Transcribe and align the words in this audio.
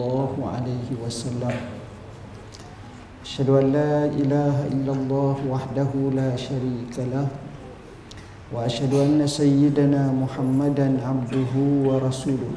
sallallahu 0.00 0.48
alaihi 0.48 0.96
wasallam 0.96 1.52
Asyhadu 3.20 3.60
an 3.60 3.66
la 3.68 4.08
ilaha 4.08 4.64
illallah 4.72 5.36
wahdahu 5.44 6.16
la 6.16 6.32
syarika 6.40 7.04
lah. 7.12 7.28
Wa 8.48 8.64
asyhadu 8.64 9.04
anna 9.06 9.28
sayyidana 9.28 10.08
Muhammadan 10.10 10.98
abduhu 10.98 11.84
wa 11.84 12.00
rasuluh. 12.00 12.56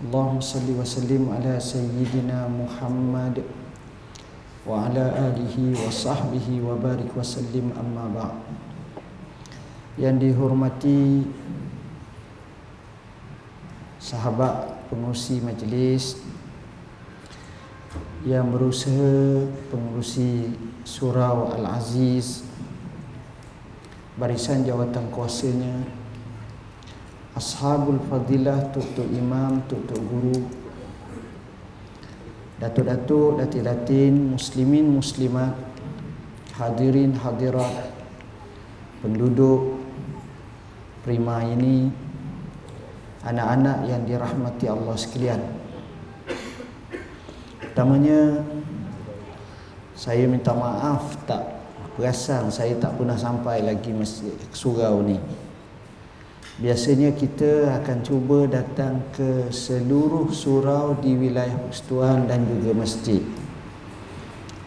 Allahumma 0.00 0.40
salli 0.40 0.72
wa 0.72 0.82
sallim 0.82 1.28
ala 1.28 1.60
sayyidina 1.60 2.48
Muhammad. 2.48 3.44
Wa 4.64 4.88
ala 4.88 5.30
alihi 5.30 5.76
wa 5.78 5.92
sahbihi 5.92 6.64
wa 6.64 6.80
barik 6.80 7.12
wa 7.12 7.22
sallim 7.22 7.70
amma 7.76 8.08
ba. 8.10 8.26
Yang 10.00 10.32
dihormati 10.32 11.28
sahabat 14.00 14.79
pengurusi 14.90 15.38
majlis 15.40 16.18
yang 18.26 18.50
berusaha 18.52 19.46
pengurusi 19.70 20.52
surau 20.84 21.54
Al-Aziz 21.56 22.44
barisan 24.20 24.66
jawatan 24.66 25.08
kuasanya 25.08 25.86
ashabul 27.32 28.02
fadilah 28.10 28.68
tutup 28.74 29.08
imam 29.08 29.64
tutup 29.70 29.96
guru 29.96 30.44
datuk-datuk 32.60 33.40
datin-datin 33.40 34.36
muslimin 34.36 34.84
muslimat 34.84 35.56
hadirin 36.60 37.16
hadirat 37.16 37.88
penduduk 39.00 39.80
prima 41.00 41.40
ini 41.48 41.88
anak-anak 43.24 43.84
yang 43.88 44.02
dirahmati 44.08 44.66
Allah 44.68 44.96
sekalian. 44.96 45.40
Pertamanya 47.60 48.40
saya 49.92 50.24
minta 50.24 50.56
maaf 50.56 51.16
tak 51.28 51.60
perasan 52.00 52.48
saya 52.48 52.72
tak 52.80 52.96
pernah 52.96 53.16
sampai 53.20 53.60
lagi 53.60 53.92
masjid 53.92 54.32
surau 54.56 55.04
ni. 55.04 55.20
Biasanya 56.60 57.16
kita 57.16 57.80
akan 57.80 58.04
cuba 58.04 58.44
datang 58.44 59.00
ke 59.16 59.48
seluruh 59.48 60.28
surau 60.28 60.92
di 61.00 61.16
wilayah 61.16 61.56
Persatuan 61.68 62.28
dan 62.28 62.44
juga 62.44 62.76
masjid. 62.76 63.20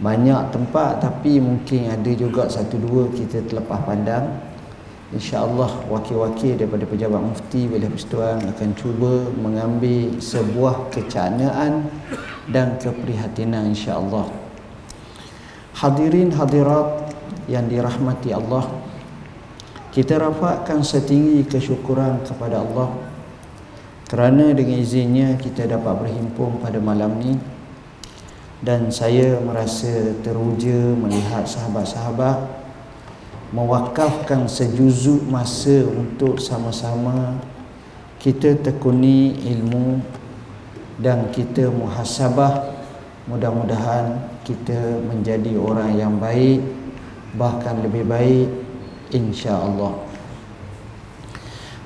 Banyak 0.01 0.49
tempat 0.49 1.05
tapi 1.05 1.37
mungkin 1.37 1.89
ada 1.93 2.11
juga 2.17 2.49
satu 2.49 2.81
dua 2.81 3.13
kita 3.13 3.45
terlepas 3.45 3.77
pandang 3.85 4.52
InsyaAllah 5.13 5.85
wakil-wakil 5.93 6.57
daripada 6.57 6.89
pejabat 6.89 7.21
mufti 7.21 7.69
wilayah 7.69 7.93
persatuan 7.93 8.41
akan 8.41 8.69
cuba 8.73 9.29
mengambil 9.37 10.17
sebuah 10.17 10.89
kecanaan 10.89 11.85
dan 12.49 12.81
keprihatinan 12.81 13.71
insyaAllah. 13.71 14.25
Hadirin 15.77 16.33
hadirat 16.33 17.13
yang 17.45 17.69
dirahmati 17.69 18.33
Allah, 18.33 18.65
kita 19.93 20.17
rafakkan 20.17 20.81
setinggi 20.81 21.45
kesyukuran 21.45 22.25
kepada 22.25 22.65
Allah 22.65 22.97
kerana 24.09 24.49
dengan 24.53 24.81
izinnya 24.81 25.37
kita 25.37 25.69
dapat 25.69 26.05
berhimpun 26.05 26.57
pada 26.57 26.81
malam 26.81 27.17
ni 27.21 27.33
dan 28.63 28.89
saya 28.89 29.37
merasa 29.43 30.15
teruja 30.23 30.95
melihat 30.95 31.43
sahabat-sahabat 31.43 32.62
mewakafkan 33.53 34.49
sejuzuk 34.49 35.21
masa 35.29 35.85
untuk 35.85 36.41
sama-sama 36.41 37.37
kita 38.17 38.57
tekuni 38.57 39.37
ilmu 39.53 40.01
dan 40.97 41.29
kita 41.29 41.69
muhasabah. 41.69 42.73
Mudah-mudahan 43.23 44.19
kita 44.43 44.99
menjadi 44.99 45.55
orang 45.55 45.95
yang 45.95 46.19
baik 46.19 46.59
bahkan 47.39 47.79
lebih 47.79 48.03
baik 48.03 48.51
insya-Allah. 49.15 49.95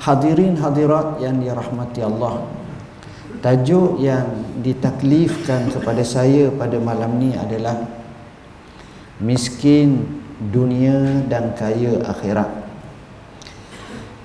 Hadirin 0.01 0.57
hadirat 0.57 1.19
yang 1.21 1.37
dirahmati 1.37 2.01
Allah 2.01 2.57
tajuk 3.41 4.01
yang 4.01 4.25
ditaklifkan 4.65 5.69
kepada 5.69 6.01
saya 6.01 6.49
pada 6.49 6.81
malam 6.81 7.21
ni 7.21 7.37
adalah 7.37 7.85
miskin 9.21 10.03
dunia 10.37 11.25
dan 11.25 11.57
kaya 11.57 11.97
akhirat. 12.05 12.49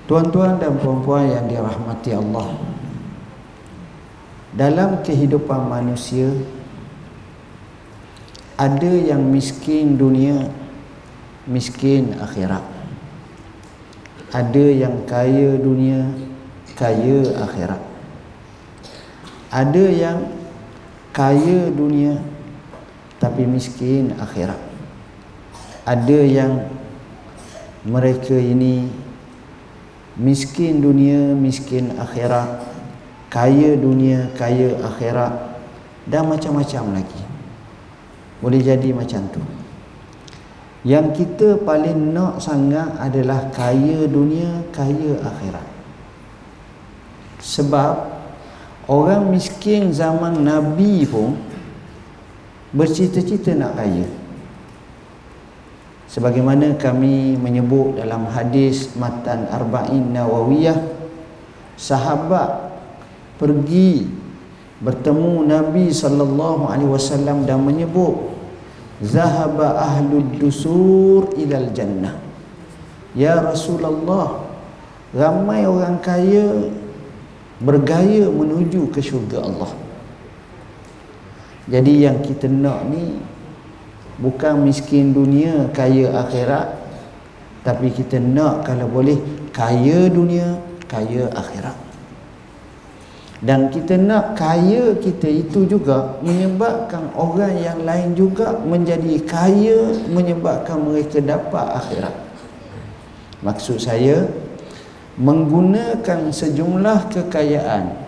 Tuan-tuan 0.05 0.61
dan 0.61 0.77
puan-puan 0.77 1.25
yang 1.25 1.45
dirahmati 1.49 2.13
Allah. 2.13 2.53
Dalam 4.53 5.01
kehidupan 5.01 5.65
manusia 5.65 6.29
ada 8.53 8.93
yang 8.93 9.25
miskin 9.25 9.97
dunia, 9.97 10.53
miskin 11.49 12.13
akhirat. 12.21 12.61
Ada 14.29 14.65
yang 14.69 15.09
kaya 15.09 15.57
dunia, 15.57 16.13
kaya 16.77 17.33
akhirat. 17.41 17.81
Ada 19.49 19.85
yang 19.89 20.19
kaya 21.13 21.69
dunia 21.69 22.17
tapi 23.21 23.45
miskin 23.45 24.17
akhirat 24.17 24.72
ada 25.83 26.19
yang 26.23 26.63
mereka 27.83 28.39
ini 28.39 28.87
miskin 30.15 30.79
dunia 30.79 31.35
miskin 31.35 31.91
akhirat 31.99 32.63
kaya 33.27 33.75
dunia 33.75 34.31
kaya 34.39 34.79
akhirat 34.79 35.59
dan 36.07 36.27
macam-macam 36.31 37.01
lagi. 37.01 37.23
Boleh 38.39 38.59
jadi 38.63 38.91
macam 38.95 39.27
tu. 39.31 39.43
Yang 40.83 41.23
kita 41.23 41.63
paling 41.63 42.11
nak 42.11 42.43
sangat 42.43 42.91
adalah 42.99 43.51
kaya 43.55 44.03
dunia 44.07 44.67
kaya 44.75 45.19
akhirat. 45.23 45.67
Sebab 47.39 47.95
orang 48.87 49.31
miskin 49.31 49.91
zaman 49.91 50.43
nabi 50.43 51.07
pun 51.07 51.39
bercita-cita 52.71 53.55
nak 53.55 53.75
kaya 53.79 54.22
sebagaimana 56.13 56.77
kami 56.77 57.33
menyebut 57.41 57.97
dalam 57.97 58.29
hadis 58.29 58.93
matan 58.93 59.49
arba'in 59.49 60.13
nawawiyah 60.13 60.77
sahabat 61.73 62.69
pergi 63.41 64.05
bertemu 64.77 65.49
Nabi 65.49 65.89
sallallahu 65.89 66.69
alaihi 66.69 66.91
wasallam 66.93 67.49
dan 67.49 67.65
menyebut 67.65 68.29
zahaba 69.01 69.81
ahlud 69.81 70.37
dusur 70.37 71.33
ilal 71.33 71.73
jannah. 71.73 72.21
Ya 73.17 73.41
Rasulullah 73.41 74.45
ramai 75.17 75.65
orang 75.65 75.97
kaya 75.97 76.69
bergaya 77.57 78.29
menuju 78.29 78.93
ke 78.93 79.01
syurga 79.01 79.41
Allah. 79.41 79.71
Jadi 81.63 82.03
yang 82.03 82.19
kita 82.19 82.51
nak 82.51 82.85
ni 82.91 83.17
bukan 84.21 84.61
miskin 84.65 85.13
dunia 85.15 85.69
kaya 85.73 86.13
akhirat 86.25 86.83
tapi 87.63 87.89
kita 87.89 88.19
nak 88.19 88.67
kalau 88.67 88.91
boleh 88.91 89.15
kaya 89.55 90.11
dunia 90.11 90.59
kaya 90.91 91.31
akhirat. 91.31 91.79
Dan 93.43 93.67
kita 93.71 93.99
nak 93.99 94.39
kaya 94.39 94.95
kita 94.99 95.27
itu 95.27 95.67
juga 95.67 96.15
menyebabkan 96.23 97.11
orang 97.11 97.59
yang 97.59 97.79
lain 97.83 98.15
juga 98.15 98.55
menjadi 98.63 99.19
kaya 99.27 99.99
menyebabkan 100.07 100.79
mereka 100.79 101.19
dapat 101.19 101.65
akhirat. 101.75 102.15
Maksud 103.43 103.83
saya 103.83 104.27
menggunakan 105.19 106.31
sejumlah 106.31 107.11
kekayaan 107.11 108.02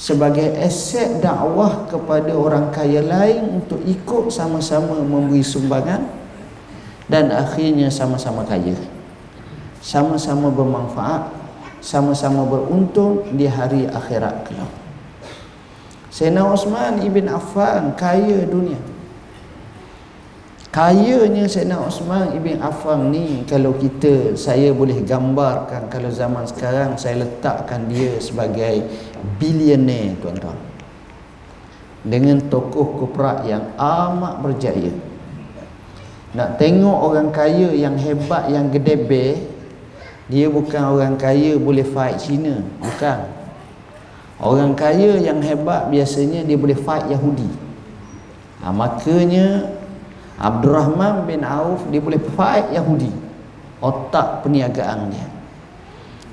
sebagai 0.00 0.56
aset 0.56 1.20
dakwah 1.20 1.84
kepada 1.84 2.32
orang 2.32 2.72
kaya 2.72 3.04
lain 3.04 3.60
untuk 3.60 3.84
ikut 3.84 4.32
sama-sama 4.32 4.96
memberi 4.96 5.44
sumbangan 5.44 6.08
dan 7.04 7.28
akhirnya 7.28 7.92
sama-sama 7.92 8.40
kaya. 8.48 8.80
Sama-sama 9.84 10.48
bermanfaat 10.48 11.36
sama-sama 11.84 12.44
beruntung 12.48 13.28
di 13.36 13.44
hari 13.44 13.88
akhirat 13.88 14.48
kelak. 14.48 14.72
Sayyidina 16.12 16.48
Osman 16.48 17.04
ibn 17.04 17.28
Affan 17.28 17.92
kaya 17.96 18.44
dunia. 18.48 18.80
Kayanya 20.70 21.50
Sayyidina 21.50 21.82
Osman 21.82 22.30
Ibn 22.30 22.62
Affan 22.62 23.10
ni 23.10 23.42
Kalau 23.42 23.74
kita 23.74 24.38
Saya 24.38 24.70
boleh 24.70 25.02
gambarkan 25.02 25.90
Kalau 25.90 26.14
zaman 26.14 26.46
sekarang 26.46 26.94
Saya 26.94 27.26
letakkan 27.26 27.90
dia 27.90 28.14
sebagai 28.22 28.86
Billionaire 29.38 30.16
tuan-tuan 30.18 30.58
Dengan 32.04 32.40
tokoh 32.48 33.00
kuprak 33.00 33.44
Yang 33.44 33.64
amat 33.78 34.34
berjaya 34.40 34.92
Nak 36.36 36.56
tengok 36.56 36.98
orang 37.10 37.28
kaya 37.34 37.74
Yang 37.74 37.96
hebat 38.06 38.48
Yang 38.48 38.66
gedebe 38.80 39.24
Dia 40.30 40.46
bukan 40.48 40.82
orang 40.96 41.14
kaya 41.20 41.58
Boleh 41.60 41.84
fight 41.86 42.18
Cina 42.18 42.64
Bukan 42.80 43.40
Orang 44.40 44.72
kaya 44.72 45.20
yang 45.20 45.44
hebat 45.44 45.92
biasanya 45.92 46.40
dia 46.40 46.56
boleh 46.56 46.72
fight 46.72 47.12
Yahudi. 47.12 47.44
Ha, 48.64 48.72
makanya 48.72 49.68
Abdul 50.40 50.72
Rahman 50.72 51.28
bin 51.28 51.44
Auf 51.44 51.84
dia 51.92 52.00
boleh 52.00 52.16
fight 52.32 52.72
Yahudi. 52.72 53.12
Otak 53.84 54.40
perniagaan 54.40 55.12
dia. 55.12 55.28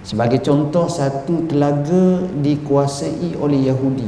Sebagai 0.07 0.39
contoh 0.39 0.87
satu 0.87 1.51
telaga 1.51 2.23
dikuasai 2.39 3.35
oleh 3.35 3.67
Yahudi. 3.67 4.07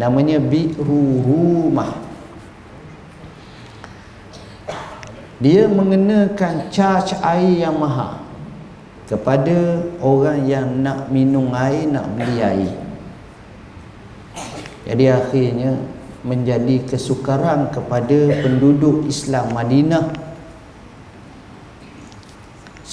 Namanya 0.00 0.40
Bi'ru 0.40 1.20
Rumah. 1.20 1.92
Dia 5.44 5.68
mengenakan 5.68 6.72
charge 6.72 7.12
air 7.20 7.68
yang 7.68 7.76
mahal 7.76 8.24
kepada 9.04 9.84
orang 10.00 10.48
yang 10.48 10.80
nak 10.80 11.12
minum 11.12 11.52
air, 11.52 11.84
nak 11.84 12.08
beli 12.16 12.40
air. 12.40 12.72
Jadi 14.88 15.04
akhirnya 15.12 15.84
menjadi 16.24 16.80
kesukaran 16.88 17.68
kepada 17.68 18.40
penduduk 18.40 19.04
Islam 19.04 19.52
Madinah. 19.52 20.23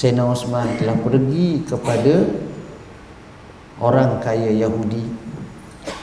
Sayyidina 0.02 0.34
Osman 0.34 0.82
telah 0.82 0.98
pergi 0.98 1.62
kepada 1.62 2.26
orang 3.78 4.18
kaya 4.18 4.50
Yahudi 4.50 5.06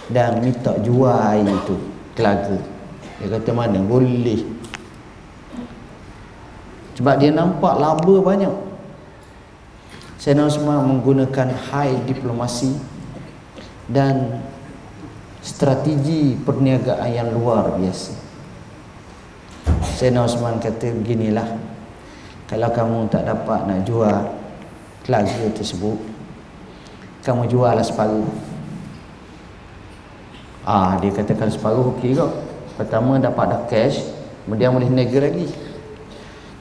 dan 0.07 0.39
minta 0.39 0.71
jual 0.79 1.11
air 1.11 1.43
itu 1.43 1.75
telaga. 2.15 2.63
Dia 3.19 3.27
kata 3.27 3.51
mana 3.51 3.83
boleh. 3.83 4.47
Sebab 6.95 7.15
dia 7.19 7.35
nampak 7.35 7.75
laba 7.75 8.15
banyak. 8.23 8.55
Sayyidina 10.23 10.47
Osman 10.47 10.79
menggunakan 10.95 11.59
high 11.75 11.99
diplomasi 12.07 12.79
dan 13.91 14.47
strategi 15.43 16.39
perniagaan 16.39 17.11
yang 17.11 17.35
luar 17.35 17.75
biasa. 17.75 18.15
Sayyidina 19.99 20.23
Osman 20.23 20.63
kata 20.63 20.87
beginilah 21.03 21.78
kalau 22.49 22.69
kamu 22.73 22.99
tak 23.13 23.29
dapat 23.29 23.69
nak 23.69 23.85
jual 23.85 24.17
telaga 25.05 25.45
tersebut 25.53 26.19
kamu 27.29 27.45
jual 27.45 27.69
lah 27.69 27.85
separuh. 27.85 28.25
Ah 30.65 30.97
dia 30.97 31.13
katakan 31.13 31.53
separuh 31.53 31.93
okey 31.97 32.17
kok. 32.17 32.33
Pertama 32.81 33.21
dapat 33.21 33.53
dah 33.53 33.63
cash, 33.69 34.01
kemudian 34.49 34.73
boleh 34.73 34.89
niaga 34.89 35.29
lagi. 35.29 35.45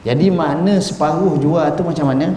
Jadi 0.03 0.27
makna 0.27 0.75
separuh 0.83 1.39
jual 1.39 1.67
tu 1.77 1.87
macam 1.87 2.11
mana? 2.11 2.35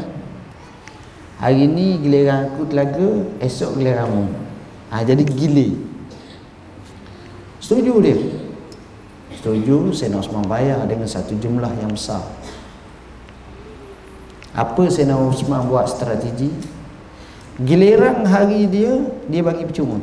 Hari 1.43 1.67
ni 1.67 1.97
giliran 1.99 2.52
aku 2.52 2.69
telaga, 2.69 3.25
esok 3.41 3.81
giliranmu. 3.81 4.29
Ha, 4.93 5.00
jadi 5.02 5.25
gilir. 5.25 5.75
Setuju 7.58 7.93
dia? 8.05 8.19
Setuju, 9.41 9.94
Sayyidina 9.97 10.20
Osman 10.20 10.44
bayar 10.44 10.85
dengan 10.85 11.08
satu 11.08 11.32
jumlah 11.32 11.73
yang 11.81 11.97
besar. 11.97 12.20
Apa 14.55 14.91
Sayyidina 14.91 15.17
Osman 15.17 15.70
buat 15.70 15.87
strategi? 15.87 16.50
Giliran 17.61 18.25
hari 18.26 18.67
dia, 18.67 18.99
dia 19.29 19.43
bagi 19.44 19.69
percuma. 19.69 20.00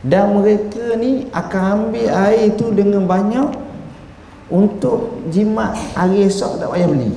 Dan 0.00 0.40
mereka 0.40 0.96
ni 0.96 1.28
akan 1.28 1.92
ambil 1.92 2.08
air 2.08 2.56
tu 2.56 2.72
dengan 2.72 3.04
banyak 3.04 3.70
untuk 4.50 5.22
jimat 5.30 5.78
hari 5.94 6.26
esok 6.26 6.58
tak 6.58 6.74
payah 6.74 6.90
beli 6.90 7.10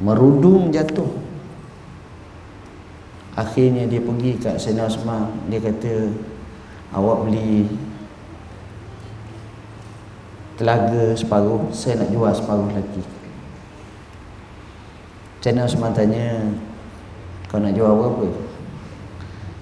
merudung 0.00 0.72
jatuh 0.72 1.12
akhirnya 3.36 3.84
dia 3.84 4.00
pergi 4.00 4.32
kat 4.40 4.56
Sayyidina 4.56 4.88
Osman 4.88 5.28
dia 5.52 5.60
kata 5.60 6.10
awak 6.96 7.28
beli 7.28 7.68
telaga 10.58 11.14
separuh 11.14 11.70
saya 11.70 12.02
nak 12.02 12.10
jual 12.10 12.32
separuh 12.34 12.68
lagi. 12.74 13.02
Sayyidina 15.38 15.70
Osman 15.70 15.94
tanya 15.94 16.42
kau 17.46 17.62
nak 17.62 17.72
jual 17.72 17.88
berapa? 17.94 18.26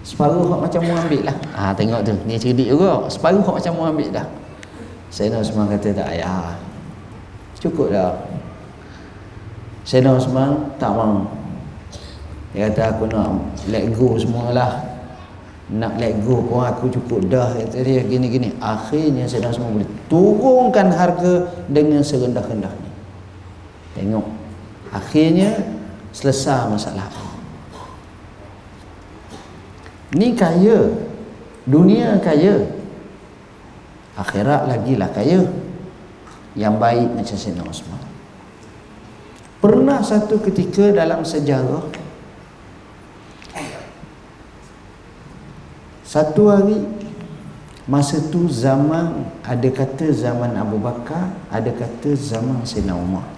Separuh 0.01 0.49
kau 0.49 0.59
macam 0.65 0.81
mu 0.81 0.97
ambil 0.97 1.23
lah. 1.29 1.37
Ha, 1.53 1.77
tengok 1.77 2.01
tu. 2.01 2.17
Ni 2.25 2.41
cerdik 2.41 2.73
juga. 2.73 3.05
Separuh 3.13 3.45
kau 3.45 3.55
macam 3.55 3.77
mu 3.77 3.85
ambil 3.85 4.09
dah. 4.09 4.27
Sayyidina 5.13 5.45
Osman 5.45 5.69
kata 5.69 5.93
tak 5.93 6.09
ayah 6.17 6.57
cukup 7.61 7.93
dah. 7.93 8.17
Sayyidina 9.85 10.17
Osman 10.17 10.75
tak 10.81 10.97
mau 10.97 11.29
dia 12.57 12.73
kata 12.73 12.97
aku 12.97 13.05
nak 13.13 13.37
let 13.69 13.85
go 13.93 14.17
semualah 14.17 14.96
nak 15.67 15.99
let 15.99 16.15
go 16.23 16.39
pun 16.47 16.63
aku 16.63 16.87
cukup 16.95 17.27
dah. 17.27 17.51
Kata 17.51 17.83
dia 17.83 18.07
gini-gini. 18.07 18.55
Akhirnya 18.63 19.27
Sayyidina 19.27 19.51
Osman 19.51 19.83
boleh 19.83 19.91
turunkan 20.07 20.95
harga 20.95 21.51
dengan 21.67 22.07
serendah-rendahnya. 22.07 22.93
Tengok. 23.99 24.27
Akhirnya 24.95 25.59
selesai 26.15 26.71
masalah. 26.71 27.11
Ni 30.15 30.39
kaya. 30.39 30.95
Dunia 31.67 32.23
kaya. 32.23 32.63
Akhirat 34.15 34.71
lagi 34.71 34.95
lah 34.95 35.11
kaya. 35.11 35.43
Yang 36.55 36.75
baik 36.79 37.09
macam 37.11 37.37
Sayyidina 37.37 37.67
Osman. 37.67 38.03
Pernah 39.59 39.99
satu 39.99 40.39
ketika 40.47 40.95
dalam 40.95 41.27
sejarah 41.27 42.06
Satu 46.17 46.49
hari 46.49 46.81
Masa 47.85 48.17
tu 48.33 48.49
zaman 48.49 49.29
Ada 49.45 49.69
kata 49.69 50.09
zaman 50.17 50.57
Abu 50.57 50.81
Bakar 50.81 51.29
Ada 51.53 51.69
kata 51.69 52.17
zaman 52.17 52.65
Sayyidina 52.65 52.97
Umar. 52.97 53.29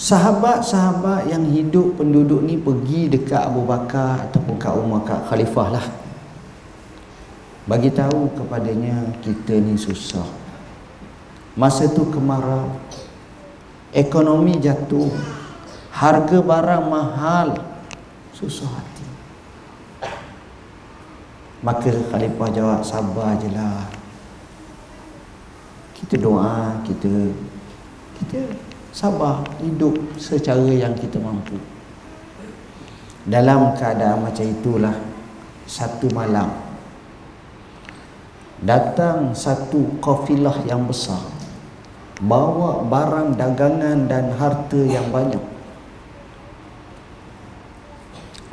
Sahabat-sahabat 0.00 1.28
yang 1.28 1.44
hidup 1.44 2.00
penduduk 2.00 2.40
ni 2.40 2.56
Pergi 2.56 3.12
dekat 3.12 3.44
Abu 3.44 3.68
Bakar 3.68 4.32
Ataupun 4.32 4.56
kat 4.56 4.72
Umar 4.72 5.04
kat 5.04 5.20
Khalifah 5.28 5.68
lah. 5.68 5.86
Bagi 7.68 7.92
tahu 7.92 8.32
kepadanya 8.32 9.12
Kita 9.20 9.60
ni 9.60 9.76
susah. 9.76 10.24
Masa 11.52 11.84
tu 11.92 12.08
kemarau 12.08 12.72
Ekonomi 13.92 14.56
jatuh 14.56 15.12
Harga 15.92 16.40
barang 16.40 16.84
mahal 16.88 17.73
Susah 18.34 18.66
hati. 18.66 19.06
Maka 21.62 21.88
Khalifah 22.10 22.50
jawab 22.50 22.80
Sabar 22.82 23.38
je 23.38 23.48
lah. 23.54 23.86
Kita 25.94 26.18
doa 26.18 26.82
Kita 26.82 27.30
Kita 28.18 28.52
sabar 28.90 29.46
Hidup 29.62 29.94
secara 30.18 30.66
yang 30.66 30.92
kita 30.98 31.22
mampu. 31.22 31.56
Dalam 33.24 33.72
keadaan 33.78 34.26
macam 34.26 34.44
itulah 34.44 34.98
Satu 35.64 36.10
malam 36.12 36.50
Datang 38.60 39.32
satu 39.32 39.96
kafilah 40.02 40.60
yang 40.68 40.84
besar 40.84 41.34
bawa 42.22 42.86
barang 42.86 43.34
dagangan 43.34 44.06
dan 44.06 44.30
harta 44.38 44.78
yang 44.86 45.10
banyak 45.10 45.42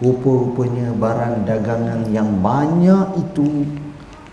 rupa-rupanya 0.01 0.97
barang 0.97 1.45
dagangan 1.45 2.09
yang 2.09 2.41
banyak 2.41 3.21
itu 3.21 3.69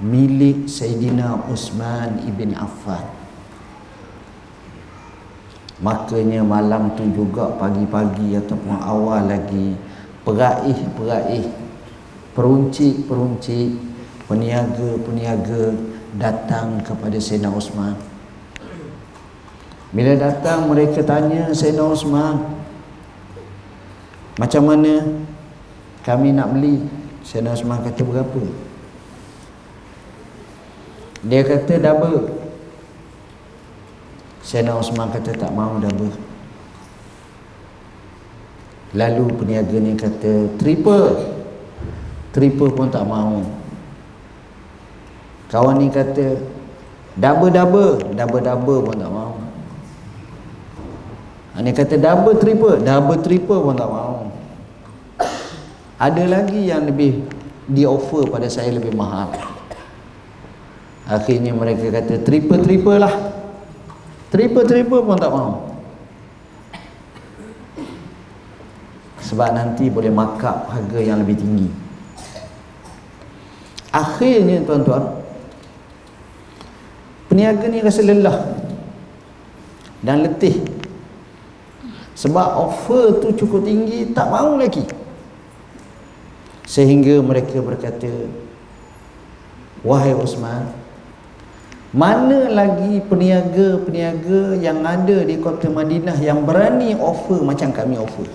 milik 0.01 0.65
Sayyidina 0.65 1.45
Osman 1.53 2.25
ibn 2.25 2.57
Affan. 2.57 3.05
Makanya 5.79 6.43
malam 6.43 6.97
tu 6.99 7.07
juga 7.15 7.55
pagi-pagi 7.55 8.35
ataupun 8.35 8.75
awal 8.83 9.31
lagi 9.31 9.79
peraih-peraih 10.27 11.47
peruncik-peruncik 12.35 13.79
peniaga-peniaga 14.27 15.79
datang 16.19 16.83
kepada 16.83 17.21
Sayyidina 17.21 17.55
Osman 17.55 17.95
bila 19.89 20.13
datang 20.21 20.69
mereka 20.69 21.01
tanya 21.01 21.49
Sayyidina 21.55 21.85
Osman 21.89 22.37
Macam 24.39 24.71
mana 24.71 25.03
kami 26.09 26.33
nak 26.33 26.57
beli. 26.57 26.81
Sayyidina 27.21 27.53
Osman 27.53 27.85
kata 27.85 28.01
berapa? 28.01 28.43
Dia 31.29 31.45
kata 31.45 31.77
double. 31.77 32.33
Sayyidina 34.41 34.81
Osman 34.81 35.13
kata 35.13 35.37
tak 35.37 35.53
mau 35.53 35.77
double. 35.77 36.17
Lalu 38.97 39.25
peniaga 39.37 39.77
ni 39.77 39.93
kata 39.93 40.57
triple. 40.57 41.37
Triple 42.33 42.73
pun 42.73 42.89
tak 42.89 43.05
mau. 43.05 43.45
Kawan 45.53 45.77
ni 45.77 45.93
kata 45.93 46.41
double 47.21 47.53
double. 47.53 48.17
Double 48.17 48.41
double 48.41 48.81
pun 48.89 48.97
tak 48.97 49.13
mau. 49.13 49.37
Ini 51.59 51.75
kata 51.75 51.99
double 51.99 52.39
triple, 52.39 52.79
double 52.87 53.19
triple 53.19 53.59
pun 53.67 53.75
tak 53.75 53.91
mau. 53.91 54.28
Ada 55.99 56.25
lagi 56.31 56.71
yang 56.71 56.87
lebih 56.87 57.27
di 57.67 57.83
offer 57.83 58.31
pada 58.31 58.47
saya 58.47 58.71
lebih 58.71 58.95
mahal. 58.95 59.35
Akhirnya 61.11 61.51
mereka 61.51 61.91
kata 61.91 62.23
triple 62.23 62.63
triple 62.63 63.03
lah. 63.03 63.15
Triple 64.31 64.63
triple 64.63 65.03
pun 65.03 65.19
tak 65.19 65.35
mau. 65.35 65.75
Sebab 69.27 69.51
nanti 69.53 69.91
boleh 69.91 70.15
makap 70.15 70.71
harga 70.71 70.99
yang 71.03 71.19
lebih 71.21 71.37
tinggi. 71.37 71.69
Akhirnya 73.91 74.63
tuan-tuan, 74.63 75.19
peniaga 77.27 77.67
ni 77.67 77.83
rasa 77.83 78.01
lelah 78.07 78.39
dan 80.01 80.23
letih 80.23 80.59
sebab 82.19 82.49
offer 82.59 83.23
tu 83.23 83.29
cukup 83.35 83.63
tinggi 83.63 84.11
tak 84.11 84.27
mau 84.27 84.59
lagi 84.59 84.83
sehingga 86.69 87.25
mereka 87.25 87.65
berkata 87.65 88.13
wahai 89.81 90.13
Osman 90.13 90.69
mana 91.89 92.53
lagi 92.53 93.01
peniaga-peniaga 93.09 94.61
yang 94.61 94.85
ada 94.85 95.25
di 95.25 95.41
kota 95.41 95.73
Madinah 95.73 96.21
yang 96.21 96.45
berani 96.45 96.93
offer 97.01 97.41
macam 97.41 97.73
kami 97.73 97.97
offer 97.97 98.29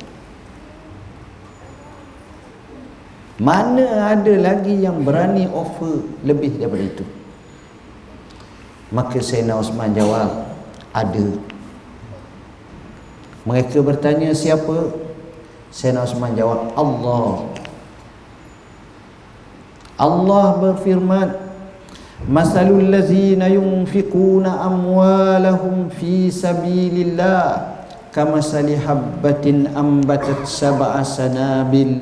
mana 3.38 4.18
ada 4.18 4.34
lagi 4.42 4.82
yang 4.82 5.06
berani 5.06 5.46
offer 5.54 6.02
lebih 6.26 6.58
daripada 6.58 6.90
itu 6.90 7.06
maka 8.90 9.22
Sayyidina 9.22 9.62
Osman 9.62 9.94
jawab 9.94 10.50
ada 10.90 11.54
mereka 13.44 13.84
bertanya 13.84 14.32
siapa? 14.32 14.96
Sayyidina 15.68 16.08
Osman 16.08 16.32
jawab 16.40 16.72
Allah. 16.80 17.53
Allah 19.98 20.58
berfirman 20.58 21.44
Masalul 22.24 22.88
ladzina 22.88 23.52
yunfiquna 23.52 24.64
amwalahum 24.64 25.92
fi 25.92 26.32
sabilillah 26.32 27.76
kamasali 28.16 28.80
habbatin 28.80 29.68
ambatat 29.76 30.48
sab'a 30.48 31.04
sanabil 31.04 32.00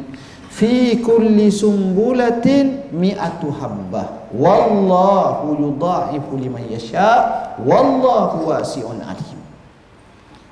fi 0.54 1.02
kulli 1.02 1.50
sumbulatin 1.50 2.94
mi'atu 2.94 3.50
habbah. 3.50 4.30
Wallahu 4.30 5.58
yudha'ifu 5.58 6.38
liman 6.38 6.70
yasha 6.70 7.58
wallahu 7.66 8.46
wasi'un 8.46 9.02
alim. 9.02 9.42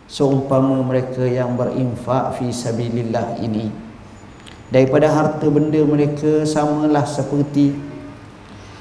Seumpama 0.09 0.81
mereka 0.81 1.21
yang 1.29 1.53
berinfak 1.53 2.41
fi 2.41 2.49
sabilillah 2.49 3.37
ini 3.37 3.88
daripada 4.69 5.09
harta 5.09 5.49
benda 5.49 5.81
mereka 5.81 6.45
samalah 6.45 7.05
seperti 7.05 7.73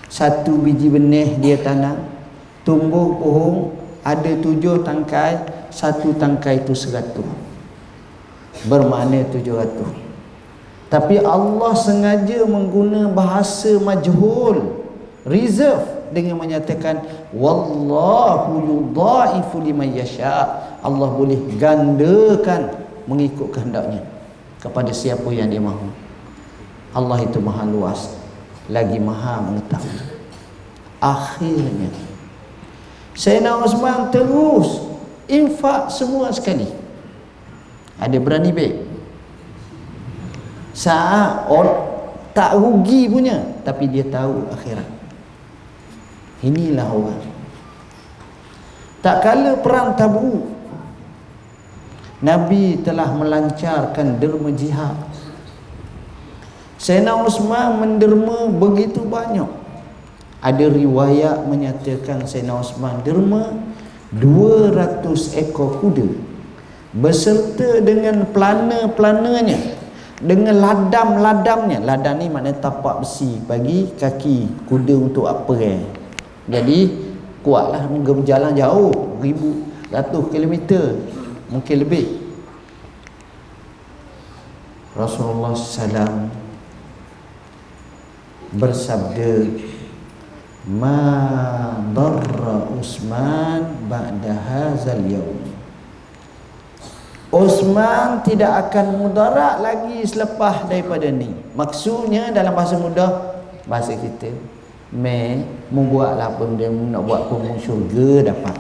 satu 0.09 0.57
biji 0.61 0.89
benih 0.89 1.37
dia 1.41 1.61
tanam. 1.61 2.01
Tumbuh 2.65 3.17
pohon 3.17 3.73
ada 4.05 4.29
tujuh 4.41 4.85
tangkai 4.85 5.69
satu 5.73 6.17
tangkai 6.17 6.65
itu 6.65 6.77
seratus. 6.77 7.25
Bermakna 8.69 9.25
tujuh 9.33 9.57
ratus. 9.57 9.89
Tapi 10.89 11.21
Allah 11.21 11.73
sengaja 11.77 12.49
mengguna 12.49 13.13
bahasa 13.13 13.77
majhul 13.77 14.85
reserve 15.29 15.85
dengan 16.13 16.41
menyatakan 16.41 17.05
wallahu 17.33 18.65
yudhaifu 18.65 19.61
liman 19.61 19.93
yasha. 19.93 20.65
Allah 20.81 21.09
boleh 21.13 21.37
gandakan 21.61 22.73
mengikut 23.05 23.53
kehendaknya 23.53 24.18
kepada 24.59 24.91
siapa 24.91 25.27
yang 25.31 25.51
dia 25.51 25.63
mahu. 25.63 25.89
Allah 26.95 27.19
itu 27.23 27.39
maha 27.39 27.63
luas 27.69 28.19
lagi 28.69 28.99
maha 29.01 29.41
mengetahui. 29.45 30.19
Akhirnya 30.99 31.91
Sayyidina 33.19 33.59
Osman 33.59 34.15
terus 34.15 34.83
infak 35.27 35.91
semua 35.91 36.31
sekali. 36.31 36.71
Ada 37.99 38.15
berani 38.23 38.55
baik? 38.55 38.77
Saat 40.71 41.51
or, 41.51 41.67
tak 42.31 42.55
rugi 42.55 43.11
punya 43.11 43.43
tapi 43.67 43.91
dia 43.91 44.07
tahu 44.07 44.47
akhirat. 44.55 44.87
Inilah 46.47 46.87
orang. 46.87 47.23
Tak 49.03 49.27
kala 49.27 49.59
perang 49.59 49.99
tabu 49.99 50.58
Nabi 52.19 52.83
telah 52.83 53.15
melancarkan 53.15 54.19
derma 54.19 54.51
jihad. 54.51 54.99
Sayyidina 56.79 57.15
Osman 57.15 57.79
menderma 57.79 58.51
begitu 58.51 59.03
banyak. 59.07 59.47
Ada 60.39 60.67
riwayat 60.71 61.47
menyatakan 61.47 62.27
Sayyidina 62.27 62.59
Osman 62.59 63.03
derma 63.07 63.55
200 64.15 65.07
ekor 65.39 65.79
kuda 65.83 66.07
beserta 66.95 67.85
dengan 67.85 68.25
pelana-pelananya 68.31 69.79
dengan 70.19 70.59
ladam-ladamnya. 70.59 71.83
Ladam 71.83 72.19
ni 72.19 72.27
maknanya 72.27 72.59
tapak 72.59 73.07
besi 73.07 73.39
bagi 73.47 73.95
kaki 73.95 74.67
kuda 74.67 74.95
untuk 74.99 75.31
apa 75.31 75.55
eh 75.59 75.83
jadi 76.49 76.89
kuatlah 77.45 77.87
berjalan 78.03 78.57
jauh 78.57 79.21
ribu 79.21 79.69
ratus 79.93 80.25
kilometer 80.33 80.97
mungkin 81.49 81.77
lebih. 81.85 82.07
Rasulullah 84.97 85.55
SAW 85.55 86.33
bersabda 88.59 89.47
ma 90.69 91.01
darra 91.93 92.67
Usman 92.75 93.89
ba'da 93.89 94.33
hazal 94.33 95.05
yawm. 95.07 95.41
Osman 97.29 98.25
tidak 98.25 98.69
akan 98.69 99.05
mudarat 99.05 99.61
lagi 99.61 100.01
selepas 100.01 100.65
daripada 100.65 101.13
ni. 101.13 101.29
Maksudnya 101.53 102.33
dalam 102.33 102.57
bahasa 102.57 102.81
mudah 102.81 103.37
bahasa 103.69 103.93
kita 103.93 104.33
me 104.89 105.45
membuatlah 105.69 106.33
benda 106.41 106.73
nak 106.73 107.05
buat 107.05 107.29
pun 107.29 107.45
syurga 107.61 108.33
dapat 108.33 108.57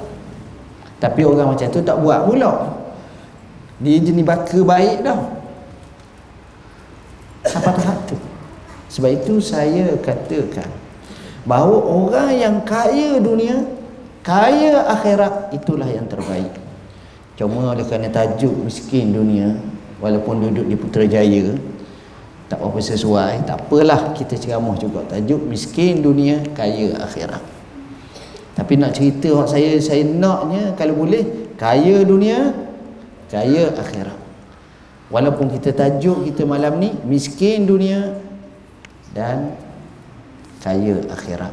tapi 0.99 1.23
orang 1.23 1.55
macam 1.55 1.67
tu 1.71 1.81
tak 1.83 1.99
buat 2.02 2.26
pula. 2.26 2.78
Dia 3.78 4.02
jenis 4.02 4.26
baka 4.26 4.59
baik 4.59 5.07
dah 5.07 5.38
tahap 7.49 7.99
tu 8.11 8.17
Sebab 8.93 9.11
itu 9.14 9.35
saya 9.40 9.95
katakan 10.02 10.69
Bahawa 11.49 11.78
orang 11.81 12.31
yang 12.37 12.57
kaya 12.67 13.17
dunia 13.23 13.64
Kaya 14.21 14.85
akhirat 14.93 15.55
Itulah 15.57 15.88
yang 15.88 16.05
terbaik. 16.11 16.52
Cuma 17.38 17.73
oleh 17.73 17.87
kerana 17.87 18.11
tajuk 18.12 18.52
miskin 18.67 19.14
dunia 19.14 19.57
Walaupun 20.02 20.43
duduk 20.50 20.67
di 20.69 20.76
Putrajaya 20.76 21.57
Tak 22.50 22.59
apa 22.61 22.78
sesuai 22.78 23.49
Tak 23.49 23.57
apalah 23.67 24.12
kita 24.12 24.37
ceramah 24.37 24.76
juga. 24.76 25.07
Tajuk 25.09 25.47
miskin 25.49 26.05
dunia 26.05 26.43
Kaya 26.52 26.99
akhirat 27.00 27.58
Tapi 28.59 28.75
nak 28.75 28.99
cerita 28.99 29.31
saya 29.47 29.79
Saya 29.79 30.03
naknya 30.03 30.75
kalau 30.75 31.07
boleh 31.07 31.55
Kaya 31.55 32.03
dunia 32.03 32.67
kaya 33.29 33.77
akhirat. 33.77 34.17
Walaupun 35.09 35.53
kita 35.53 35.73
tajuk 35.73 36.25
kita 36.29 36.45
malam 36.45 36.81
ni 36.81 36.93
miskin 37.05 37.65
dunia 37.65 38.17
dan 39.12 39.57
kaya 40.61 41.00
akhirat. 41.09 41.53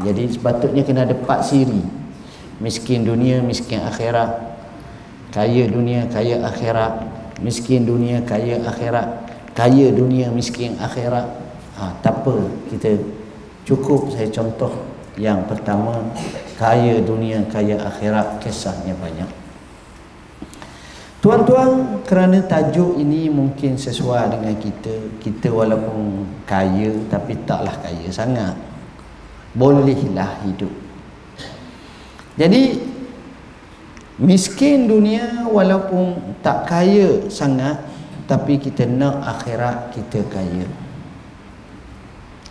Jadi 0.00 0.36
sepatutnya 0.36 0.84
kena 0.84 1.04
ada 1.08 1.16
empat 1.16 1.48
siri. 1.48 1.80
Miskin 2.60 3.08
dunia 3.08 3.40
miskin 3.40 3.80
akhirat. 3.80 4.36
Kaya 5.32 5.64
dunia 5.68 6.08
kaya 6.12 6.44
akhirat. 6.44 7.08
Miskin 7.40 7.88
dunia 7.88 8.20
kaya 8.24 8.60
akhirat. 8.64 9.08
Kaya 9.56 9.92
dunia 9.92 10.28
miskin 10.28 10.76
akhirat. 10.76 11.24
Ha, 11.80 11.96
tak 12.04 12.20
apa 12.20 12.36
kita 12.68 13.00
cukup 13.64 14.12
saya 14.12 14.28
contoh 14.28 14.68
yang 15.16 15.48
pertama 15.48 16.04
kaya 16.60 17.00
dunia 17.00 17.40
kaya 17.48 17.80
akhirat 17.80 18.36
kisahnya 18.44 18.92
banyak 19.00 19.40
Tuan-tuan, 21.20 22.00
kerana 22.08 22.40
tajuk 22.40 22.96
ini 22.96 23.28
mungkin 23.28 23.76
sesuai 23.76 24.32
dengan 24.32 24.56
kita. 24.56 25.20
Kita 25.20 25.52
walaupun 25.52 26.24
kaya 26.48 26.96
tapi 27.12 27.36
taklah 27.44 27.76
kaya 27.76 28.08
sangat. 28.08 28.56
Bolehlah 29.52 30.40
hidup. 30.48 30.72
Jadi 32.40 32.80
miskin 34.16 34.88
dunia 34.88 35.44
walaupun 35.44 36.40
tak 36.40 36.64
kaya 36.64 37.28
sangat 37.28 37.84
tapi 38.24 38.56
kita 38.56 38.88
nak 38.88 39.20
akhirat 39.20 39.92
kita 39.92 40.24
kaya. 40.32 40.64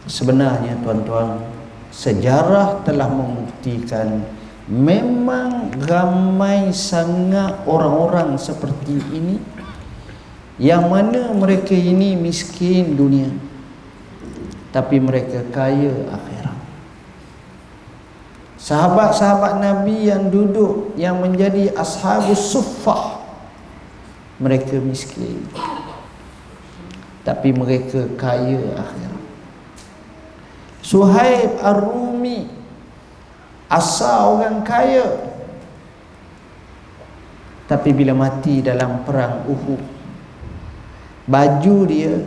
Sebenarnya 0.06 0.78
tuan-tuan, 0.86 1.42
sejarah 1.90 2.86
telah 2.86 3.10
membuktikan 3.10 4.22
memang 4.70 5.74
ramai 5.90 6.70
sangat 6.70 7.66
orang-orang 7.66 8.38
seperti 8.38 9.02
ini 9.10 9.42
yang 10.62 10.86
mana 10.92 11.34
mereka 11.34 11.74
ini 11.74 12.14
miskin 12.14 12.94
dunia 12.94 13.34
tapi 14.70 15.02
mereka 15.02 15.42
kaya 15.50 15.94
akhirat. 16.14 16.58
Sahabat-sahabat 18.60 19.58
Nabi 19.58 20.14
yang 20.14 20.30
duduk 20.30 20.94
yang 20.94 21.18
menjadi 21.18 21.74
ashabus 21.74 22.54
suffah 22.54 23.18
mereka 24.38 24.78
miskin. 24.78 25.42
Tapi 27.26 27.50
mereka 27.50 28.06
kaya 28.14 28.62
akhirat 28.78 29.20
Suhaib 30.90 31.62
Ar-Rumi 31.62 32.50
asal 33.70 34.42
orang 34.42 34.66
kaya. 34.66 35.06
Tapi 37.70 37.94
bila 37.94 38.18
mati 38.18 38.66
dalam 38.66 39.06
perang 39.06 39.46
Uhud 39.46 39.78
baju 41.30 41.78
dia 41.86 42.18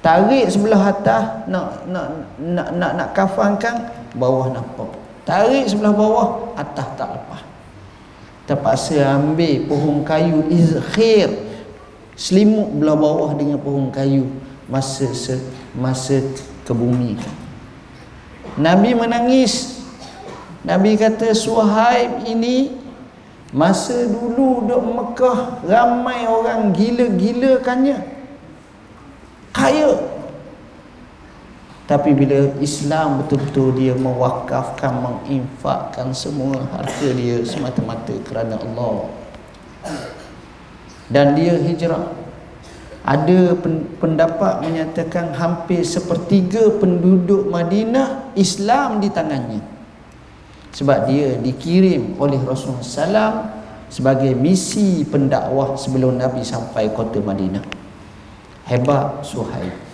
tarik 0.00 0.48
sebelah 0.48 0.96
atas 0.96 1.44
nak 1.44 1.84
nak 1.92 2.06
nak 2.40 2.68
nak, 2.72 2.90
nak 2.96 3.08
kafankan 3.12 3.92
bawah 4.16 4.48
nampak. 4.48 4.96
Tarik 5.28 5.68
sebelah 5.68 5.92
bawah 5.92 6.56
atas 6.56 6.88
tak 6.96 7.12
lepas. 7.12 7.44
Terpaksa 8.48 9.12
ambil 9.12 9.68
pohon 9.68 10.00
kayu 10.00 10.40
izkhir 10.48 11.36
selimut 12.16 12.80
belah 12.80 12.96
bawah 12.96 13.36
dengan 13.36 13.60
pohon 13.60 13.92
kayu 13.92 14.24
masa 14.72 15.12
se, 15.12 15.36
masa 15.76 16.24
kebumikan 16.64 17.45
Nabi 18.56 18.96
menangis. 18.96 19.84
Nabi 20.66 20.98
kata 20.98 21.30
Suhaib 21.36 22.26
ini 22.26 22.74
masa 23.54 24.08
dulu 24.10 24.66
duduk 24.66 24.82
Mekah 24.82 25.62
ramai 25.62 26.26
orang 26.26 26.74
gila-gilakannya. 26.74 28.02
Kaya. 29.54 29.94
Tapi 31.86 32.10
bila 32.18 32.50
Islam 32.58 33.22
betul-betul 33.22 33.78
dia 33.78 33.94
mewakafkan 33.94 34.90
menginfakkan 34.90 36.10
semua 36.10 36.58
harta 36.74 37.08
dia 37.14 37.46
semata-mata 37.46 38.10
kerana 38.26 38.58
Allah. 38.58 39.06
Dan 41.06 41.38
dia 41.38 41.54
hijrah 41.54 42.25
ada 43.06 43.54
pendapat 44.02 44.66
menyatakan 44.66 45.30
hampir 45.38 45.86
sepertiga 45.86 46.74
penduduk 46.74 47.46
Madinah 47.46 48.34
Islam 48.34 48.98
di 48.98 49.06
tangannya. 49.14 49.62
Sebab 50.74 51.06
dia 51.06 51.38
dikirim 51.38 52.18
oleh 52.18 52.42
Rasulullah 52.42 52.82
SAW 52.82 53.34
sebagai 53.86 54.34
misi 54.34 55.06
pendakwah 55.06 55.78
sebelum 55.78 56.18
Nabi 56.18 56.42
sampai 56.42 56.90
kota 56.90 57.22
Madinah. 57.22 57.62
Hebat 58.66 59.22
Suhaib. 59.22 59.86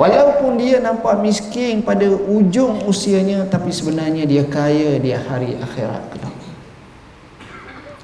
Walaupun 0.00 0.56
dia 0.56 0.80
nampak 0.80 1.20
miskin 1.20 1.84
pada 1.84 2.08
ujung 2.08 2.88
usianya 2.88 3.44
tapi 3.52 3.68
sebenarnya 3.68 4.24
dia 4.24 4.48
kaya 4.48 4.96
di 4.96 5.12
hari 5.12 5.60
akhirat 5.60 6.08
kelak. 6.08 6.36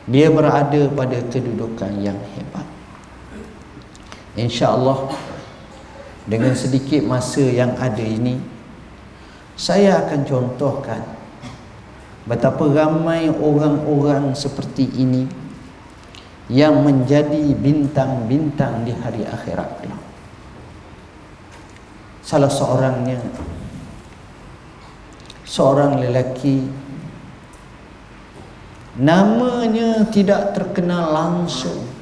Dia 0.05 0.29
berada 0.29 0.93
pada 0.93 1.17
kedudukan 1.33 2.05
yang 2.05 2.21
hebat 2.37 2.74
insyaAllah 4.35 5.15
dengan 6.27 6.57
sedikit 6.59 7.07
masa 7.07 7.45
yang 7.45 7.79
ada 7.79 8.03
ini 8.03 8.41
saya 9.55 10.03
akan 10.03 10.27
contohkan 10.27 11.03
betapa 12.27 12.67
ramai 12.67 13.31
orang-orang 13.31 14.35
seperti 14.35 14.91
ini 14.99 15.31
yang 16.51 16.83
menjadi 16.83 17.55
bintang-bintang 17.57 18.83
di 18.83 18.93
hari 18.93 19.23
akhirat 19.23 19.87
salah 22.25 22.51
seorangnya 22.51 23.21
seorang 25.45 26.01
lelaki 26.01 26.67
namanya 28.99 30.09
tidak 30.11 30.57
terkenal 30.57 31.13
langsung 31.13 31.94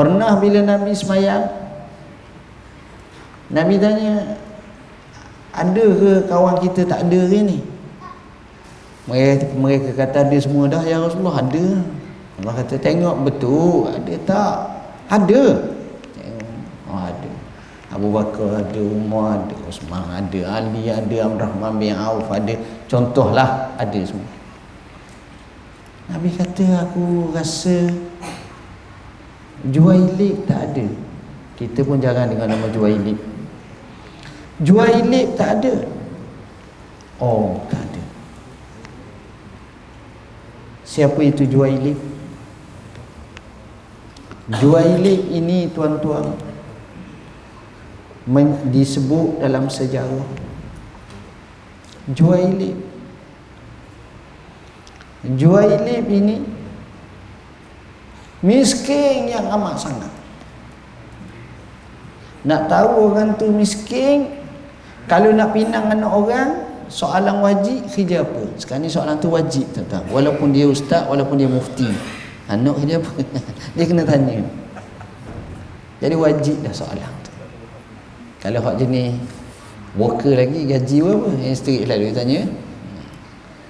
pernah 0.00 0.32
bila 0.40 0.64
Nabi 0.64 0.96
semayang? 0.96 1.44
Nabi 3.52 3.76
tanya 3.76 4.40
ada 5.52 5.84
ke 5.84 6.24
kawan 6.24 6.56
kita 6.64 6.88
tak 6.88 7.04
ada 7.04 7.20
ke 7.28 7.38
ni? 7.44 7.60
Mereka, 9.04 9.52
mereka 9.58 9.90
kata 9.92 10.24
ada 10.24 10.36
semua 10.40 10.70
dah 10.70 10.80
ya 10.86 11.02
Rasulullah 11.02 11.44
ada. 11.44 11.66
Allah 12.40 12.54
kata 12.64 12.74
tengok 12.80 13.16
betul. 13.28 13.92
Ada 13.92 14.14
tak? 14.24 14.56
Ada. 15.12 15.44
Oh, 16.88 17.00
ada. 17.04 17.30
Abu 17.90 18.08
Bakar 18.14 18.64
ada 18.64 18.80
Umar 18.80 19.42
ada 19.44 19.56
Osman 19.66 20.06
ada 20.14 20.40
Ali 20.46 20.86
ada 20.86 21.26
Rahman 21.26 21.76
bin 21.76 21.92
Auf 21.92 22.30
ada. 22.30 22.54
Contohlah 22.86 23.74
ada 23.76 24.00
semua. 24.06 24.30
Nabi 26.06 26.30
kata 26.32 26.86
aku 26.86 27.34
rasa 27.34 27.90
Juailib 29.68 30.48
tak 30.48 30.72
ada 30.72 30.86
kita 31.60 31.84
pun 31.84 32.00
jarang 32.00 32.32
dengar 32.32 32.48
nama 32.48 32.64
Juailib 32.72 33.30
Juailib 34.60 35.40
tak 35.40 35.64
ada. 35.64 35.88
Oh, 37.16 37.64
tak 37.72 37.80
ada. 37.80 38.02
Siapa 40.84 41.16
itu 41.24 41.48
Juailib? 41.48 41.96
Juailib 44.60 45.32
ini 45.32 45.72
tuan-tuan 45.72 46.36
disebut 48.68 49.40
dalam 49.40 49.72
sejarah. 49.72 50.28
Juailib. 52.12 52.76
Juailib 55.24 56.04
ini 56.04 56.36
miskin 58.40 59.28
yang 59.28 59.46
amat 59.52 59.76
sangat. 59.80 60.12
Nak 62.40 62.72
tahu 62.72 63.12
orang 63.12 63.36
tu 63.36 63.52
miskin 63.52 64.40
kalau 65.04 65.34
nak 65.36 65.52
pinang 65.52 65.92
anak 65.92 66.08
orang 66.08 66.48
soalan 66.88 67.44
wajib 67.44 67.84
kerja 67.92 68.24
apa? 68.24 68.42
Sekarang 68.56 68.82
ni 68.84 68.90
soalan 68.90 69.16
tu 69.20 69.28
wajib 69.28 69.68
tuan 69.76 70.02
walaupun 70.08 70.50
dia 70.50 70.64
ustaz 70.66 71.04
walaupun 71.04 71.36
dia 71.36 71.48
mufti. 71.48 71.88
Anak 72.50 72.82
kerja 72.82 72.98
apa? 72.98 73.10
Dia 73.78 73.84
kena 73.86 74.02
tanya. 74.02 74.42
Jadi 76.02 76.14
wajib 76.18 76.56
dah 76.66 76.74
soalan 76.74 77.12
tu. 77.22 77.30
Kalau 78.42 78.58
hak 78.58 78.74
jenis 78.82 79.14
worker 79.94 80.34
lagi 80.34 80.66
gaji 80.66 80.98
apa 80.98 81.30
yang 81.38 81.54
straight 81.54 81.86
lah 81.86 81.94
dia 81.94 82.10
tanya. 82.10 82.40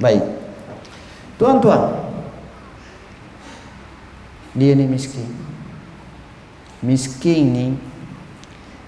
Baik. 0.00 0.24
Tuan-tuan 1.36 1.92
dia 4.56 4.74
ni 4.74 4.86
miskin 4.86 5.30
miskin 6.82 7.44
ni 7.52 7.66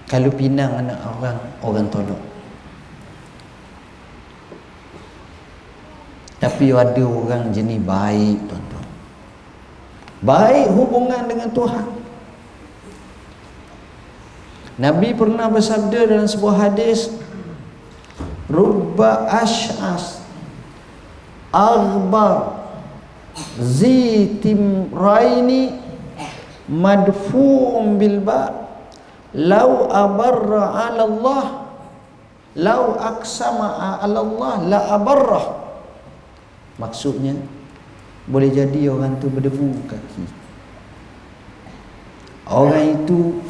kalau 0.07 0.29
pinang 0.33 0.83
anak 0.83 0.99
orang 1.03 1.37
orang 1.63 1.87
tolong 1.89 2.33
Tapi 6.43 6.75
ada 6.75 7.07
orang 7.07 7.55
jenis 7.55 7.79
baik 7.79 8.35
tuan-tuan. 8.51 8.87
Baik 10.19 10.67
hubungan 10.75 11.23
dengan 11.23 11.47
Tuhan. 11.55 11.87
Nabi 14.75 15.15
pernah 15.15 15.47
bersabda 15.47 16.03
dalam 16.03 16.27
sebuah 16.27 16.67
hadis 16.67 17.13
Rubba 18.51 19.29
ash'as 19.31 20.19
Aghbar 21.53 22.62
Zitim 23.57 24.93
raini 24.93 25.73
Madfu'um 26.69 27.97
bilba 27.97 28.69
Lau 29.33 29.89
abarra 29.89 30.89
ala 30.89 31.03
Allah 31.05 31.45
Lau 32.53 32.97
aksama 33.01 33.99
ala 34.01 34.21
Allah 34.21 34.53
La 34.63 34.79
abarrah 34.93 35.45
Maksudnya 36.77 37.37
boleh 38.23 38.49
jadi 38.49 38.87
orang 38.87 39.19
tu 39.19 39.27
berdebu 39.27 39.83
kaki. 39.83 40.23
Orang 42.47 43.03
itu 43.03 43.43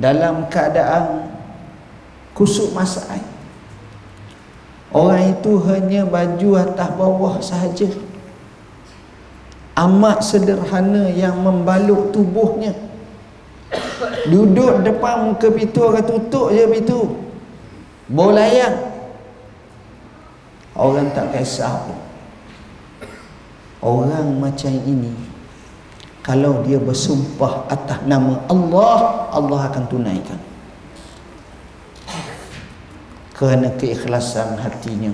dalam 0.00 0.48
keadaan 0.48 1.28
kusuk 2.32 2.72
masai. 2.72 3.20
Orang 4.94 5.36
itu 5.36 5.52
hanya 5.68 6.06
baju 6.06 6.48
atas 6.56 6.88
bawah 6.96 7.34
sahaja. 7.42 7.90
Amat 9.74 10.22
sederhana 10.22 11.10
yang 11.10 11.42
membalut 11.42 12.14
tubuhnya. 12.14 12.74
Duduk 14.30 14.86
depan 14.86 15.34
muka 15.34 15.50
pintu 15.50 15.82
orang 15.82 16.06
tutup 16.06 16.54
je 16.54 16.62
pintu. 16.70 17.18
Bolayang 18.06 18.94
orang 20.74 21.10
tak 21.14 21.34
kisah 21.34 21.86
pun 21.86 21.98
orang 23.84 24.40
macam 24.40 24.74
ini 24.74 25.14
kalau 26.24 26.64
dia 26.64 26.80
bersumpah 26.80 27.68
atas 27.68 28.00
nama 28.08 28.40
Allah 28.48 29.28
Allah 29.30 29.60
akan 29.68 29.84
tunaikan. 29.86 30.40
Kerana 33.34 33.68
keikhlasan 33.76 34.56
hatinya. 34.62 35.10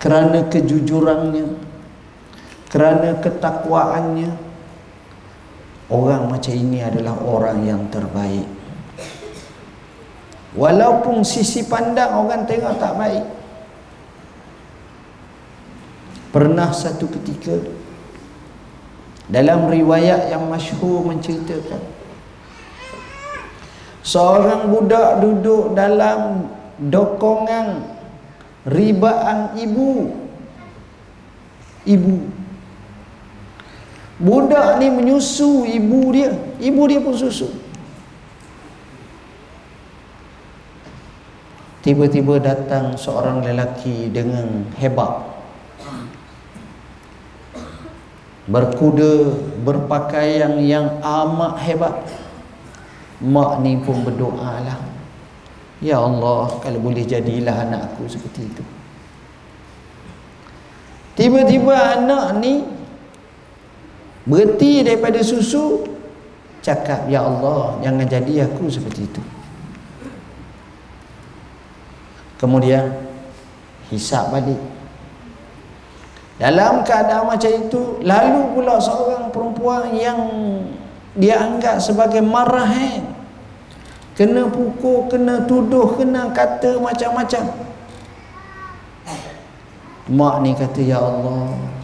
Kerana 0.00 0.48
kejujurannya 0.48 1.69
kerana 2.70 3.18
ketakwaannya 3.18 4.30
orang 5.90 6.30
macam 6.30 6.54
ini 6.54 6.78
adalah 6.78 7.18
orang 7.18 7.66
yang 7.66 7.82
terbaik. 7.90 8.46
Walaupun 10.54 11.26
sisi 11.26 11.66
pandang 11.66 12.14
orang 12.14 12.46
tengok 12.46 12.78
tak 12.78 12.94
baik. 12.94 13.26
Pernah 16.30 16.70
satu 16.70 17.10
ketika 17.10 17.58
dalam 19.26 19.66
riwayat 19.66 20.30
yang 20.30 20.46
masyhur 20.46 21.02
menceritakan 21.02 21.82
seorang 24.06 24.70
budak 24.70 25.18
duduk 25.18 25.74
dalam 25.74 26.46
dokongan 26.78 27.82
ribaan 28.62 29.58
ibu. 29.58 30.14
Ibu 31.82 32.39
budak 34.20 34.78
ni 34.78 34.92
menyusu 34.92 35.64
ibu 35.64 36.12
dia. 36.12 36.30
Ibu 36.60 36.82
dia 36.86 37.00
pun 37.00 37.16
susu. 37.16 37.48
Tiba-tiba 41.80 42.36
datang 42.36 43.00
seorang 43.00 43.40
lelaki 43.40 44.12
dengan 44.12 44.68
hebat 44.76 45.32
berkuda 48.50 49.32
berpakaian 49.64 50.60
yang 50.60 51.00
amat 51.00 51.56
hebat. 51.64 51.96
Mak 53.20 53.60
ni 53.64 53.80
pun 53.80 54.00
berdoa 54.00 54.64
lah 54.64 54.90
ya 55.80 55.96
Allah 55.96 56.60
kalau 56.60 56.78
boleh 56.80 57.04
jadilah 57.04 57.64
anak 57.66 57.92
aku 57.92 58.04
seperti 58.06 58.48
itu. 58.48 58.64
Tiba-tiba 61.16 62.00
anak 62.00 62.40
ni 62.40 62.64
berhenti 64.30 64.86
daripada 64.86 65.18
susu 65.26 65.82
cakap 66.62 67.10
ya 67.10 67.26
Allah 67.26 67.82
jangan 67.82 68.06
jadi 68.06 68.46
aku 68.46 68.70
seperti 68.70 69.10
itu. 69.10 69.22
Kemudian 72.38 72.94
hisap 73.90 74.30
balik. 74.30 74.56
Dalam 76.40 76.80
keadaan 76.86 77.28
macam 77.28 77.52
itu 77.52 78.00
lalu 78.00 78.40
pula 78.56 78.80
seorang 78.80 79.28
perempuan 79.28 79.92
yang 79.92 80.20
dia 81.12 81.36
anggap 81.36 81.82
sebagai 81.82 82.24
marahan 82.24 83.04
kena 84.16 84.48
pukul, 84.48 85.10
kena 85.10 85.44
tuduh, 85.44 86.00
kena 86.00 86.32
kata 86.32 86.80
macam-macam. 86.80 87.44
Mak 90.10 90.34
ni 90.40 90.50
kata 90.56 90.80
ya 90.80 90.96
Allah 90.96 91.79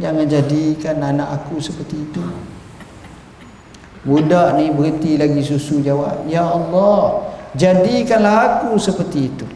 jangan 0.00 0.26
jadikan 0.26 0.96
anak 1.00 1.42
aku 1.42 1.58
seperti 1.62 1.96
itu. 1.96 2.24
Budak 4.04 4.60
ni 4.60 4.68
berhenti 4.68 5.16
lagi 5.16 5.40
susu 5.40 5.80
jawab 5.80 6.28
ya 6.28 6.44
Allah 6.44 7.24
jadikanlah 7.56 8.36
aku 8.66 8.76
seperti 8.76 9.20
itu. 9.32 9.46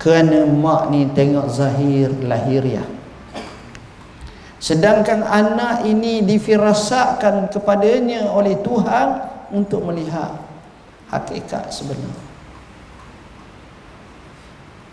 Kerana 0.00 0.48
mak 0.48 0.90
ni 0.90 1.06
tengok 1.12 1.46
zahir 1.52 2.08
lahiriah. 2.24 2.88
Sedangkan 4.60 5.24
anak 5.24 5.88
ini 5.88 6.24
difirasatkan 6.24 7.48
kepadanya 7.52 8.28
oleh 8.28 8.60
Tuhan 8.60 9.08
untuk 9.52 9.84
melihat 9.88 10.36
hakikat 11.10 11.74
sebenar 11.74 12.30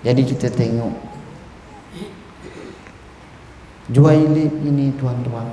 jadi 0.01 0.21
kita 0.21 0.47
tengok 0.53 0.93
Juailib 3.87 4.51
ini 4.67 4.91
tuan-tuan. 4.99 5.47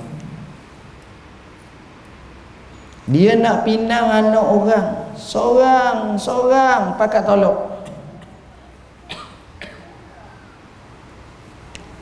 Dia 3.07 3.37
nak 3.37 3.63
pinang 3.63 4.11
anak 4.11 4.45
orang. 4.45 4.87
Seorang 5.15 6.19
seorang 6.19 6.99
pakat 6.99 7.23
tolong 7.23 7.71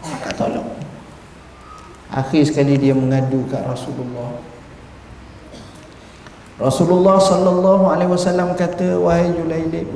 pakat 0.01 0.33
tolong 0.33 0.69
akhir 2.09 2.49
sekali 2.49 2.73
dia 2.81 2.97
mengadu 2.97 3.45
kat 3.49 3.61
Rasulullah. 3.69 4.33
Rasulullah 6.57 7.17
sallallahu 7.17 7.85
alaihi 7.89 8.09
wasallam 8.13 8.53
kata 8.57 8.97
wahai 8.97 9.29
Julailib 9.33 9.89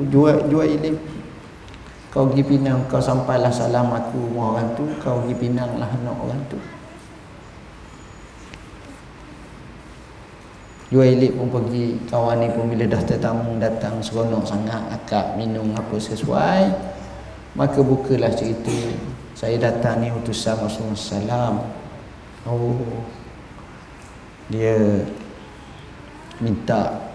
Juailib 0.50 1.17
kau 2.08 2.24
pergi 2.28 2.56
pinang 2.56 2.88
kau 2.88 3.00
sampailah 3.00 3.52
salam 3.52 3.92
aku 3.92 4.32
orang 4.32 4.72
tu 4.72 4.88
kau 5.00 5.20
pergi 5.20 5.36
pinanglah 5.36 5.88
anak 5.88 6.16
orang 6.16 6.40
tu. 6.48 6.58
Juailik 10.88 11.36
pun 11.36 11.52
pergi 11.52 12.00
Kawan 12.08 12.40
ni 12.40 12.48
pun 12.48 12.64
bila 12.64 12.88
dah 12.88 13.02
tetamu 13.04 13.60
datang 13.60 14.00
Seronok 14.00 14.40
sangat 14.48 14.80
Akak 14.88 15.36
minum 15.36 15.76
apa 15.76 16.00
sesuai. 16.00 16.64
Maka 17.60 17.84
bukalah 17.84 18.32
cerita 18.32 18.72
Saya 19.36 19.60
datang 19.60 20.00
ni 20.00 20.08
utusan 20.08 20.56
Rasulullah 20.56 20.96
SAW 20.96 21.56
Oh. 22.48 23.04
Dia 24.48 25.04
Minta 26.40 27.12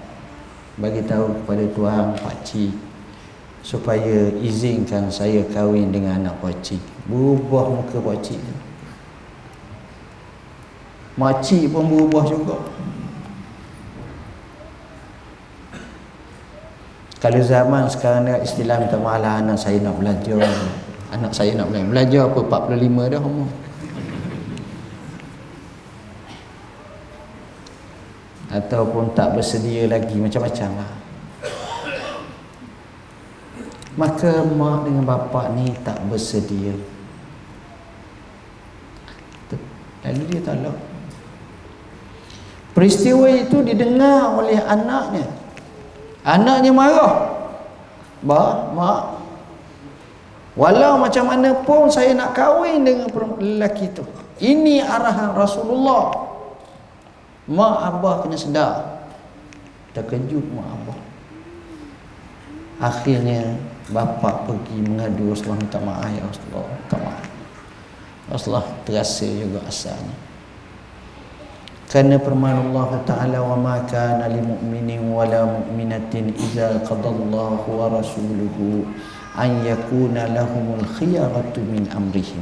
Bagi 0.78 1.02
tahu 1.10 1.42
kepada 1.42 1.66
Tuhan 1.74 2.06
Pakcik 2.22 2.93
Supaya 3.64 4.30
izinkan 4.44 5.08
saya 5.08 5.48
kahwin 5.48 5.90
dengan 5.96 6.20
anak 6.20 6.36
pakcik 6.44 6.84
Berubah 7.08 7.72
muka 7.72 7.98
pakcik 8.04 8.38
Makcik 11.16 11.72
pun 11.72 11.88
berubah 11.88 12.28
juga 12.28 12.60
Kalau 17.24 17.40
zaman 17.40 17.88
sekarang 17.88 18.28
ni 18.28 18.36
istilah 18.44 18.84
minta 18.84 19.00
maaf 19.00 19.24
lah 19.24 19.40
anak 19.40 19.56
saya 19.56 19.80
nak 19.80 19.96
belajar. 19.96 20.44
Anak 21.08 21.32
saya 21.32 21.56
nak 21.56 21.72
belajar. 21.72 21.88
Belajar 21.88 22.22
apa 22.28 22.68
45 22.68 23.12
dah 23.16 23.22
umur. 23.24 23.50
Ataupun 28.52 29.16
tak 29.16 29.40
bersedia 29.40 29.88
lagi 29.88 30.20
macam-macam 30.20 30.84
lah. 30.84 30.92
Maka 33.94 34.42
mak 34.42 34.90
dengan 34.90 35.06
bapa 35.06 35.54
ni 35.54 35.70
tak 35.86 36.02
bersedia. 36.10 36.74
Lalu 40.04 40.24
dia 40.28 40.42
tolak. 40.44 40.78
Peristiwa 42.74 43.30
itu 43.30 43.62
didengar 43.62 44.34
oleh 44.36 44.60
anaknya. 44.60 45.30
Anaknya 46.26 46.72
marah. 46.74 47.16
Ba, 48.26 48.74
mak. 48.74 49.02
Walau 50.54 51.02
macam 51.02 51.30
mana 51.30 51.54
pun 51.66 51.90
saya 51.90 52.14
nak 52.14 52.38
kahwin 52.38 52.86
dengan 52.86 53.10
lelaki 53.42 53.90
itu. 53.90 54.04
Ini 54.42 54.86
arahan 54.86 55.34
Rasulullah. 55.38 56.14
Mak 57.46 57.76
abah 57.94 58.16
kena 58.26 58.38
sedar. 58.38 58.74
Terkejut 59.94 60.46
mak 60.54 60.68
abah. 60.68 61.00
Akhirnya 62.82 63.56
bapa 63.94 64.50
pergi 64.50 64.82
mengadu 64.82 65.32
Rasulullah 65.32 65.62
minta 65.62 65.80
maaf 65.80 66.10
ya 66.10 66.26
Rasulullah. 66.26 66.66
Minta 66.66 66.98
maaf. 66.98 67.24
Rasulullah 68.34 68.68
terasa 68.82 69.30
juga 69.30 69.62
asalnya 69.70 70.34
kerana 71.94 72.18
firman 72.18 72.58
Allah 72.58 72.90
Taala 73.06 73.38
wa 73.46 73.54
ma 73.54 73.76
kana 73.86 74.26
lil 74.26 74.42
mu'minin 74.42 75.14
wa 75.14 75.30
la 75.30 75.46
mu'minatin 75.46 76.34
idza 76.34 76.82
qadallahu 76.90 77.70
wa 77.70 77.86
rasuluhu 77.86 78.82
an 79.38 79.62
yakuna 79.62 80.26
lahumul 80.26 80.82
khiyaratu 80.98 81.62
min 81.62 81.86
amrihim 81.94 82.42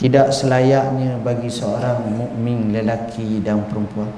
tidak 0.00 0.32
selayaknya 0.32 1.20
bagi 1.20 1.52
seorang 1.52 2.08
mukmin 2.08 2.72
lelaki 2.72 3.44
dan 3.44 3.60
perempuan 3.68 4.08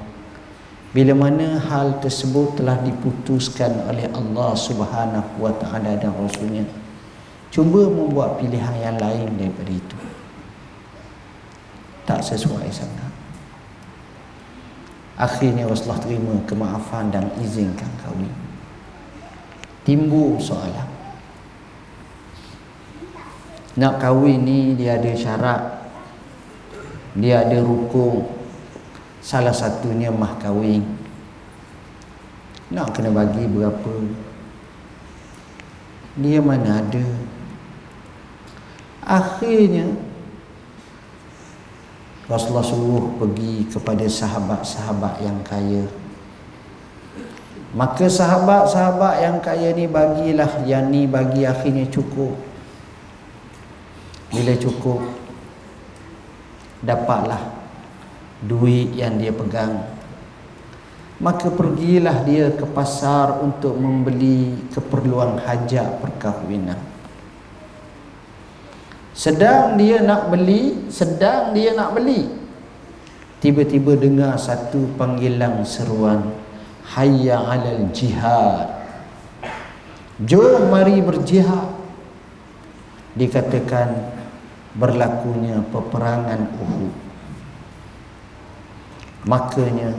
bila 0.89 1.13
mana 1.13 1.61
hal 1.61 2.01
tersebut 2.01 2.57
telah 2.57 2.81
diputuskan 2.81 3.85
oleh 3.85 4.09
Allah 4.09 4.57
Subhanahu 4.57 5.37
wa 5.37 5.53
taala 5.61 5.93
dan 5.93 6.09
rasulnya 6.17 6.65
cuba 7.53 7.85
membuat 7.85 8.41
pilihan 8.41 8.73
yang 8.81 8.97
lain 8.97 9.29
daripada 9.37 9.69
itu. 9.69 9.97
Tak 12.09 12.25
sesuai 12.25 12.65
sangat. 12.73 13.13
Akhirnya 15.19 15.69
Rasulullah 15.69 16.01
terima 16.01 16.33
kemaafan 16.49 17.13
dan 17.13 17.29
izinkan 17.37 17.91
kahwin. 18.01 18.33
timbul 19.85 20.41
soalan. 20.41 20.89
Nak 23.77 24.01
kahwin 24.01 24.41
ni 24.41 24.73
dia 24.73 24.97
ada 24.97 25.11
syarat 25.13 25.79
dia 27.17 27.41
ada 27.41 27.57
rukun 27.61 28.38
salah 29.19 29.55
satunya 29.55 30.09
mah 30.11 30.39
kahwin. 30.39 30.83
Nak 32.69 32.93
kena 32.93 33.09
bagi 33.09 33.49
berapa? 33.49 33.95
Dia 36.19 36.39
mana 36.43 36.83
ada? 36.83 37.05
Akhirnya 39.01 39.89
Rasulullah 42.29 42.61
suruh 42.61 43.17
pergi 43.17 43.65
kepada 43.65 44.05
sahabat-sahabat 44.05 45.17
yang 45.25 45.41
kaya. 45.41 45.81
Maka 47.73 48.05
sahabat-sahabat 48.05 49.15
yang 49.25 49.37
kaya 49.41 49.73
ni 49.73 49.89
bagilah 49.89 50.61
yang 50.69 50.93
ni 50.93 51.09
bagi 51.09 51.49
akhirnya 51.49 51.89
cukup. 51.89 52.37
Bila 54.29 54.53
cukup 54.61 55.01
dapatlah 56.85 57.58
duit 58.43 58.95
yang 58.95 59.19
dia 59.19 59.35
pegang. 59.35 59.83
Maka 61.19 61.51
pergilah 61.51 62.23
dia 62.23 62.47
ke 62.55 62.63
pasar 62.63 63.43
untuk 63.43 63.75
membeli 63.75 64.55
keperluan 64.71 65.35
hajat 65.43 65.99
perkahwinan. 65.99 66.79
Sedang 69.11 69.75
dia 69.75 69.99
nak 69.99 70.31
beli 70.31 70.87
sedang 70.87 71.51
dia 71.51 71.75
nak 71.75 71.91
beli. 71.91 72.31
Tiba-tiba 73.43 73.99
dengar 73.99 74.39
satu 74.39 74.95
panggilan 74.95 75.59
seruan 75.67 76.31
hayya 76.95 77.35
alal 77.35 77.91
jihad. 77.91 78.79
Jom 80.23 80.71
mari 80.71 81.03
berjihad 81.03 81.67
dikatakan 83.19 84.15
berlakunya 84.71 85.67
peperangan 85.67 86.47
Uhud 86.63 87.08
makanya 89.27 89.91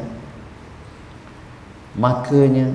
makanya 1.97 2.73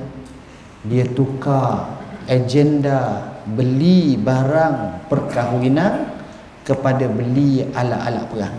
dia 0.86 1.06
tukar 1.10 1.98
agenda 2.30 3.34
beli 3.46 4.18
barang 4.18 5.08
perkahwinan 5.10 6.10
kepada 6.66 7.06
beli 7.06 7.62
alat-alat 7.74 8.26
perang. 8.30 8.58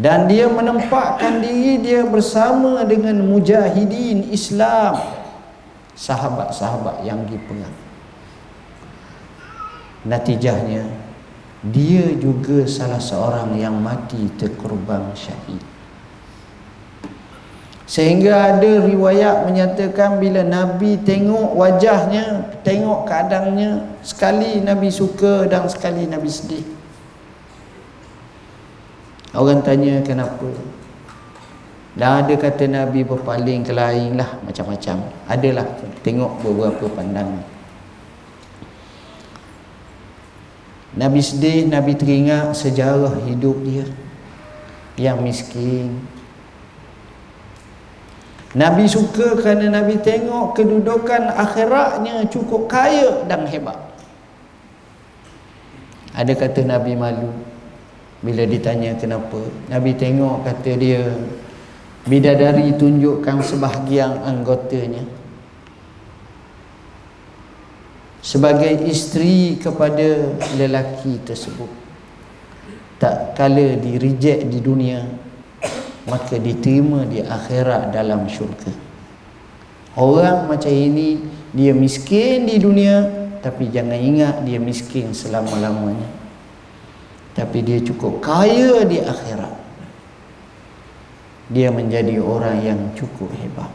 Dan 0.00 0.30
dia 0.30 0.46
menempatkan 0.46 1.42
diri 1.42 1.82
dia 1.82 2.06
bersama 2.06 2.86
dengan 2.86 3.20
mujahidin 3.26 4.30
Islam 4.30 4.96
sahabat-sahabat 5.98 7.04
yang 7.04 7.26
pergi 7.26 7.38
perang. 7.44 7.76
Natijahnya 10.06 10.86
dia 11.60 12.16
juga 12.16 12.64
salah 12.64 13.02
seorang 13.02 13.52
yang 13.60 13.76
mati 13.76 14.32
terkorban 14.40 15.12
syahid 15.12 15.60
Sehingga 17.90 18.54
ada 18.54 18.86
riwayat 18.86 19.50
menyatakan 19.50 20.22
bila 20.22 20.46
Nabi 20.46 20.94
tengok 21.02 21.58
wajahnya, 21.58 22.54
tengok 22.62 23.02
keadaannya, 23.02 23.98
sekali 24.06 24.62
Nabi 24.62 24.94
suka 24.94 25.50
dan 25.50 25.66
sekali 25.66 26.06
Nabi 26.06 26.30
sedih. 26.30 26.62
Orang 29.34 29.66
tanya 29.66 29.98
kenapa? 30.06 30.54
Dan 31.98 32.22
ada 32.22 32.34
kata 32.38 32.70
Nabi 32.70 33.02
berpaling 33.02 33.66
ke 33.66 33.74
lain 33.74 34.14
lah 34.14 34.38
macam-macam. 34.46 35.10
Adalah 35.26 35.66
tengok 36.06 36.46
beberapa 36.46 36.86
pandangan. 36.94 37.42
Nabi 40.98 41.22
sedih, 41.22 41.70
Nabi 41.70 41.94
teringat 41.94 42.50
sejarah 42.58 43.14
hidup 43.30 43.62
dia 43.62 43.86
yang 44.98 45.22
miskin, 45.22 46.02
Nabi 48.50 48.90
suka 48.90 49.38
kerana 49.38 49.70
Nabi 49.70 50.02
tengok 50.02 50.58
kedudukan 50.58 51.30
akhiratnya 51.38 52.26
cukup 52.26 52.66
kaya 52.66 53.22
dan 53.30 53.46
hebat. 53.46 53.78
Ada 56.10 56.34
kata 56.34 56.66
Nabi 56.66 56.98
malu 56.98 57.30
bila 58.18 58.42
ditanya 58.42 58.98
kenapa. 58.98 59.38
Nabi 59.70 59.94
tengok 59.94 60.42
kata 60.42 60.70
dia 60.74 61.06
bidadari 62.10 62.74
tunjukkan 62.74 63.38
sebahagian 63.46 64.26
anggotanya 64.26 65.06
sebagai 68.20 68.84
isteri 68.84 69.56
kepada 69.56 70.36
lelaki 70.60 71.20
tersebut. 71.24 71.68
Tak 73.00 73.32
kala 73.32 73.80
di 73.80 73.96
reject 73.96 74.44
di 74.52 74.60
dunia 74.60 75.00
maka 76.04 76.36
diterima 76.36 77.08
di 77.08 77.24
akhirat 77.24 77.92
dalam 77.92 78.28
syurga. 78.28 78.72
Orang 79.96 80.48
macam 80.52 80.72
ini 80.72 81.20
dia 81.50 81.72
miskin 81.72 82.44
di 82.44 82.60
dunia 82.60 83.08
tapi 83.40 83.72
jangan 83.72 83.96
ingat 83.96 84.44
dia 84.44 84.60
miskin 84.60 85.16
selama-lamanya. 85.16 86.20
Tapi 87.32 87.58
dia 87.64 87.80
cukup 87.80 88.20
kaya 88.20 88.84
di 88.84 89.00
akhirat. 89.00 89.54
Dia 91.50 91.72
menjadi 91.72 92.20
orang 92.20 92.62
yang 92.62 92.80
cukup 92.94 93.32
hebat. 93.32 93.72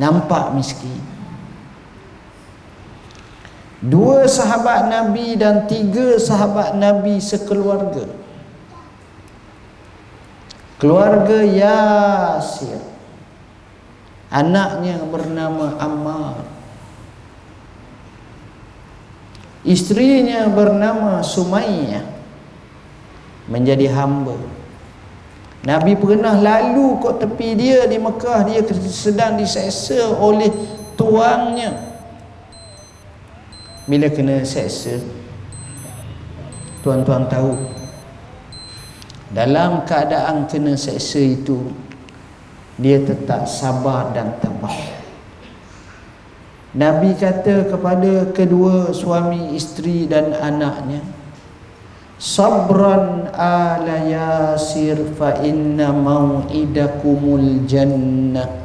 Nampak 0.00 0.56
miskin 0.56 1.21
dua 3.82 4.30
sahabat 4.30 4.86
Nabi 4.86 5.34
dan 5.34 5.66
tiga 5.66 6.14
sahabat 6.16 6.78
Nabi 6.78 7.18
sekeluarga. 7.18 8.06
Keluarga 10.78 11.42
Yasir. 11.42 12.78
Anaknya 14.32 15.02
bernama 15.06 15.78
Ammar. 15.78 16.42
Istrinya 19.62 20.50
bernama 20.50 21.22
Sumayyah. 21.22 22.02
Menjadi 23.46 23.90
hamba. 23.94 24.34
Nabi 25.62 25.94
pernah 25.94 26.34
lalu 26.34 26.98
kok 26.98 27.22
tepi 27.22 27.54
dia 27.54 27.86
di 27.86 27.98
Mekah. 28.02 28.42
Dia 28.50 28.66
sedang 28.90 29.38
diseksa 29.38 30.18
oleh 30.18 30.50
tuangnya 30.98 31.91
bila 33.82 34.06
kena 34.06 34.46
seksa 34.46 35.02
tuan-tuan 36.86 37.26
tahu 37.26 37.58
dalam 39.34 39.82
keadaan 39.82 40.46
kena 40.46 40.78
seksa 40.78 41.18
itu 41.18 41.66
dia 42.78 43.02
tetap 43.02 43.50
sabar 43.50 44.14
dan 44.14 44.38
tabah 44.38 45.02
Nabi 46.72 47.12
kata 47.18 47.68
kepada 47.68 48.32
kedua 48.32 48.94
suami 48.96 49.52
isteri 49.52 50.08
dan 50.08 50.32
anaknya 50.32 51.04
sabran 52.22 53.28
ala 53.34 54.06
yasir 54.06 54.96
fa 55.18 55.42
inna 55.42 55.90
mau'idakumul 55.90 57.66
jannah. 57.66 58.62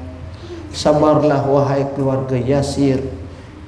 Sabarlah 0.70 1.42
wahai 1.50 1.90
keluarga 1.98 2.38
yasir 2.38 3.17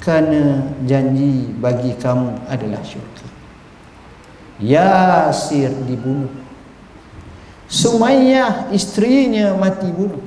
kerana 0.09 0.65
janji 0.89 1.53
bagi 1.61 1.93
kamu 1.93 2.49
adalah 2.49 2.81
syurga. 2.81 3.29
Yasir 4.57 5.69
dibunuh 5.85 6.33
Sumayyah 7.69 8.73
istrinya 8.73 9.53
mati 9.53 9.85
bunuh 9.93 10.25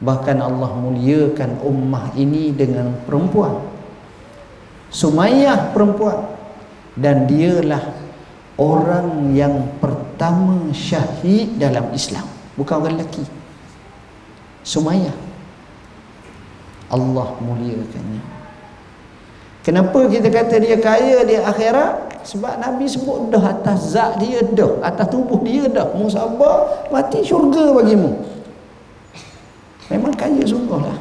Bahkan 0.00 0.40
Allah 0.40 0.72
muliakan 0.80 1.60
ummah 1.60 2.16
ini 2.16 2.56
dengan 2.56 2.96
perempuan. 3.04 3.60
Sumayyah 4.88 5.76
perempuan. 5.76 6.40
Dan 6.96 7.28
dialah 7.28 7.84
orang 8.56 9.36
yang 9.36 9.76
pertama 9.76 10.72
syahid 10.72 11.60
dalam 11.60 11.92
Islam. 11.92 12.24
Bukan 12.56 12.80
orang 12.80 12.96
lelaki. 12.96 13.28
Sumayyah. 14.64 15.12
Allah 16.88 17.36
muliakannya 17.44 18.39
Kenapa 19.60 20.08
kita 20.08 20.32
kata 20.32 20.56
dia 20.56 20.80
kaya 20.80 21.20
di 21.28 21.36
akhirat? 21.36 22.24
Sebab 22.24 22.60
Nabi 22.60 22.84
sebut 22.84 23.32
dah 23.32 23.44
atas 23.44 23.96
zat 23.96 24.20
dia 24.20 24.40
dah 24.44 24.80
atas 24.80 25.08
tubuh 25.12 25.40
dia 25.44 25.68
dah. 25.68 25.92
Musabah 25.92 26.88
mati 26.88 27.20
syurga 27.20 27.76
bagimu. 27.76 28.16
Memang 29.92 30.16
kaya 30.16 30.40
sungguh 30.46 30.80
lah. 30.80 30.98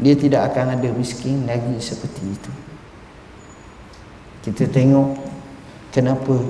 Dia 0.00 0.16
tidak 0.16 0.52
akan 0.52 0.80
ada 0.80 0.88
miskin 0.96 1.44
lagi 1.44 1.76
seperti 1.76 2.22
itu. 2.24 2.52
Kita 4.48 4.68
tengok 4.68 5.16
kenapa 5.92 6.40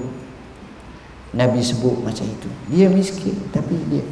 Nabi 1.34 1.60
sebut 1.62 1.98
macam 2.02 2.26
itu. 2.30 2.48
Dia 2.70 2.86
miskin 2.86 3.34
tapi 3.50 3.74
dia 3.90 4.06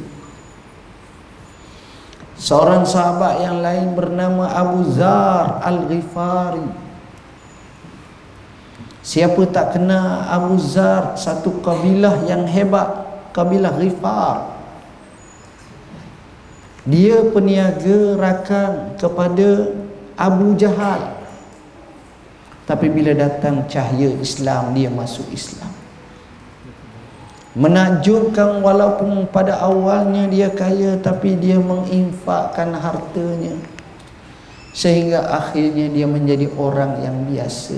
seorang 2.43 2.83
sahabat 2.83 3.39
yang 3.39 3.63
lain 3.63 3.95
bernama 3.95 4.51
Abu 4.51 4.83
Zar 4.91 5.63
Al-Ghifari. 5.63 6.83
Siapa 8.99 9.47
tak 9.47 9.79
kenal 9.79 10.27
Abu 10.27 10.59
Zar? 10.59 11.15
Satu 11.15 11.63
kabilah 11.63 12.27
yang 12.27 12.43
hebat 12.43 12.87
kabilah 13.31 13.71
Ghifar. 13.79 14.59
Dia 16.83 17.23
peniaga 17.31 18.19
rakan 18.19 18.99
kepada 18.99 19.71
Abu 20.19 20.59
Jahal. 20.59 21.15
Tapi 22.67 22.87
bila 22.91 23.15
datang 23.15 23.67
cahaya 23.67 24.11
Islam 24.19 24.71
dia 24.75 24.87
masuk 24.87 25.27
Islam 25.35 25.72
menakjubkan 27.53 28.65
walaupun 28.65 29.29
pada 29.29 29.61
awalnya 29.61 30.25
dia 30.25 30.49
kaya 30.49 30.97
tapi 30.97 31.37
dia 31.37 31.61
menginfakkan 31.61 32.73
hartanya. 32.73 33.53
Sehingga 34.73 35.29
akhirnya 35.29 35.85
dia 35.93 36.09
menjadi 36.09 36.49
orang 36.57 37.05
yang 37.05 37.17
biasa. 37.29 37.77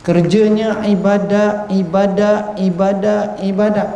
Kerjanya 0.00 0.84
ibadah 0.88 1.68
ibadah 1.68 2.56
ibadah 2.56 3.20
ibadah. 3.44 3.88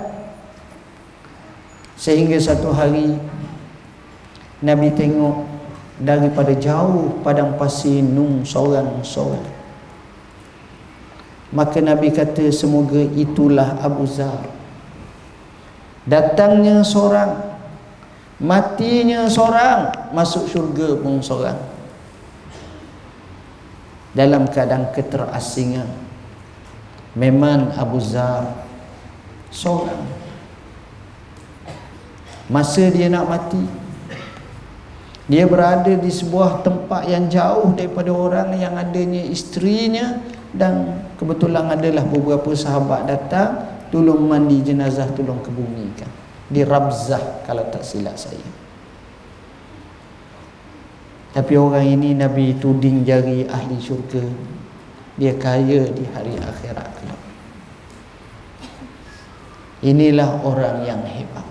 Sehingga 1.96 2.36
satu 2.36 2.76
hari 2.76 3.16
Nabi 4.60 4.92
tengok 4.92 5.48
daripada 5.96 6.52
jauh 6.54 7.24
padang 7.24 7.56
pasir 7.56 8.04
nung 8.04 8.44
seorang-seorang 8.44 9.57
Maka 11.48 11.80
Nabi 11.80 12.12
kata 12.12 12.52
semoga 12.52 13.00
itulah 13.00 13.80
Abu 13.80 14.04
Zar. 14.04 14.44
Datangnya 16.08 16.80
seorang 16.80 17.48
Matinya 18.40 19.28
seorang 19.28 20.12
Masuk 20.16 20.48
syurga 20.48 20.96
pun 20.96 21.20
seorang. 21.20 21.60
Dalam 24.16 24.48
keadaan 24.48 24.88
keterasingan 24.96 25.84
Memang 27.12 27.76
Abu 27.76 28.00
Zar 28.00 28.64
Seorang. 29.52 30.00
Masa 32.48 32.88
dia 32.88 33.12
nak 33.12 33.28
mati 33.28 33.60
Dia 35.28 35.44
berada 35.44 35.92
di 35.92 36.08
sebuah 36.08 36.64
tempat 36.64 37.04
yang 37.04 37.28
jauh 37.28 37.76
Daripada 37.76 38.08
orang 38.16 38.56
yang 38.56 38.80
adanya 38.80 39.28
isterinya 39.28 40.24
dan 40.56 41.04
kebetulan 41.20 41.68
adalah 41.68 42.04
beberapa 42.08 42.56
sahabat 42.56 43.04
datang 43.04 43.68
tolong 43.92 44.24
mandi 44.24 44.64
jenazah 44.64 45.08
tolong 45.12 45.40
kebumikan. 45.44 46.08
Di 46.48 46.64
Rabzah 46.64 47.44
kalau 47.44 47.68
tak 47.68 47.84
silap 47.84 48.16
saya. 48.16 48.48
Tapi 51.36 51.52
orang 51.60 51.84
ini 51.84 52.16
Nabi 52.16 52.56
tuding 52.56 53.04
jari 53.04 53.44
ahli 53.44 53.76
syurga. 53.76 54.24
Dia 55.20 55.36
kaya 55.36 55.84
di 55.92 56.08
hari 56.14 56.40
akhirat 56.40 56.88
kelak. 56.96 57.22
Inilah 59.84 60.40
orang 60.42 60.82
yang 60.88 61.02
hebat. 61.04 61.44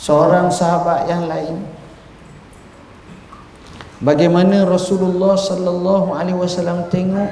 Seorang 0.00 0.48
sahabat 0.50 1.06
yang 1.06 1.28
lain 1.28 1.60
Bagaimana 4.00 4.64
Rasulullah 4.64 5.36
sallallahu 5.36 6.16
alaihi 6.16 6.40
wasallam 6.40 6.88
tengok 6.88 7.28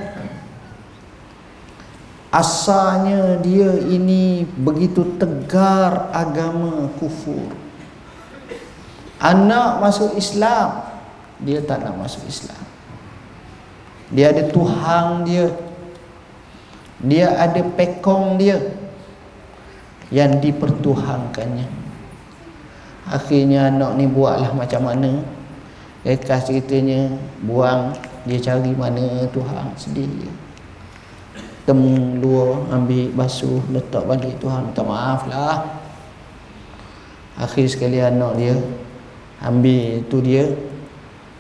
asalnya 2.28 3.40
dia 3.40 3.72
ini 3.88 4.44
begitu 4.44 5.16
tegar 5.16 6.12
agama 6.12 6.92
kufur. 7.00 7.57
Anak 9.16 9.81
masuk 9.81 10.12
Islam, 10.14 10.85
dia 11.40 11.64
tak 11.64 11.83
nak 11.83 11.96
masuk 11.96 12.22
Islam. 12.28 12.62
Dia 14.12 14.31
ada 14.37 14.44
Tuhan 14.52 15.24
dia. 15.24 15.48
Dia 17.00 17.33
ada 17.33 17.64
pekong 17.64 18.37
dia 18.37 18.61
yang 20.12 20.37
dipertuhankannya. 20.37 21.64
Akhirnya 23.09 23.72
anak 23.72 23.96
ni 23.96 24.04
buatlah 24.04 24.52
macam 24.52 24.85
mana 24.85 25.38
Lekas 26.06 26.46
ceritanya 26.46 27.11
Buang 27.42 27.90
Dia 28.22 28.38
cari 28.38 28.70
mana 28.70 29.26
Tuhan 29.34 29.74
sedih 29.74 30.30
Temu 31.66 32.22
luar 32.22 32.70
Ambil 32.70 33.11
basuh 33.18 33.58
Letak 33.74 34.06
balik 34.06 34.38
Tuhan 34.38 34.70
Minta 34.70 34.87
maaf 34.87 35.26
lah. 35.26 35.66
Akhir 37.34 37.66
sekali 37.66 37.98
anak 37.98 38.38
dia 38.38 38.54
Ambil 39.42 40.06
tu 40.06 40.22
dia 40.22 40.46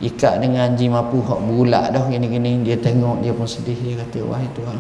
Ikat 0.02 0.42
dengan 0.42 0.74
anjing 0.74 0.90
mapu 0.90 1.22
Hak 1.22 1.38
bulak 1.42 1.94
dah 1.94 2.06
gini-gini. 2.10 2.62
Dia 2.66 2.78
tengok 2.78 3.22
dia 3.22 3.30
pun 3.30 3.46
sedih 3.46 3.78
Dia 3.78 3.94
kata 4.02 4.26
Wahai 4.26 4.46
Tuhan 4.58 4.78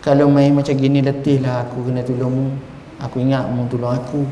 Kalau 0.00 0.32
main 0.32 0.56
macam 0.56 0.72
gini 0.72 1.04
Letih 1.04 1.44
lah 1.44 1.68
aku 1.68 1.84
kena 1.84 2.00
tolong 2.00 2.56
Aku 3.00 3.20
ingat 3.20 3.44
mu 3.52 3.68
tolong 3.68 3.96
aku 3.96 4.24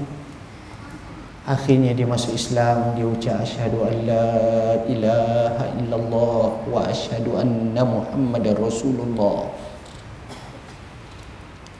Akhirnya 1.48 1.96
dia 1.96 2.04
masuk 2.04 2.36
Islam 2.36 2.92
Dia 2.92 3.08
ucap 3.08 3.40
Asyhadu 3.40 3.88
an 3.88 3.94
la 4.04 4.28
ilaha 4.84 5.64
illallah 5.80 6.44
Wa 6.68 6.84
asyhadu 6.84 7.40
anna 7.40 7.80
Muhammad 7.88 8.44
Rasulullah. 8.52 9.48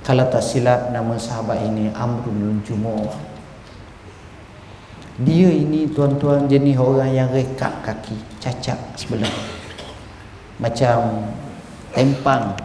Kalau 0.09 0.25
tak 0.33 0.41
silap 0.41 0.89
nama 0.89 1.21
sahabat 1.21 1.69
ini 1.69 1.93
Amrul 1.93 2.65
Jumu'ah. 2.65 3.13
Dia 5.21 5.53
ini 5.53 5.85
tuan-tuan 5.93 6.49
jenis 6.49 6.81
orang 6.81 7.13
yang 7.13 7.29
rekap 7.29 7.85
kaki 7.85 8.17
Cacat 8.41 8.81
sebelah. 8.97 9.29
Macam 10.57 11.29
tempang. 11.93 12.57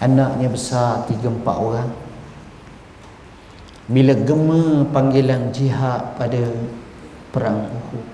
Anaknya 0.00 0.48
besar 0.48 1.04
tiga 1.04 1.28
empat 1.28 1.56
orang 1.60 2.05
bila 3.86 4.12
gema 4.18 4.82
panggilan 4.90 5.54
jihad 5.54 6.18
pada 6.18 6.42
perang 7.30 7.70
Uhud. 7.70 8.06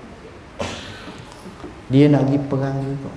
Dia 1.89 2.09
nak 2.09 2.29
pergi 2.29 2.39
perang 2.45 2.77
juga. 2.81 3.11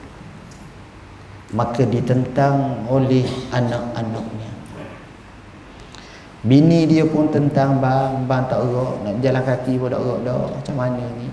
Maka 1.53 1.83
ditentang 1.85 2.89
oleh 2.89 3.25
anak-anaknya. 3.53 4.51
Bini 6.47 6.87
dia 6.87 7.05
pun 7.05 7.27
tentang 7.29 7.83
bang 7.83 8.23
bang 8.25 8.47
tak 8.47 8.63
erok 8.63 9.03
nak 9.03 9.15
jalan 9.19 9.43
kaki 9.43 9.73
pun 9.77 9.89
tak 9.93 10.01
erok 10.01 10.21
dah. 10.25 10.47
Macam 10.57 10.77
mana 10.79 11.05
ni? 11.19 11.29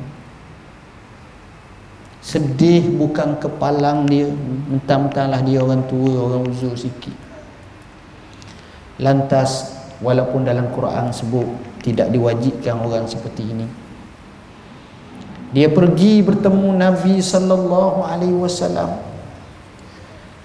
Sedih 2.24 2.84
bukan 3.00 3.40
kepalang 3.40 4.10
dia. 4.10 4.28
Mentang-mentanglah 4.70 5.42
dia 5.46 5.60
orang 5.64 5.84
tua 5.88 6.12
orang 6.20 6.52
uzur 6.52 6.76
sikit. 6.76 7.16
Lantas 9.02 9.73
walaupun 10.04 10.44
dalam 10.44 10.68
Quran 10.76 11.16
sebut 11.16 11.48
tidak 11.80 12.12
diwajibkan 12.12 12.76
orang 12.84 13.08
seperti 13.08 13.48
ini. 13.48 13.68
Dia 15.56 15.70
pergi 15.72 16.20
bertemu 16.20 16.76
Nabi 16.76 17.22
sallallahu 17.24 18.04
alaihi 18.04 18.36
wasallam 18.36 19.00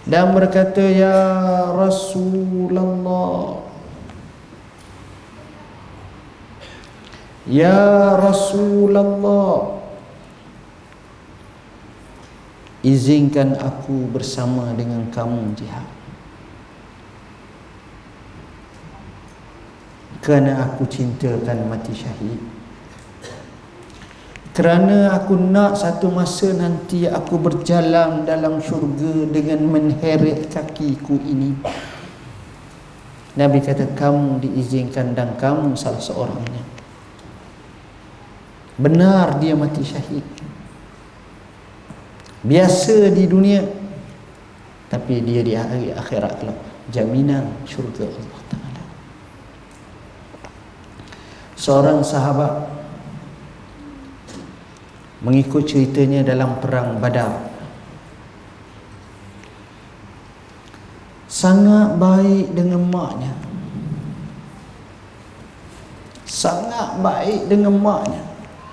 dan 0.05 0.33
berkata 0.37 0.85
ya 0.85 1.17
Rasulullah 1.73 3.61
ya 7.49 8.17
Rasulullah 8.21 9.81
izinkan 12.85 13.57
aku 13.57 14.13
bersama 14.13 14.77
dengan 14.77 15.09
kamu 15.09 15.57
jihad 15.57 15.98
kerana 20.23 20.67
aku 20.67 20.87
cintakan 20.91 21.71
mati 21.71 21.95
syahid. 21.95 22.41
Kerana 24.59 25.15
aku 25.15 25.39
nak 25.39 25.79
satu 25.79 26.11
masa 26.11 26.51
nanti 26.51 27.07
aku 27.07 27.39
berjalan 27.39 28.27
dalam 28.27 28.59
syurga 28.59 29.31
dengan 29.31 29.63
menheret 29.71 30.51
kakiku 30.51 31.15
ini. 31.23 31.55
Nabi 33.39 33.63
kata 33.63 33.95
kamu 33.95 34.43
diizinkan 34.43 35.15
dan 35.15 35.39
kamu 35.39 35.79
salah 35.79 36.03
seorangnya. 36.03 36.67
Benar 38.83 39.39
dia 39.39 39.55
mati 39.55 39.87
syahid. 39.87 40.27
Biasa 42.43 43.15
di 43.15 43.31
dunia 43.31 43.63
tapi 44.91 45.23
dia 45.23 45.47
di 45.47 45.55
akhirat 45.95 46.43
kelak. 46.43 46.59
Jaminan 46.91 47.63
syurga 47.63 48.11
Allah 48.11 48.38
seorang 51.59 52.07
sahabat 52.07 52.71
mengikut 55.27 55.67
ceritanya 55.67 56.23
dalam 56.23 56.63
perang 56.63 57.03
Badar. 57.03 57.51
Sangat 61.27 61.99
baik 61.99 62.55
dengan 62.55 62.87
maknya. 62.89 63.35
Sangat 66.25 67.03
baik 67.03 67.51
dengan 67.51 67.75
maknya. 67.77 68.23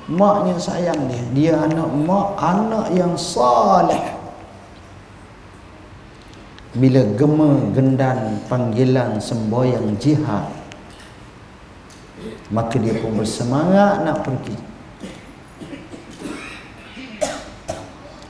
Maknya 0.06 0.56
sayang 0.62 1.10
dia. 1.10 1.26
Dia 1.34 1.54
anak 1.66 1.90
mak 2.06 2.38
anak 2.38 2.94
yang 2.94 3.18
saleh. 3.18 4.14
Bila 6.78 7.02
gema 7.18 7.74
gendan 7.74 8.40
panggilan 8.46 9.18
semboyang 9.18 9.98
jihad 9.98 10.65
maka 12.50 12.76
dia 12.78 12.94
pun 13.00 13.18
bersemangat 13.18 14.06
nak 14.06 14.22
pergi. 14.24 14.58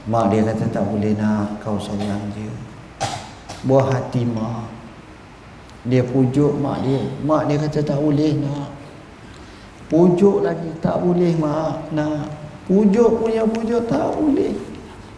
Mak 0.05 0.25
dia 0.29 0.45
kata 0.45 0.65
tak 0.69 0.85
boleh 0.85 1.17
nak 1.17 1.59
kau 1.65 1.81
seorang 1.81 2.21
je 2.37 2.65
buah 3.65 3.85
hati 3.89 4.21
mak. 4.29 4.69
Dia 5.85 6.05
pujuk 6.05 6.57
mak 6.61 6.85
dia. 6.85 7.01
Mak 7.25 7.49
dia 7.49 7.57
kata 7.57 7.79
tak 7.81 7.97
boleh 7.97 8.37
nak. 8.37 8.69
Pujuk 9.89 10.45
lagi 10.45 10.69
tak 10.81 11.01
boleh 11.01 11.33
mak 11.37 11.89
nak. 11.93 12.29
Pujuk 12.69 13.21
punya 13.21 13.45
pujuk 13.45 13.85
tak 13.89 14.05
boleh. 14.13 14.53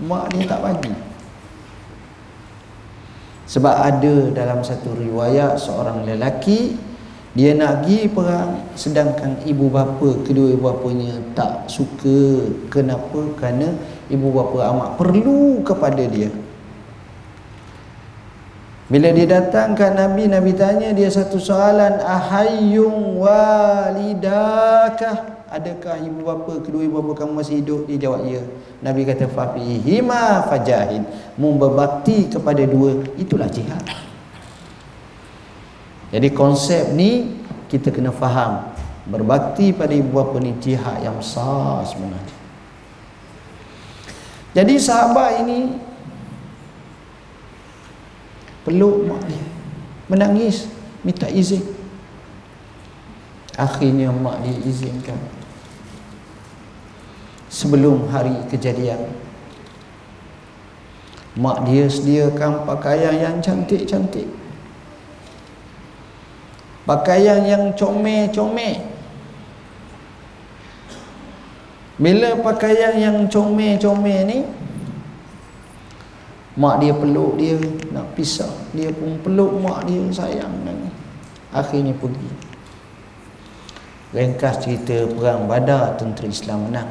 Mak 0.03 0.31
dia 0.31 0.43
tak 0.47 0.59
bagi. 0.63 0.95
Sebab 3.47 3.75
ada 3.79 4.15
dalam 4.35 4.59
satu 4.59 4.91
riwayat 4.91 5.55
seorang 5.55 6.03
lelaki 6.03 6.75
dia 7.37 7.53
nak 7.53 7.85
pergi 7.85 8.09
perang 8.09 8.65
sedangkan 8.73 9.37
ibu 9.45 9.69
bapa 9.69 10.25
kedua 10.25 10.57
ibu 10.57 10.73
bapanya 10.73 11.21
tak 11.37 11.69
suka. 11.69 12.49
Kenapa? 12.73 13.29
Kerana 13.37 13.77
ibu 14.09 14.33
bapa 14.33 14.73
amat 14.73 14.97
perlu 14.97 15.61
kepada 15.61 16.01
dia. 16.09 16.33
Bila 18.89 19.13
dia 19.13 19.29
datang 19.29 19.77
ke 19.77 19.85
Nabi 19.85 20.25
Nabi 20.25 20.57
tanya 20.57 20.89
dia 20.97 21.13
satu 21.13 21.37
soalan 21.37 22.01
ahayyun 22.01 23.21
walidakah? 23.21 25.37
Adakah 25.53 26.01
ibu 26.01 26.25
bapa 26.25 26.57
kedua 26.65 26.89
ibu 26.89 27.05
bapa 27.05 27.21
kamu 27.21 27.37
masih 27.37 27.61
hidup? 27.61 27.85
Dia 27.85 28.09
jawab 28.09 28.25
ya. 28.25 28.41
Nabi 28.81 29.05
kata 29.05 29.29
fa 29.29 29.53
fihima 29.53 30.41
fajahid. 30.49 31.05
Mu 31.37 31.53
berbakti 31.53 32.33
kepada 32.33 32.65
dua 32.65 32.97
itulah 33.13 33.45
jihad 33.45 34.06
jadi 36.07 36.31
konsep 36.31 36.95
ni 36.95 37.35
kita 37.67 37.91
kena 37.91 38.15
faham. 38.15 38.71
Berbakti 39.07 39.71
pada 39.71 39.95
ibu 39.95 40.11
bapa 40.19 40.39
ni 40.39 40.55
jihad 40.59 40.99
yang 41.03 41.15
besar 41.19 41.83
sebenarnya. 41.87 42.35
Jadi 44.55 44.73
sahabat 44.79 45.43
ini 45.43 45.79
peluk 48.67 49.07
mak 49.07 49.21
dia. 49.27 49.45
Menangis 50.11 50.67
minta 51.03 51.27
izin. 51.27 51.63
Akhirnya 53.55 54.11
mak 54.11 54.43
dia 54.43 54.55
izinkan. 54.63 55.19
Sebelum 57.47 58.11
hari 58.11 58.35
kejadian 58.51 59.07
mak 61.39 61.63
dia 61.63 61.87
sediakan 61.87 62.67
pakaian 62.67 63.15
yang 63.15 63.35
cantik-cantik 63.39 64.27
pakaian 66.87 67.43
yang 67.43 67.75
comel-comel 67.75 68.79
bila 71.99 72.29
pakaian 72.39 72.95
yang 72.95 73.17
comel-comel 73.27 74.23
ni 74.23 74.39
mak 76.57 76.79
dia 76.79 76.95
peluk 76.95 77.35
dia 77.35 77.59
nak 77.91 78.15
pisah 78.15 78.49
dia 78.71 78.89
pun 78.95 79.19
peluk 79.19 79.59
mak 79.59 79.83
dia 79.85 80.01
sayang 80.09 80.55
dan 80.63 80.87
akhirnya 81.57 81.95
pergi. 81.95 82.29
Ringkas 84.15 84.63
cerita 84.63 85.03
perang 85.11 85.51
badar 85.51 85.99
tentera 85.99 86.27
Islam 86.31 86.71
menang. 86.71 86.89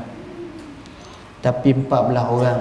Tapi 1.40 1.72
14 1.72 2.12
orang 2.12 2.60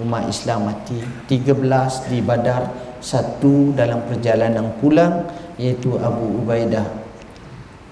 umat 0.00 0.24
Islam 0.30 0.70
mati 0.70 0.96
13 1.28 2.08
di 2.08 2.18
Badar 2.24 2.62
satu 3.02 3.74
dalam 3.74 4.00
perjalanan 4.06 4.72
pulang 4.80 5.26
iaitu 5.60 6.00
Abu 6.00 6.40
Ubaidah 6.40 6.88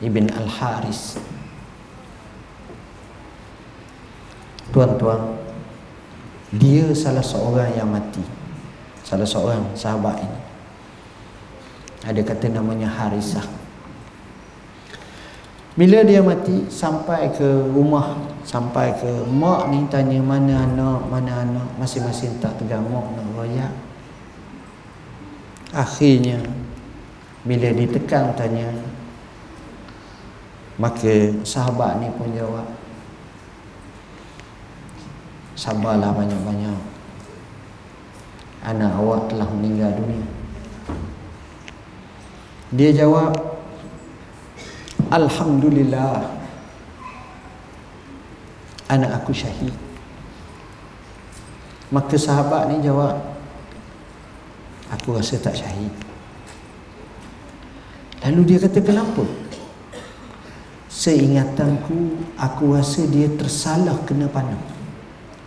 Ibn 0.01 0.25
Al-Haris. 0.33 1.21
Tuan-tuan 4.73 5.37
dia 6.57 6.89
salah 6.97 7.25
seorang 7.25 7.77
yang 7.77 7.93
mati. 7.93 8.25
Salah 9.05 9.29
seorang 9.29 9.77
sahabat 9.77 10.17
ini. 10.25 10.41
Ada 12.09 12.25
kata 12.25 12.49
namanya 12.49 12.89
Harisah. 12.89 13.45
Bila 15.79 16.03
dia 16.03 16.25
mati 16.25 16.67
sampai 16.73 17.31
ke 17.37 17.47
rumah 17.71 18.19
sampai 18.43 18.99
ke 18.99 19.29
mak 19.31 19.71
ni 19.71 19.87
tanya 19.87 20.19
mana 20.19 20.67
anak 20.67 21.07
mana 21.07 21.47
anak 21.47 21.69
masing-masing 21.79 22.35
tak 22.43 22.57
tegang 22.59 22.83
mak 22.91 23.07
nak 23.15 23.29
royak. 23.39 23.73
Akhirnya 25.71 26.43
bila 27.47 27.69
ditekan 27.75 28.35
tanya 28.35 28.71
maka 30.79 31.35
sahabat 31.43 31.99
ni 31.99 32.11
pun 32.15 32.31
jawab 32.35 32.67
sabarlah 35.59 36.15
banyak-banyak. 36.15 36.79
Anak 38.59 38.91
awak 38.99 39.31
telah 39.31 39.47
meninggal 39.55 39.95
dunia 39.95 40.27
dia 42.69 42.93
jawab 42.93 43.33
Alhamdulillah 45.09 46.37
Anak 48.89 49.21
aku 49.21 49.37
syahid. 49.37 49.73
Maka 51.93 52.17
sahabat 52.17 52.73
ni 52.73 52.81
jawab 52.85 53.17
Aku 54.93 55.17
rasa 55.17 55.37
tak 55.41 55.57
syahid 55.57 55.93
Lalu 58.29 58.41
dia 58.45 58.59
kata 58.61 58.85
kenapa? 58.85 59.25
Seingatanku 60.93 62.21
Aku 62.37 62.77
rasa 62.77 63.09
dia 63.09 63.25
tersalah 63.33 63.97
kena 64.05 64.29
panah. 64.29 64.61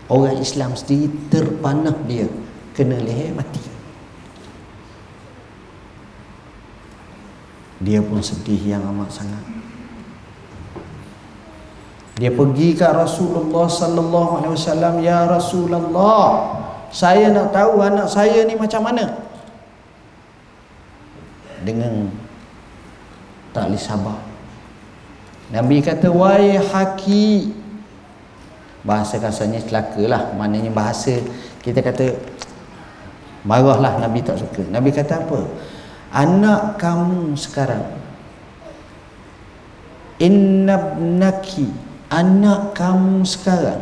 Orang 0.10 0.42
Islam 0.42 0.74
sendiri 0.74 1.14
terpanah 1.30 1.94
dia 2.10 2.26
Kena 2.74 2.98
leher 2.98 3.38
mati. 3.38 3.62
Dia 7.86 8.02
pun 8.02 8.18
sedih 8.22 8.78
yang 8.78 8.82
amat 8.90 9.14
sangat. 9.14 9.46
Dia 12.18 12.34
pergi 12.34 12.78
ke 12.78 12.86
Rasulullah 12.86 13.66
sallallahu 13.66 14.32
alaihi 14.42 14.54
wasallam 14.54 15.02
ya 15.02 15.26
Rasulullah 15.26 16.54
saya 16.94 17.34
nak 17.34 17.50
tahu 17.50 17.82
anak 17.82 18.06
saya 18.06 18.46
ni 18.46 18.54
macam 18.54 18.86
mana? 18.86 19.26
Dengan 21.66 22.14
tak 23.62 23.70
boleh 23.70 23.78
sabar. 23.78 24.20
Nabi 25.53 25.78
kata 25.86 26.09
wahai 26.09 26.57
haki. 26.57 27.53
Bahasa 28.82 29.22
kasarnya 29.22 29.62
celaka 29.62 30.01
lah. 30.09 30.34
Maknanya 30.34 30.74
bahasa 30.74 31.22
kita 31.62 31.86
kata 31.86 32.18
marahlah 33.45 34.01
Nabi 34.01 34.26
tak 34.26 34.41
suka. 34.41 34.66
Nabi 34.66 34.89
kata 34.89 35.22
apa? 35.22 35.45
Anak 36.09 36.82
kamu 36.82 37.38
sekarang 37.38 38.01
innabnaki 40.22 41.66
anak 42.14 42.78
kamu 42.78 43.26
sekarang 43.26 43.82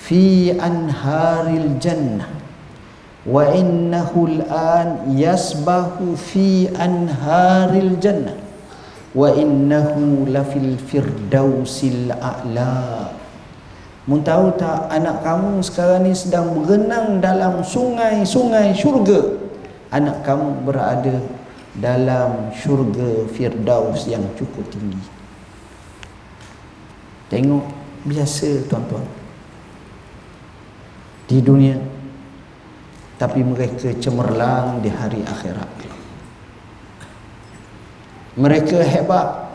fi 0.00 0.56
anharil 0.56 1.76
jannah 1.76 2.32
wa 3.28 3.44
innahu 3.52 4.24
al'an 4.24 5.12
yasbahu 5.12 6.16
fi 6.16 6.72
anharil 6.72 8.00
jannah. 8.00 8.40
Wa 9.12 9.36
innahu 9.36 10.24
lafil 10.32 10.80
firdausil 10.80 12.08
a'la. 12.16 13.12
Mun 14.08 14.24
tahu 14.24 14.56
tak 14.56 14.88
anak 14.88 15.20
kamu 15.20 15.60
sekarang 15.60 16.08
ni 16.08 16.16
sedang 16.16 16.56
berenang 16.56 17.20
dalam 17.20 17.60
sungai-sungai 17.60 18.72
syurga? 18.72 19.36
Anak 19.92 20.24
kamu 20.24 20.64
berada 20.64 21.20
dalam 21.76 22.48
syurga 22.56 23.28
firdaus 23.28 24.08
yang 24.08 24.24
cukup 24.40 24.64
tinggi. 24.72 25.04
Tengok 27.28 27.64
biasa 28.08 28.64
tuan-tuan. 28.72 29.04
Di 31.28 31.44
dunia 31.44 31.76
tapi 33.18 33.42
mereka 33.42 33.90
cemerlang 33.98 34.78
di 34.78 34.88
hari 34.88 35.20
akhirat. 35.26 35.70
Mereka 38.38 38.78
hebat. 38.86 39.50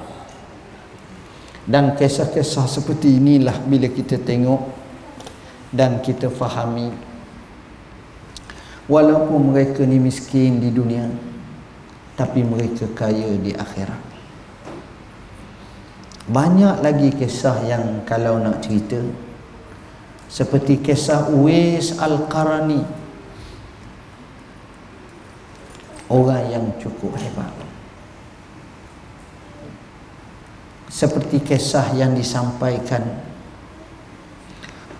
Dan 1.63 1.95
kisah-kisah 1.95 2.67
seperti 2.67 3.23
inilah 3.23 3.55
bila 3.63 3.87
kita 3.87 4.19
tengok 4.19 4.67
dan 5.71 6.03
kita 6.03 6.27
fahami. 6.27 6.91
Walaupun 8.91 9.55
mereka 9.55 9.87
ni 9.87 9.95
miskin 9.95 10.59
di 10.59 10.67
dunia 10.67 11.07
tapi 12.19 12.43
mereka 12.43 12.83
kaya 12.91 13.39
di 13.39 13.55
akhirat. 13.55 14.03
Banyak 16.27 16.83
lagi 16.83 17.15
kisah 17.15 17.63
yang 17.63 18.03
kalau 18.03 18.43
nak 18.43 18.59
cerita 18.59 18.99
seperti 20.27 20.83
kisah 20.83 21.31
Uwais 21.31 21.95
Al-Qarani 21.95 23.02
orang 26.13 26.45
yang 26.53 26.65
cukup 26.77 27.17
hebat 27.17 27.49
seperti 30.93 31.41
kisah 31.41 31.97
yang 31.97 32.13
disampaikan 32.13 33.01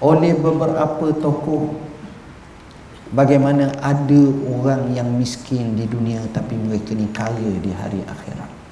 oleh 0.01 0.33
beberapa 0.33 1.13
tokoh 1.21 1.77
bagaimana 3.13 3.69
ada 3.77 4.23
orang 4.49 4.89
yang 4.97 5.05
miskin 5.13 5.77
di 5.77 5.85
dunia 5.85 6.25
tapi 6.33 6.57
mereka 6.57 6.97
ni 6.97 7.05
kaya 7.13 7.53
di 7.61 7.69
hari 7.69 8.01
akhirat 8.01 8.63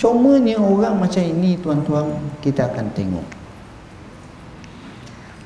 Cumanya 0.00 0.56
orang 0.56 0.96
macam 0.96 1.20
ini 1.20 1.60
tuan-tuan 1.60 2.08
kita 2.40 2.72
akan 2.72 2.88
tengok. 2.96 3.28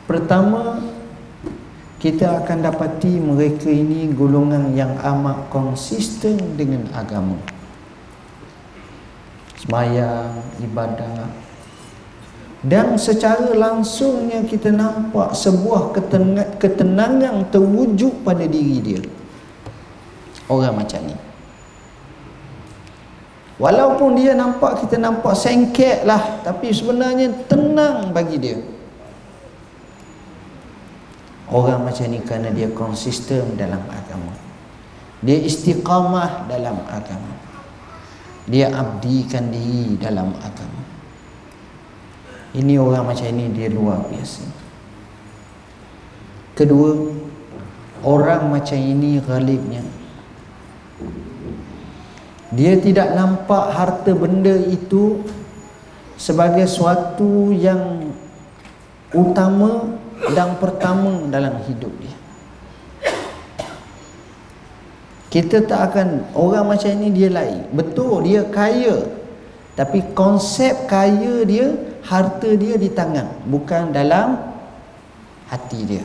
Pertama 0.06 0.78
kita 2.04 2.44
akan 2.44 2.68
dapati 2.68 3.16
mereka 3.16 3.72
ini 3.72 4.12
golongan 4.12 4.76
yang 4.76 4.92
amat 5.00 5.48
konsisten 5.48 6.36
dengan 6.52 6.84
agama. 6.92 7.40
Semayang, 9.56 10.36
ibadah. 10.60 11.32
Dan 12.60 13.00
secara 13.00 13.56
langsungnya 13.56 14.44
kita 14.44 14.68
nampak 14.68 15.32
sebuah 15.32 15.96
ketenangan 16.60 17.48
terwujud 17.48 18.20
pada 18.20 18.44
diri 18.44 18.84
dia. 18.84 19.00
Orang 20.52 20.84
macam 20.84 21.08
ni. 21.08 21.16
Walaupun 23.56 24.20
dia 24.20 24.36
nampak 24.36 24.82
kita 24.82 24.98
nampak 24.98 25.30
sengket 25.38 26.02
lah 26.02 26.42
Tapi 26.42 26.74
sebenarnya 26.74 27.30
tenang 27.46 28.10
bagi 28.10 28.42
dia 28.42 28.73
Orang 31.52 31.84
macam 31.84 32.08
ni 32.08 32.20
kerana 32.24 32.52
dia 32.52 32.72
konsisten 32.72 33.56
dalam 33.60 33.84
agama. 33.90 34.32
Dia 35.20 35.40
istiqamah 35.40 36.48
dalam 36.48 36.80
agama. 36.88 37.32
Dia 38.48 38.72
abdikan 38.72 39.48
diri 39.48 39.96
dalam 39.96 40.32
agama. 40.40 40.82
Ini 42.54 42.76
orang 42.80 43.12
macam 43.12 43.28
ni 43.32 43.50
dia 43.52 43.68
luar 43.72 44.04
biasa. 44.08 44.44
Kedua 46.54 46.92
Orang 48.04 48.52
macam 48.52 48.76
ini 48.76 49.16
ghalibnya. 49.16 49.80
Dia 52.52 52.76
tidak 52.76 53.16
nampak 53.16 53.72
harta 53.72 54.12
benda 54.12 54.52
itu 54.52 55.24
sebagai 56.20 56.68
suatu 56.68 57.48
yang 57.48 58.12
utama 59.16 59.93
dan 60.34 60.56
pertama 60.62 61.26
dalam 61.28 61.58
hidup 61.66 61.92
dia. 61.98 62.16
Kita 65.34 65.66
tak 65.66 65.80
akan 65.90 66.30
orang 66.38 66.70
macam 66.70 66.94
ini 66.94 67.10
dia 67.10 67.26
lain. 67.26 67.66
Betul 67.74 68.22
dia 68.22 68.46
kaya. 68.46 69.02
Tapi 69.74 70.14
konsep 70.14 70.86
kaya 70.86 71.42
dia, 71.42 71.74
harta 72.06 72.54
dia 72.54 72.78
di 72.78 72.86
tangan, 72.94 73.42
bukan 73.50 73.90
dalam 73.90 74.38
hati 75.50 75.82
dia. 75.82 76.04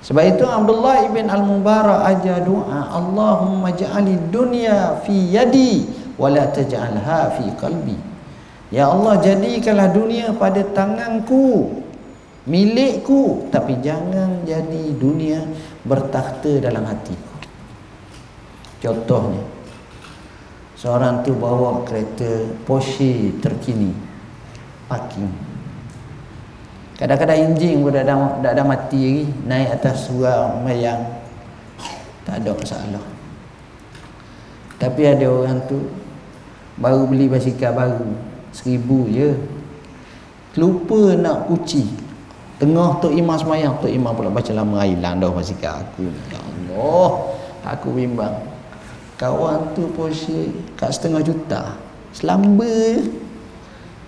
Sebab 0.00 0.24
itu 0.24 0.48
Abdullah 0.48 1.04
ibn 1.04 1.28
Al-Mubarak 1.28 2.08
ajar 2.08 2.40
doa 2.46 2.94
Allahumma 2.94 3.74
ja'ali 3.74 4.16
dunya 4.32 5.02
fi 5.04 5.34
yadi 5.34 5.84
wa 6.16 6.32
la 6.32 6.48
taj'alha 6.48 7.36
fi 7.36 7.52
qalbi. 7.60 7.98
Ya 8.72 8.88
Allah 8.88 9.20
jadikanlah 9.20 9.92
dunia 9.92 10.32
pada 10.32 10.64
tanganku 10.72 11.84
milikku. 12.46 13.50
Tapi 13.50 13.82
jangan 13.82 14.46
jadi 14.46 14.94
dunia 14.96 15.42
bertakhta 15.82 16.62
dalam 16.62 16.86
hatiku. 16.86 17.34
Contohnya 18.80 19.42
seorang 20.78 21.26
tu 21.26 21.34
bawa 21.34 21.82
kereta 21.82 22.46
Porsche 22.64 23.34
terkini 23.42 23.90
parking. 24.86 25.28
Kadang-kadang 26.96 27.52
enjin 27.52 27.84
pun 27.84 27.92
dah, 27.92 28.04
dah, 28.08 28.40
dah, 28.40 28.52
dah 28.56 28.64
mati 28.64 28.96
lagi 28.96 29.24
Naik 29.44 29.68
atas 29.76 30.08
surau 30.08 30.64
mayang. 30.64 31.04
Tak 32.24 32.40
ada 32.40 32.56
masalah. 32.56 33.04
Tapi 34.80 35.02
ada 35.04 35.28
orang 35.28 35.60
tu 35.68 35.76
Baru 36.76 37.08
beli 37.08 37.28
basikal 37.28 37.72
baru 37.72 38.12
Seribu 38.52 39.08
je. 39.08 39.36
Lupa 40.56 41.12
nak 41.20 41.48
kuci 41.52 42.05
Tengah 42.56 43.00
Tok 43.04 43.12
Imam 43.12 43.36
semayang. 43.36 43.76
Tok 43.78 43.92
Imam 43.92 44.16
pula 44.16 44.32
baca 44.32 44.52
lama 44.56 44.84
hilang 44.84 45.20
dah 45.20 45.28
basikal 45.28 45.84
aku 45.84 46.08
Ya 46.32 46.40
Allah 46.40 47.10
Aku 47.76 47.92
bimbang. 47.92 48.32
Kawan 49.16 49.72
tu 49.72 49.88
Porsche 49.92 50.52
Kat 50.76 50.92
setengah 50.92 51.20
juta. 51.20 51.76
Selamba. 52.16 53.00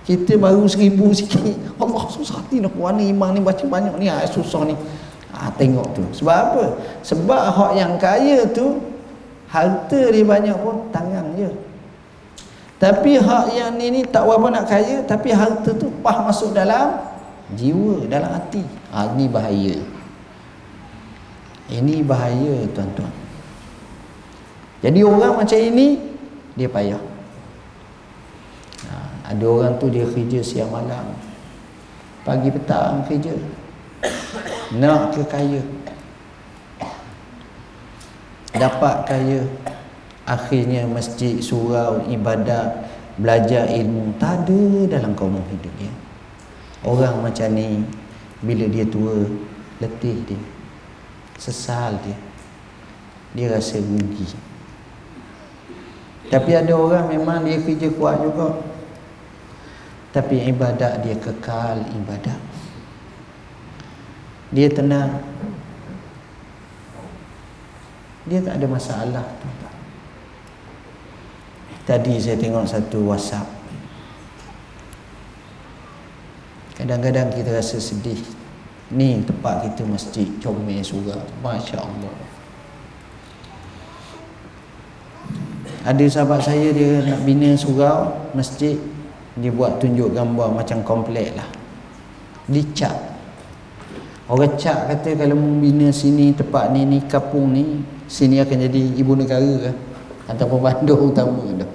Kita 0.08 0.40
baru 0.40 0.64
seribu 0.64 1.12
sikit. 1.12 1.76
Allah 1.76 2.02
susah 2.08 2.40
hati 2.40 2.64
nak 2.64 2.72
warna 2.72 3.04
imam 3.04 3.36
ni 3.36 3.44
baca 3.44 3.60
banyak 3.60 3.92
ni. 4.00 4.08
Ah, 4.08 4.24
susah 4.24 4.64
ni. 4.64 4.72
Ha, 5.36 5.52
tengok 5.52 5.86
tu. 5.92 6.04
Sebab 6.16 6.32
apa? 6.32 6.64
Sebab 7.04 7.42
hak 7.52 7.72
yang 7.76 8.00
kaya 8.00 8.48
tu 8.48 8.80
harta 9.48 10.00
dia 10.12 10.24
banyak 10.24 10.56
pun 10.60 10.92
tangan 10.92 11.24
je 11.36 11.50
tapi 12.78 13.18
hak 13.18 13.46
yang 13.56 13.74
ni 13.74 13.90
ni 13.90 14.00
tak 14.06 14.22
apa 14.22 14.46
nak 14.52 14.70
kaya 14.70 15.02
tapi 15.02 15.34
harta 15.34 15.74
tu 15.74 15.90
pah 16.04 16.22
masuk 16.22 16.54
dalam 16.54 17.00
jiwa 17.56 18.04
dalam 18.08 18.34
hati. 18.36 18.64
Ha, 18.92 19.14
ni 19.16 19.24
bahaya. 19.30 19.76
Ini 21.68 22.00
bahaya 22.04 22.64
tuan-tuan. 22.72 23.12
Jadi 24.80 25.00
orang 25.04 25.44
macam 25.44 25.58
ini 25.58 26.00
dia 26.56 26.68
payah. 26.68 27.00
Ada 29.28 29.44
orang 29.44 29.76
tu 29.76 29.92
dia 29.92 30.08
kerja 30.08 30.40
siang 30.40 30.72
malam. 30.72 31.12
Pagi 32.24 32.48
petang 32.48 33.04
kerja. 33.04 33.36
Nak 34.72 35.12
ke 35.12 35.22
kaya? 35.28 35.60
Dapat 38.56 38.96
kaya. 39.04 39.40
Akhirnya 40.24 40.88
masjid 40.88 41.40
surau 41.44 42.00
ibadat 42.08 42.88
belajar 43.20 43.68
ilmu. 43.68 44.16
Tak 44.16 44.48
ada 44.48 44.60
dalam 44.96 45.12
kaum 45.12 45.36
hidup 45.52 45.72
dia 45.76 45.92
orang 46.84 47.22
macam 47.22 47.48
ni 47.54 47.82
bila 48.42 48.66
dia 48.70 48.86
tua 48.86 49.26
letih 49.82 50.18
dia. 50.26 50.40
Sesal 51.38 51.98
dia. 52.02 52.18
Dia 53.34 53.46
rasa 53.54 53.78
rugi. 53.78 54.26
Tapi 56.28 56.50
ada 56.52 56.74
orang 56.76 57.08
memang 57.08 57.46
dia 57.46 57.62
kerja 57.62 57.88
kuat 57.94 58.20
juga. 58.20 58.58
Tapi 60.12 60.50
ibadat 60.50 61.02
dia 61.06 61.14
kekal 61.14 61.82
ibadat. 61.94 62.40
Dia 64.50 64.68
tenang. 64.72 65.22
Dia 68.28 68.44
tak 68.44 68.60
ada 68.60 68.66
masalah 68.68 69.26
tadi 71.88 72.20
saya 72.20 72.36
tengok 72.36 72.68
satu 72.68 73.08
whatsapp 73.08 73.48
kadang-kadang 76.78 77.34
kita 77.34 77.50
rasa 77.52 77.82
sedih. 77.82 78.22
Ni 78.88 79.20
tempat 79.20 79.68
kita 79.68 79.84
masjid 79.84 80.24
comel 80.40 80.80
surah 80.80 81.20
Masya 81.44 81.76
Allah 81.76 82.14
ada 85.84 86.04
sahabat 86.04 86.44
saya 86.44 86.68
dia 86.72 87.00
nak 87.04 87.24
bina 87.24 87.56
surau 87.56 88.12
masjid. 88.36 88.76
Dia 89.38 89.54
buat 89.54 89.78
tunjuk 89.78 90.12
gambar 90.12 90.50
macam 90.50 90.82
komplek 90.82 91.32
lah. 91.36 91.46
Dicat 92.48 93.18
orang 94.28 94.54
cat 94.60 94.92
kata 94.92 95.16
kalau 95.16 95.36
membina 95.36 95.88
sini 95.88 96.36
tempat 96.36 96.68
ni 96.76 96.84
ni 96.84 97.00
kapung 97.08 97.48
ni 97.56 97.80
sini 98.04 98.36
akan 98.44 98.68
jadi 98.68 98.80
ibu 99.00 99.16
negara 99.16 99.72
ataupun 100.28 100.60
bandar 100.68 101.00
utama 101.00 101.48
dah 101.56 101.70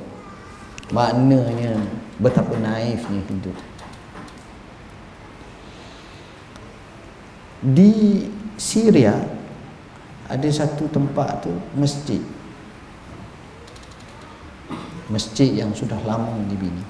maknanya 0.93 1.81
betapa 2.21 2.53
naifnya 2.61 3.25
hidup 3.25 3.57
di 7.63 8.27
Syria 8.59 9.15
ada 10.27 10.49
satu 10.51 10.91
tempat 10.91 11.47
tu 11.47 11.53
masjid. 11.79 12.19
Masjid 15.07 15.63
yang 15.63 15.71
sudah 15.71 15.99
lama 16.03 16.35
dibina. 16.51 16.83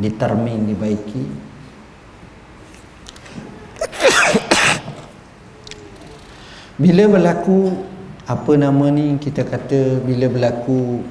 Ditermin 0.00 0.64
dibaiki. 0.64 1.24
Bila 6.78 7.10
berlaku 7.10 7.74
apa 8.24 8.52
nama 8.54 8.86
ni 8.94 9.18
kita 9.18 9.42
kata 9.42 9.98
bila 10.04 10.30
berlaku 10.30 11.02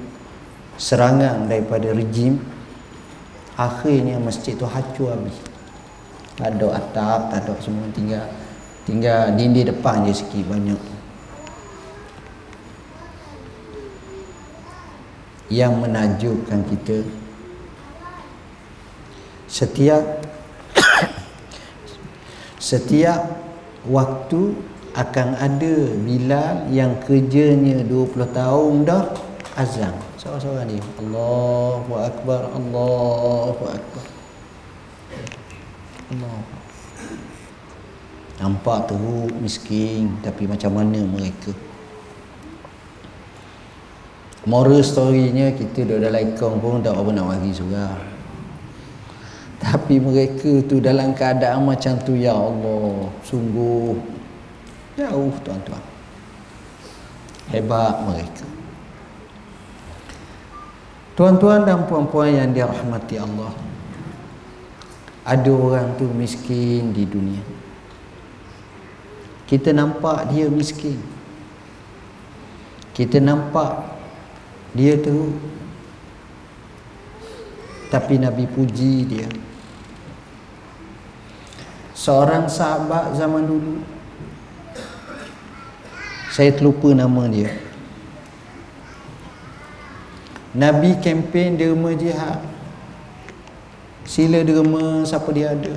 serangan 0.79 1.49
daripada 1.49 1.91
rejim 1.91 2.39
akhirnya 3.57 4.21
masjid 4.21 4.53
tu 4.53 4.69
hancur 4.69 5.11
habis 5.17 5.33
ada 6.37 6.67
atap 6.77 7.33
tak 7.33 7.39
ada 7.45 7.53
semua 7.61 7.89
tinggal 7.93 8.25
tinggal 8.85 9.33
dinding 9.33 9.73
depan 9.73 10.05
je 10.05 10.21
sikit 10.21 10.45
banyak. 10.45 10.81
Yang 15.47 15.73
menajubkan 15.79 16.59
kita 16.67 17.07
setiap 19.47 20.03
setiap 22.69 23.21
waktu 23.87 24.53
akan 24.97 25.37
ada 25.37 25.75
Bilal 25.93 26.67
yang 26.73 26.97
kerjanya 27.05 27.85
20 27.85 28.33
tahun 28.33 28.73
dah 28.83 29.03
azan 29.55 29.93
seorang-seorang 30.17 30.67
dia 30.69 30.83
Allahu 31.01 31.91
Akbar 32.01 32.41
Allahu 32.51 33.63
Akbar 33.69 34.16
Allah. 36.13 36.39
Nampak 38.37 38.93
teruk 38.93 39.33
miskin 39.41 40.13
tapi 40.21 40.45
macam 40.45 40.77
mana 40.77 41.01
mereka? 41.01 41.51
Moral 44.47 44.79
storynya 44.79 45.51
kita 45.51 45.83
dah 45.83 46.07
dalam 46.07 46.23
ikon 46.31 46.61
pun 46.63 46.79
tak 46.79 46.95
apa 46.95 47.09
nak 47.11 47.35
bagi 47.35 47.51
surah 47.51 48.17
tapi 49.57 49.97
mereka 49.97 50.63
tu 50.69 50.77
dalam 50.77 51.17
keadaan 51.17 51.65
macam 51.65 51.97
tu 52.05 52.13
ya 52.13 52.31
Allah 52.31 53.09
sungguh. 53.25 53.97
Jauh 54.97 55.33
tuan-tuan. 55.43 55.83
Hebat 57.51 57.93
mereka. 58.05 58.47
Tuan-tuan 61.17 61.65
dan 61.65 61.83
puan-puan 61.89 62.29
yang 62.29 62.49
dirahmati 62.53 63.17
Allah 63.17 63.66
Ada 65.27 65.51
orang 65.51 65.99
tu 65.99 66.07
miskin 66.07 66.95
di 66.95 67.03
dunia. 67.03 67.43
Kita 69.43 69.75
nampak 69.75 70.31
dia 70.31 70.47
miskin. 70.47 70.95
Kita 72.95 73.19
nampak 73.19 73.99
dia 74.71 74.95
tu 74.95 75.35
Tapi 77.87 78.19
Nabi 78.19 78.43
puji 78.47 79.07
dia. 79.07 79.27
Seorang 81.95 82.51
sahabat 82.51 83.15
zaman 83.15 83.47
dulu. 83.47 83.79
Saya 86.31 86.51
terlupa 86.51 86.91
nama 86.91 87.31
dia. 87.31 87.55
Nabi 90.51 90.99
kempen 90.99 91.55
derma 91.55 91.95
jihad 91.95 92.56
Sila 94.07 94.39
derma 94.39 95.03
siapa 95.03 95.27
dia 95.35 95.51
ada. 95.51 95.75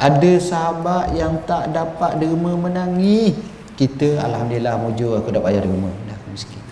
Ada 0.00 0.32
sahabat 0.40 1.12
yang 1.12 1.36
tak 1.44 1.68
dapat 1.68 2.16
derma 2.16 2.56
menangis. 2.56 3.36
Kita 3.76 4.24
Alhamdulillah 4.24 4.80
mujur 4.80 5.20
aku 5.20 5.28
dah 5.28 5.44
bayar 5.44 5.68
derma. 5.68 5.92
Dah 6.08 6.16
miskin. 6.32 6.64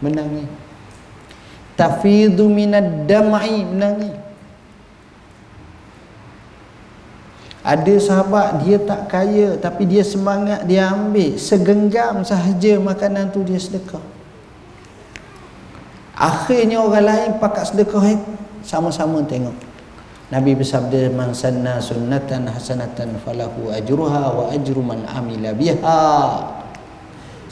Menangis. 0.00 0.48
Tafidhu 1.76 2.48
minad 2.48 3.04
damai 3.04 3.60
menangis. 3.60 4.16
Ada 7.60 7.94
sahabat 7.98 8.64
dia 8.64 8.80
tak 8.80 9.10
kaya 9.12 9.60
tapi 9.60 9.84
dia 9.84 10.00
semangat 10.00 10.64
dia 10.64 10.88
ambil. 10.88 11.36
Segenggam 11.36 12.24
sahaja 12.24 12.80
makanan 12.80 13.28
tu 13.36 13.44
dia 13.44 13.60
sedekah. 13.60 14.15
Akhirnya 16.16 16.80
orang 16.80 17.04
lain 17.04 17.30
pakat 17.36 17.76
sedekah 17.76 18.04
eh, 18.08 18.18
sama-sama 18.64 19.20
tengok. 19.20 19.52
Nabi 20.32 20.56
bersabda 20.56 21.12
man 21.12 21.36
sanna 21.36 21.78
sunnatan 21.78 22.48
hasanatan 22.48 23.20
falahu 23.20 23.70
ajruha 23.70 24.24
wa 24.32 24.44
ajru 24.48 24.80
man 24.80 25.04
amila 25.06 25.52
biha. 25.52 26.08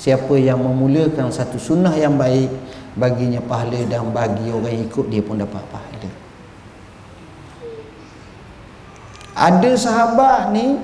Siapa 0.01 0.35
yang 0.41 0.59
memulakan 0.65 1.31
satu 1.31 1.61
sunnah 1.61 1.93
yang 1.95 2.17
baik 2.17 2.51
baginya 2.99 3.39
pahala 3.45 3.79
dan 3.85 4.11
bagi 4.11 4.49
orang 4.51 4.81
ikut 4.91 5.07
dia 5.13 5.23
pun 5.23 5.39
dapat 5.39 5.63
pahala. 5.71 6.11
Ada 9.35 9.71
sahabat 9.77 10.57
ni 10.57 10.81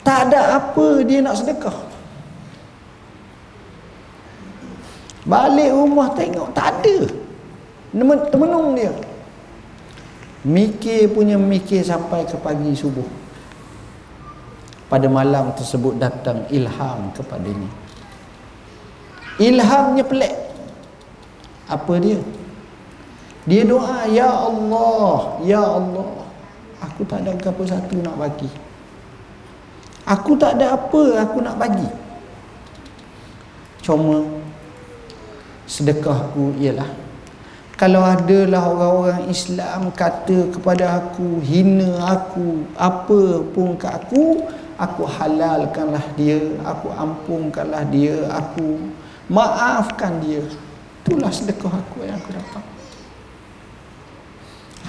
tak 0.00 0.32
ada 0.32 0.56
apa 0.56 1.04
dia 1.04 1.20
nak 1.20 1.36
sedekah. 1.36 1.89
Balik 5.30 5.70
rumah 5.70 6.10
tengok 6.18 6.50
tak 6.50 6.82
ada. 6.82 7.06
Temenung 8.34 8.74
dia. 8.74 8.90
Mikir 10.42 11.14
punya 11.14 11.38
mikir 11.38 11.86
sampai 11.86 12.26
ke 12.26 12.34
pagi 12.42 12.74
subuh. 12.74 13.06
Pada 14.90 15.06
malam 15.06 15.54
tersebut 15.54 15.94
datang 16.02 16.50
ilham 16.50 17.14
kepadanya. 17.14 17.70
Ilhamnya 19.38 20.02
pelik. 20.02 20.34
Apa 21.70 21.94
dia? 22.02 22.18
Dia 23.46 23.62
doa, 23.62 24.10
Ya 24.10 24.26
Allah, 24.26 25.38
Ya 25.46 25.62
Allah. 25.62 26.26
Aku 26.80 27.04
tak 27.04 27.22
ada 27.22 27.36
apa 27.36 27.62
satu 27.68 28.00
nak 28.00 28.16
bagi 28.16 28.48
Aku 30.08 30.32
tak 30.40 30.56
ada 30.56 30.72
apa 30.80 31.02
aku 31.20 31.44
nak 31.44 31.60
bagi 31.60 31.88
Cuma 33.84 34.24
Sedekahku 35.70 36.58
ialah 36.58 36.90
Kalau 37.78 38.02
adalah 38.02 38.66
orang-orang 38.66 39.30
Islam 39.30 39.94
Kata 39.94 40.50
kepada 40.50 40.98
aku 40.98 41.38
Hina 41.38 42.18
aku 42.18 42.66
Apa 42.74 43.46
pun 43.54 43.78
ke 43.78 43.86
aku 43.86 44.50
Aku 44.74 45.06
halalkanlah 45.06 46.02
dia 46.18 46.42
Aku 46.66 46.90
ampunkanlah 46.90 47.86
dia 47.86 48.26
Aku 48.34 48.98
maafkan 49.30 50.18
dia. 50.18 50.42
Itulah 51.00 51.30
sedekah 51.30 51.70
aku 51.70 52.02
yang 52.02 52.18
aku 52.18 52.34
dapat. 52.34 52.64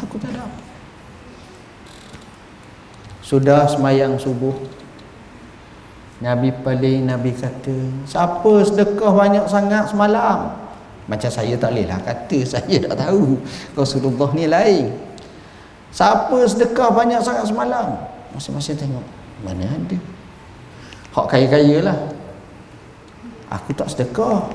Aku 0.01 0.17
tak 0.17 0.33
ada 0.33 0.49
sudah 3.31 3.63
semayang 3.63 4.19
subuh 4.19 4.51
Nabi 6.19 6.51
paling 6.51 7.07
Nabi 7.07 7.31
kata 7.31 8.03
siapa 8.03 8.53
sedekah 8.67 9.07
banyak 9.07 9.47
sangat 9.47 9.87
semalam 9.87 10.60
macam 11.11 11.27
saya 11.27 11.59
tak 11.59 11.75
boleh 11.75 11.91
lah 11.91 11.99
kata 11.99 12.39
saya 12.55 12.75
tak 12.87 12.95
tahu. 12.95 13.35
Rasulullah 13.75 14.31
ni 14.31 14.47
lain. 14.47 14.95
Siapa 15.91 16.39
sedekah 16.47 16.87
banyak 16.95 17.19
sangat 17.19 17.51
semalam? 17.51 17.99
Masing-masing 18.31 18.79
tengok 18.79 19.03
mana 19.43 19.67
ada. 19.67 19.97
Hak 21.11 21.27
kaya-kaya 21.27 21.83
lah. 21.83 21.97
Aku 23.51 23.75
tak 23.75 23.91
sedekah. 23.91 24.47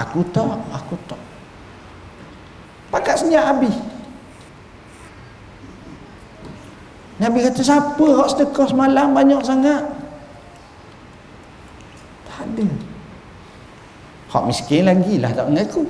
Aku 0.00 0.24
tak 0.32 0.56
aku 0.72 0.96
tak. 1.04 1.20
Pakat 2.88 3.20
senyap 3.20 3.52
habis. 3.52 3.76
Nabi 7.20 7.44
kata 7.44 7.60
siapa 7.60 8.06
hak 8.16 8.28
sedekah 8.32 8.66
semalam 8.72 9.12
banyak 9.12 9.40
sangat? 9.44 9.84
Tak 12.24 12.48
ada. 12.48 12.95
Hak 14.26 14.42
miskin 14.48 14.86
lagi 14.86 15.22
lah 15.22 15.30
tak 15.30 15.46
mengaku. 15.46 15.86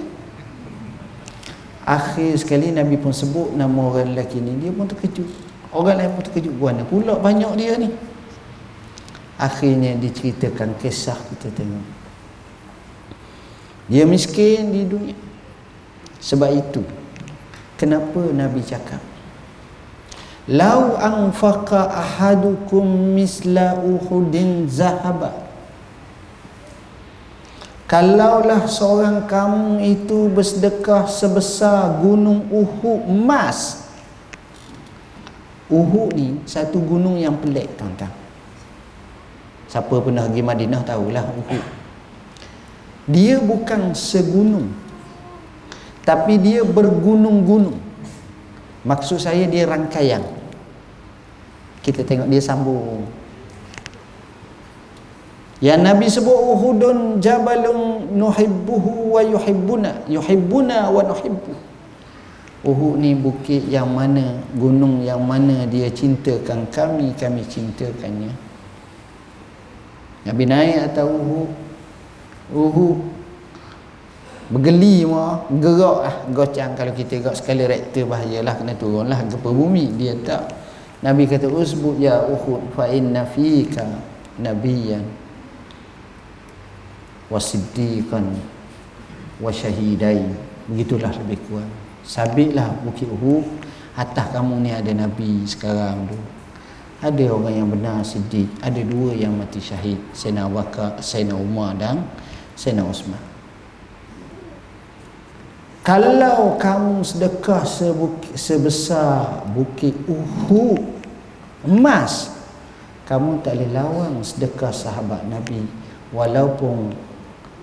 Akhir 1.87 2.35
sekali 2.35 2.75
Nabi 2.75 2.99
pun 2.99 3.15
sebut 3.15 3.55
nama 3.55 3.95
orang 3.95 4.13
lelaki 4.13 4.43
ni 4.43 4.59
dia 4.59 4.75
pun 4.75 4.91
terkejut. 4.91 5.29
Orang 5.71 5.97
lain 5.97 6.11
pun 6.13 6.23
terkejut 6.27 6.55
mana 6.59 6.83
pula 6.83 7.15
banyak 7.17 7.53
dia 7.57 7.79
ni. 7.79 7.89
Akhirnya 9.39 9.95
diceritakan 9.95 10.75
kisah 10.83 11.15
kita 11.15 11.49
tengok. 11.55 11.87
Dia 13.87 14.03
miskin 14.03 14.75
di 14.75 14.83
dunia. 14.83 15.17
Sebab 16.19 16.51
itu 16.51 16.83
kenapa 17.79 18.19
Nabi 18.35 18.59
cakap 18.67 18.99
Lau 20.47 20.99
anfaqa 20.99 21.91
ahadukum 21.91 23.15
misla 23.15 23.79
uhudin 23.79 24.67
zahaba 24.67 25.46
Kalaulah 27.87 28.67
seorang 28.67 29.31
kamu 29.31 29.79
itu 29.79 30.27
bersedekah 30.35 31.07
sebesar 31.07 32.03
gunung 32.03 32.51
Uhud 32.51 33.07
emas. 33.07 33.87
Uhud 35.71 36.11
ni 36.19 36.43
satu 36.51 36.83
gunung 36.83 37.15
yang 37.15 37.39
pelik 37.39 37.71
tuan-tuan. 37.79 38.11
Siapa 39.71 40.03
pernah 40.03 40.27
pergi 40.27 40.43
Madinah 40.43 40.83
tahulah 40.83 41.27
Uhud. 41.31 41.65
Dia 43.07 43.39
bukan 43.39 43.95
segunung 43.95 44.75
Tapi 46.07 46.39
dia 46.39 46.63
bergunung-gunung. 46.63 47.83
Maksud 48.87 49.19
saya 49.19 49.43
dia 49.51 49.67
rangkaian. 49.67 50.23
Kita 51.83 52.07
tengok 52.07 52.31
dia 52.31 52.39
sambung 52.39 53.11
yang 55.65 55.81
Nabi 55.81 56.05
sebut 56.05 56.37
Uhudun 56.37 57.17
jabalun 57.17 58.13
nuhibbuhu 58.13 59.17
wa 59.17 59.25
yuhibbuna 59.25 60.05
yuhibbuna 60.05 60.93
wa 60.93 61.01
nuhibbu. 61.01 61.53
Uhud 62.67 62.99
ni 62.99 63.15
bukit 63.15 63.63
yang 63.71 63.89
mana 63.95 64.43
gunung 64.59 65.01
yang 65.01 65.23
mana 65.23 65.71
dia 65.71 65.87
cintakan 65.87 66.67
kami 66.69 67.15
kami 67.15 67.47
cintakannya. 67.47 68.35
Nabi 70.27 70.45
naik 70.45 70.93
atas 70.93 71.07
Uhud. 71.07 71.51
Uhud 72.51 72.99
bergeli 74.51 75.07
mah 75.09 75.47
gerak 75.57 75.99
lah 76.05 76.17
gocang. 76.35 76.75
Kalau 76.77 76.93
kita 76.93 77.23
gerak 77.23 77.39
sekali 77.39 77.65
rektor 77.65 78.05
bahayalah 78.11 78.59
kena 78.61 78.75
turun 78.77 79.09
lah 79.09 79.25
ke 79.25 79.39
bumi. 79.41 79.95
Dia 79.97 80.19
tak. 80.21 80.53
Nabi 81.01 81.25
kata 81.31 81.49
usbut 81.49 81.97
ya 82.03 82.19
Uhud 82.29 82.75
fa 82.75 82.91
inna 82.91 83.25
fika 83.25 83.87
nabiyan 84.43 85.26
wa 87.27 87.41
siddiqan 87.41 88.37
wa 89.43 89.51
syahidain 89.51 90.35
begitulah 90.71 91.13
lebih 91.25 91.39
kurang. 91.47 91.73
Sabitlah 92.07 92.71
bukit 92.87 93.11
Uhud. 93.11 93.45
Atas 93.97 94.29
kamu 94.29 94.61
ni 94.61 94.71
ada 94.77 94.93
nabi 94.93 95.43
sekarang 95.49 96.05
tu. 96.07 96.19
Ada 97.01 97.33
orang 97.33 97.55
yang 97.55 97.69
benar 97.73 98.05
siddiq. 98.05 98.47
Ada 98.61 98.85
dua 98.85 99.17
yang 99.17 99.35
mati 99.35 99.59
syahid. 99.59 99.99
Sayyidina 100.13 100.47
Bakar 100.53 101.01
Sayyidina 101.01 101.37
Umar 101.37 101.75
dan 101.81 102.05
Sayyidina 102.55 102.87
Osman 102.87 103.37
kalau 105.87 106.59
kamu 106.59 107.07
sedekah 107.07 107.63
sebukit, 107.63 108.35
sebesar 108.35 109.47
bukit 109.55 109.95
Uhud 110.11 110.83
emas 111.63 112.35
kamu 113.07 113.39
tak 113.47 113.55
boleh 113.55 113.71
lawan 113.71 114.19
sedekah 114.19 114.75
sahabat 114.75 115.23
Nabi. 115.31 115.63
Walaupun 116.11 116.91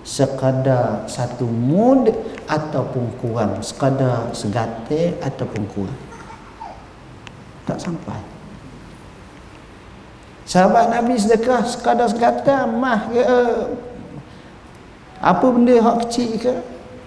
sekadar 0.04 1.08
satu 1.08 1.48
mud 1.48 2.12
ataupun 2.44 3.08
kurang 3.24 3.64
sekadar 3.64 4.28
segatir 4.36 5.16
ataupun 5.24 5.64
kurang. 5.72 6.00
Tak 7.64 7.80
sampai. 7.80 8.20
Sahabat 10.44 10.92
Nabi 10.92 11.16
sedekah 11.16 11.64
sekadar 11.64 12.12
segatir 12.12 12.68
mah 12.68 13.08
ke 13.08 13.24
apa 15.24 15.46
benda 15.48 15.80
hak 15.80 15.96
kecil 16.04 16.30
ke? 16.36 16.54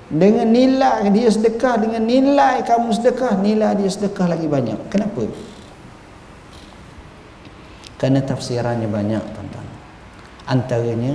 Dengan 0.07 0.49
nilai 0.49 1.05
dia 1.13 1.29
sedekah 1.29 1.77
dengan 1.77 2.01
nilai 2.01 2.65
kamu 2.65 2.95
sedekah 2.97 3.37
nilai 3.37 3.77
dia 3.77 3.91
sedekah 3.93 4.25
lagi 4.33 4.49
banyak. 4.49 4.89
Kenapa? 4.89 5.29
Kerana 8.01 8.25
tafsirannya 8.25 8.89
banyak 8.89 9.21
tuan-tuan. 9.21 9.67
Antaranya 10.47 11.13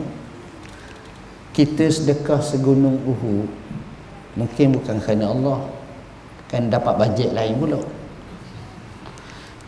kita 1.52 1.84
sedekah 1.92 2.40
segunung 2.40 2.96
uhu 3.04 3.44
mungkin 4.32 4.80
bukan 4.80 4.96
kerana 5.04 5.28
Allah 5.28 5.58
kan 6.48 6.68
dapat 6.68 6.96
bajet 7.00 7.32
lain 7.32 7.56
pula. 7.56 7.80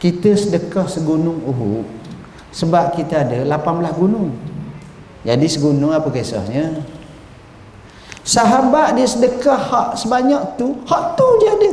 Kita 0.01 0.37
sedekah 0.37 0.85
segunung 0.85 1.41
uhu 1.45 1.85
sebab 2.53 2.93
kita 2.93 3.25
ada 3.25 3.45
18 3.45 4.01
gunung. 4.01 4.37
Jadi 5.25 5.47
segunung 5.49 5.93
apa 5.97 6.13
kisahnya? 6.13 6.85
Sahabat 8.25 8.97
dia 8.97 9.09
sedekah 9.09 9.57
hak 9.57 9.89
sebanyak 10.01 10.41
tu 10.57 10.77
hak 10.89 11.05
tu 11.17 11.27
je 11.41 11.49
ada. 11.49 11.73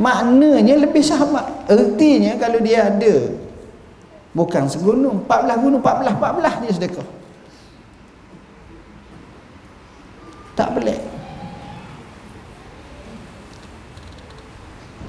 Maknanya 0.00 0.80
lebih 0.80 1.04
sahabat 1.04 1.68
ertinya 1.68 2.36
kalau 2.40 2.60
dia 2.60 2.88
ada 2.88 3.41
bukan 4.32 4.64
segunung 4.68 5.24
14 5.28 5.62
gunung 5.62 5.80
14 5.84 6.16
14 6.16 6.62
dia 6.64 6.72
sedekah. 6.72 7.08
Tak 10.52 10.68
boleh. 10.76 11.00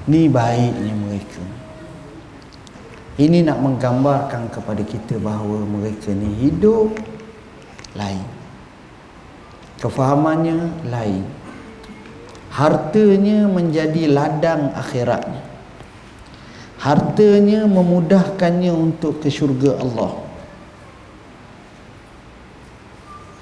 Ni 0.07 0.28
baiknya 0.28 0.93
mereka. 0.95 1.43
Ini 3.13 3.45
nak 3.45 3.61
menggambarkan 3.61 4.51
kepada 4.51 4.84
kita 4.84 5.15
bahawa 5.21 5.63
mereka 5.63 6.11
ni 6.11 6.28
hidup 6.43 6.91
lain. 7.95 8.26
Kefahamannya 9.80 10.88
lain. 10.88 11.24
Hartanya 12.51 13.47
menjadi 13.47 14.07
ladang 14.11 14.71
akhiratnya 14.76 15.53
hartanya 16.84 17.63
memudahkannya 17.63 18.75
untuk 18.75 19.23
ke 19.23 19.31
syurga 19.31 19.79
Allah. 19.79 20.19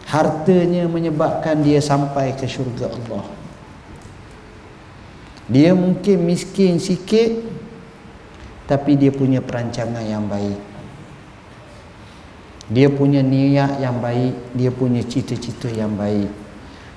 Hartanya 0.05 0.85
menyebabkan 0.85 1.65
dia 1.65 1.81
sampai 1.81 2.37
ke 2.37 2.45
syurga 2.45 2.93
Allah. 2.93 3.25
Dia 5.49 5.73
mungkin 5.73 6.21
miskin 6.21 6.77
sikit 6.77 7.41
tapi 8.69 8.93
dia 8.93 9.09
punya 9.09 9.41
perancangan 9.41 10.05
yang 10.05 10.29
baik. 10.29 10.61
Dia 12.69 12.87
punya 12.93 13.25
niat 13.25 13.81
yang 13.81 13.97
baik 13.97 14.53
dia 14.53 14.69
punya 14.69 15.01
cita-cita 15.01 15.65
yang 15.73 15.97
baik. 15.97 16.29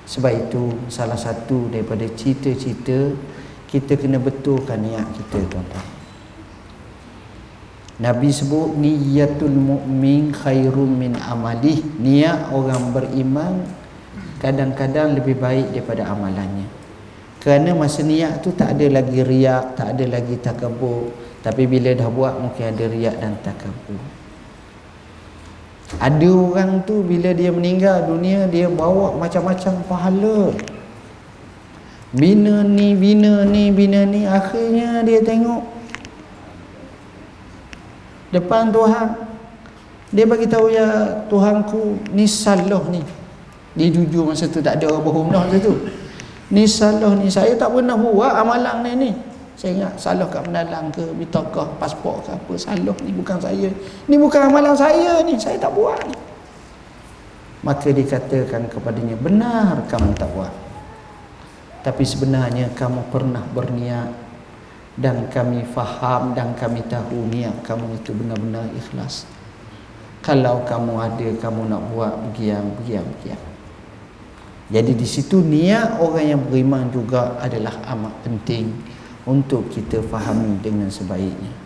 Sebab 0.05 0.33
itu 0.45 0.77
salah 0.93 1.17
satu 1.17 1.73
daripada 1.73 2.05
cita-cita 2.13 3.17
kita 3.65 3.97
kena 3.97 4.21
betulkan 4.21 4.77
niat 4.85 5.09
kita 5.17 5.41
tuan-tuan 5.49 5.94
Nabi 7.95 8.27
sebut 8.27 8.75
niyatul 8.75 9.55
mu'min 9.55 10.35
khairum 10.35 10.99
min 10.99 11.15
amalih. 11.15 11.79
Niat 11.95 12.51
orang 12.51 12.91
beriman 12.91 13.63
kadang-kadang 14.43 15.15
lebih 15.15 15.39
baik 15.39 15.71
daripada 15.71 16.11
amalannya. 16.11 16.67
Kerana 17.39 17.71
masa 17.77 18.03
niat 18.03 18.43
tu 18.43 18.51
tak 18.51 18.75
ada 18.75 18.99
lagi 18.99 19.21
riak 19.23 19.79
tak 19.79 19.95
ada 19.95 20.19
lagi 20.19 20.35
takabur. 20.43 21.13
Tapi 21.39 21.63
bila 21.69 21.93
dah 21.95 22.09
buat 22.11 22.35
mungkin 22.41 22.73
ada 22.73 22.83
riak 22.89 23.15
dan 23.21 23.39
takabur. 23.39 24.01
Ada 26.01 26.29
orang 26.33 26.83
tu 26.83 27.05
bila 27.05 27.31
dia 27.31 27.53
meninggal 27.53 28.09
dunia 28.09 28.49
dia 28.51 28.67
bawa 28.67 29.15
macam-macam 29.15 29.73
pahala. 29.87 30.51
Bina 32.11 32.65
ni, 32.65 32.91
bina 32.97 33.45
ni, 33.47 33.71
bina 33.71 34.03
ni. 34.03 34.27
Akhirnya 34.27 35.05
dia 35.05 35.21
tengok 35.23 35.74
depan 38.35 38.69
Tuhan. 38.69 39.07
Dia 40.15 40.23
bagi 40.27 40.47
tahu 40.47 40.71
ya 40.71 40.87
Tuhanku 41.27 42.11
ni 42.11 42.27
salah 42.27 42.83
ni. 42.91 43.01
Dia 43.75 43.91
jujur 43.91 44.31
masa 44.31 44.47
tu 44.47 44.63
tak 44.63 44.79
ada 44.79 44.95
berhumnah 44.99 45.47
masa 45.47 45.59
tu. 45.59 45.75
Ni 46.51 46.63
salah 46.69 47.15
ni 47.17 47.27
saya 47.27 47.55
tak 47.57 47.73
pernah 47.73 47.97
buat 47.99 48.31
amalan 48.31 48.85
ni 48.85 48.91
ni. 48.95 49.11
Saya 49.55 49.71
ingat 49.71 49.93
salah 49.95 50.27
kat 50.27 50.43
menalang 50.51 50.91
ke 50.91 51.03
bitokah 51.15 51.79
pasport 51.79 52.27
ke 52.27 52.35
apa 52.35 52.53
salah 52.59 52.95
ni 53.03 53.11
bukan 53.15 53.39
saya. 53.39 53.71
Ni 54.07 54.15
bukan 54.19 54.51
amalan 54.51 54.75
saya 54.75 55.23
ni, 55.23 55.39
saya 55.39 55.55
tak 55.55 55.71
buat 55.71 55.95
ni. 56.07 56.15
Maka 57.65 57.89
dikatakan 57.89 58.69
kepadanya, 58.69 59.17
benar 59.17 59.81
kamu 59.89 60.13
tak 60.13 60.29
buat. 60.37 60.53
Tapi 61.81 62.03
sebenarnya 62.05 62.69
kamu 62.77 63.09
pernah 63.09 63.41
berniat 63.55 64.24
dan 64.95 65.27
kami 65.27 65.67
faham 65.67 66.31
dan 66.31 66.55
kami 66.55 66.83
tahu 66.87 67.27
niat 67.31 67.63
kamu 67.67 67.99
itu 67.99 68.15
benar-benar 68.15 68.67
ikhlas. 68.75 69.27
Kalau 70.23 70.65
kamu 70.65 70.93
ada, 70.97 71.27
kamu 71.37 71.69
nak 71.69 71.81
buat 71.93 72.13
begiang, 72.31 72.65
begiang, 72.81 73.05
begiang. 73.05 73.43
Jadi 74.73 74.97
di 74.97 75.05
situ 75.05 75.45
niat 75.45 76.01
orang 76.01 76.25
yang 76.25 76.41
beriman 76.41 76.89
juga 76.89 77.37
adalah 77.37 77.77
amat 77.93 78.25
penting 78.25 78.73
untuk 79.29 79.69
kita 79.69 80.01
fahami 80.05 80.57
dengan 80.61 80.89
sebaiknya 80.89 81.65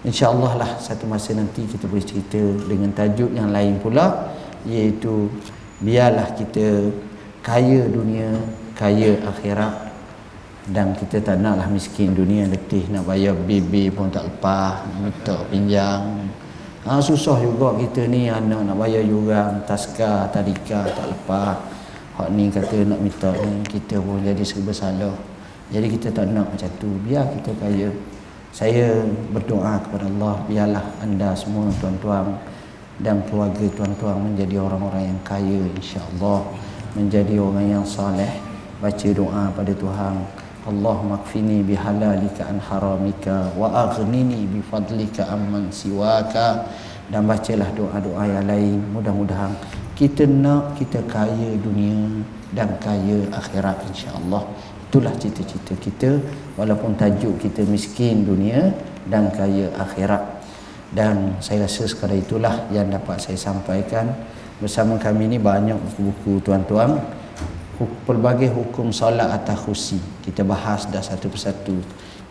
InsyaAllah 0.00 0.52
lah 0.56 0.70
satu 0.80 1.04
masa 1.04 1.36
nanti 1.36 1.68
kita 1.68 1.84
boleh 1.84 2.00
cerita 2.00 2.40
dengan 2.64 2.88
tajuk 2.96 3.36
yang 3.36 3.52
lain 3.52 3.76
pula 3.84 4.32
iaitu 4.64 5.28
biarlah 5.84 6.32
kita 6.32 6.88
kaya 7.44 7.84
dunia 7.84 8.32
kaya 8.72 9.20
akhirat 9.28 9.89
dan 10.68 10.92
kita 10.92 11.24
tak 11.24 11.40
naklah 11.40 11.64
miskin 11.72 12.12
dunia 12.12 12.44
letih 12.44 12.84
nak 12.92 13.08
bayar 13.08 13.32
BB 13.32 13.96
pun 13.96 14.12
tak 14.12 14.28
lepas 14.28 14.84
minta 15.00 15.40
pinjam 15.48 16.28
ha, 16.84 17.00
susah 17.00 17.40
juga 17.40 17.80
kita 17.80 18.04
ni 18.04 18.28
anak 18.28 18.68
nak 18.68 18.76
bayar 18.76 19.00
juga 19.00 19.56
taska 19.64 20.28
tadika 20.28 20.84
tak 20.84 21.06
lepas 21.08 21.56
hak 22.20 22.28
ni 22.36 22.52
kata 22.52 22.84
nak 22.84 23.00
minta 23.00 23.32
ni 23.32 23.64
kita 23.64 23.96
pun 24.04 24.20
jadi 24.20 24.44
serba 24.44 24.72
salah 24.76 25.30
jadi 25.70 25.86
kita 25.86 26.10
tak 26.10 26.26
nak 26.34 26.50
macam 26.50 26.70
tu. 26.82 26.90
Biar 27.06 27.30
kita 27.38 27.54
kaya. 27.62 27.88
Saya 28.50 29.06
berdoa 29.30 29.78
kepada 29.86 30.10
Allah. 30.10 30.34
Biarlah 30.50 30.84
anda 30.98 31.30
semua 31.38 31.70
tuan-tuan 31.78 32.34
dan 32.98 33.22
keluarga 33.30 33.64
tuan-tuan 33.78 34.18
menjadi 34.18 34.58
orang-orang 34.58 35.14
yang 35.14 35.20
kaya 35.22 35.62
insya-Allah. 35.78 36.42
Menjadi 36.98 37.38
orang 37.38 37.66
yang 37.70 37.84
saleh. 37.86 38.34
Baca 38.82 39.08
doa 39.14 39.54
pada 39.54 39.70
Tuhan. 39.70 40.14
Kfini 41.26 41.66
bihalalika 41.66 42.46
an 42.46 42.62
haramika 42.62 43.50
wa 43.58 43.90
aghnini 43.90 44.46
bifadlika 44.46 45.26
amman 45.28 45.68
siwaka. 45.74 46.70
Dan 47.10 47.26
bacalah 47.26 47.66
doa-doa 47.74 48.22
yang 48.22 48.46
lain. 48.46 48.78
Mudah-mudahan 48.94 49.50
kita 49.98 50.30
nak 50.30 50.78
kita 50.78 51.02
kaya 51.10 51.58
dunia 51.58 52.22
dan 52.54 52.70
kaya 52.78 53.26
akhirat 53.34 53.82
insya-Allah. 53.90 54.46
Itulah 54.86 55.10
cita-cita 55.18 55.74
kita. 55.74 56.22
Walaupun 56.54 56.94
tajuk 56.94 57.42
kita 57.42 57.66
miskin 57.66 58.22
dunia 58.22 58.70
dan 59.10 59.26
kaya 59.34 59.74
akhirat. 59.74 60.22
Dan 60.94 61.38
saya 61.42 61.66
rasa 61.66 61.86
sekadar 61.86 62.18
itulah 62.18 62.54
yang 62.70 62.86
dapat 62.90 63.18
saya 63.18 63.38
sampaikan. 63.38 64.10
Bersama 64.62 64.94
kami 64.94 65.34
ni 65.34 65.38
banyak 65.42 65.74
buku-buku 65.78 66.46
tuan-tuan 66.46 67.19
pelbagai 68.08 68.52
hukum 68.52 68.92
solat 68.92 69.28
atas 69.30 69.56
khusi 69.64 70.00
kita 70.24 70.44
bahas 70.44 70.84
dah 70.88 71.00
satu 71.00 71.32
persatu 71.32 71.76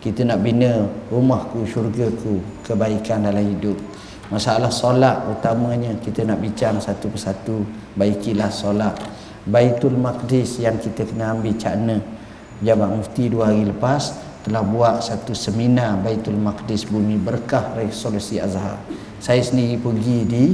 kita 0.00 0.24
nak 0.24 0.40
bina 0.40 0.88
rumahku 1.12 1.68
syurgaku 1.68 2.40
kebaikan 2.64 3.28
dalam 3.28 3.44
hidup. 3.44 3.76
Masalah 4.32 4.72
solat 4.72 5.28
utamanya 5.28 5.92
kita 6.00 6.24
nak 6.24 6.40
bincang 6.40 6.80
satu 6.80 7.12
persatu 7.12 7.68
baikilah 8.00 8.48
solat. 8.48 8.96
Baitul 9.44 10.00
Maqdis 10.00 10.56
yang 10.64 10.80
kita 10.80 11.04
kena 11.04 11.36
ambil 11.36 11.52
cakna. 11.60 12.00
Jabat 12.64 12.88
Mufti 12.96 13.28
dua 13.28 13.52
hari 13.52 13.68
lepas 13.68 14.16
telah 14.40 14.64
buat 14.64 15.04
satu 15.04 15.36
seminar 15.36 16.00
Baitul 16.00 16.40
Maqdis 16.40 16.88
bumi 16.88 17.20
berkah 17.20 17.76
resolusi 17.76 18.40
Azhar. 18.40 18.80
Saya 19.20 19.44
sendiri 19.44 19.76
pergi 19.76 20.18
di 20.24 20.44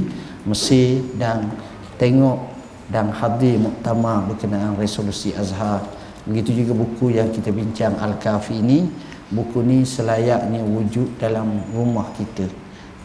Mesir 0.43 1.07
dan 1.15 1.47
tengok 1.95 2.56
dan 2.87 3.11
hadir 3.11 3.59
muktamar 3.59 4.23
berkenaan 4.27 4.79
resolusi 4.79 5.35
Azhar. 5.35 5.83
Begitu 6.27 6.63
juga 6.63 6.75
buku 6.75 7.15
yang 7.15 7.31
kita 7.31 7.51
bincang 7.51 7.95
Al-Kafi 7.99 8.59
ini. 8.59 8.87
Buku 9.27 9.59
ni 9.59 9.83
selayaknya 9.83 10.63
wujud 10.63 11.19
dalam 11.19 11.59
rumah 11.75 12.07
kita. 12.15 12.47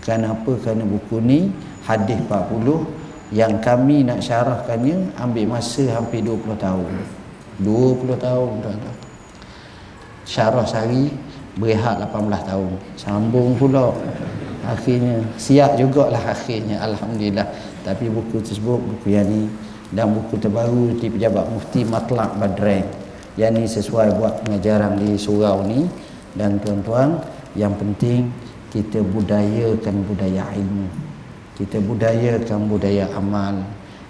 Kenapa 0.02 0.54
kerana 0.62 0.86
buku 0.86 1.18
ni 1.18 1.50
hadis 1.82 2.18
40 2.30 3.34
yang 3.34 3.58
kami 3.58 4.06
nak 4.06 4.22
syarahkannya 4.22 5.18
ambil 5.18 5.58
masa 5.58 5.82
hampir 5.90 6.22
20 6.22 6.54
tahun. 6.58 6.92
20 7.62 8.18
tahun 8.22 8.50
tuan-tuan. 8.62 8.96
Syarah 10.22 10.66
sehari 10.66 11.10
berehat 11.58 11.98
18 12.06 12.22
tahun. 12.46 12.70
Sambung 12.94 13.58
pula. 13.58 13.90
Akhirnya 14.62 15.26
siap 15.34 15.74
jugalah 15.74 16.22
akhirnya 16.22 16.78
Alhamdulillah. 16.86 17.50
Tapi 17.82 18.06
buku 18.06 18.38
tersebut 18.46 18.78
buku 18.78 19.10
yang 19.10 19.26
ni 19.26 19.50
dan 19.92 20.16
buku 20.16 20.40
terbaru 20.40 20.96
di 20.96 21.12
pejabat 21.12 21.44
mufti 21.52 21.84
Matlak 21.84 22.32
Badran 22.40 22.84
yang 23.36 23.56
ni 23.56 23.64
sesuai 23.64 24.16
buat 24.20 24.44
pengajaran 24.44 25.00
di 25.00 25.16
surau 25.16 25.64
ni. 25.64 25.88
Dan 26.32 26.56
tuan-tuan 26.64 27.20
yang 27.52 27.76
penting 27.76 28.32
kita 28.72 29.04
budayakan 29.04 30.00
budaya 30.08 30.48
ilmu. 30.56 30.88
Kita 31.56 31.76
budayakan 31.84 32.60
budaya 32.72 33.04
amal. 33.12 33.60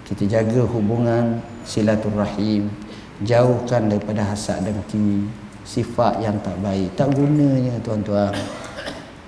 Kita 0.07 0.23
jaga 0.27 0.63
hubungan 0.63 1.43
silaturahim. 1.67 2.71
Jauhkan 3.23 3.91
daripada 3.91 4.23
hasad 4.23 4.63
dengki 4.63 5.27
sifat 5.67 6.23
yang 6.23 6.39
tak 6.39 6.55
baik. 6.63 6.95
Tak 6.95 7.11
gunanya 7.11 7.75
tuan-tuan. 7.83 8.31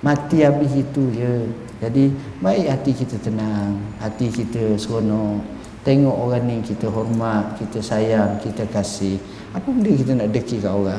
Mati 0.00 0.44
habis 0.44 0.72
itu 0.72 1.02
je. 1.12 1.48
Jadi 1.80 2.08
baik 2.40 2.66
hati 2.72 2.92
kita 2.96 3.20
tenang. 3.20 3.76
Hati 4.00 4.32
kita 4.32 4.80
seronok 4.80 5.55
Tengok 5.86 6.16
orang 6.18 6.42
ni 6.50 6.58
kita 6.66 6.90
hormat, 6.90 7.54
kita 7.62 7.78
sayang, 7.78 8.42
kita 8.42 8.66
kasih. 8.66 9.22
Apa 9.54 9.70
benda 9.70 9.94
kita 9.94 10.18
nak 10.18 10.34
deki 10.34 10.58
kat 10.58 10.74
orang? 10.74 10.98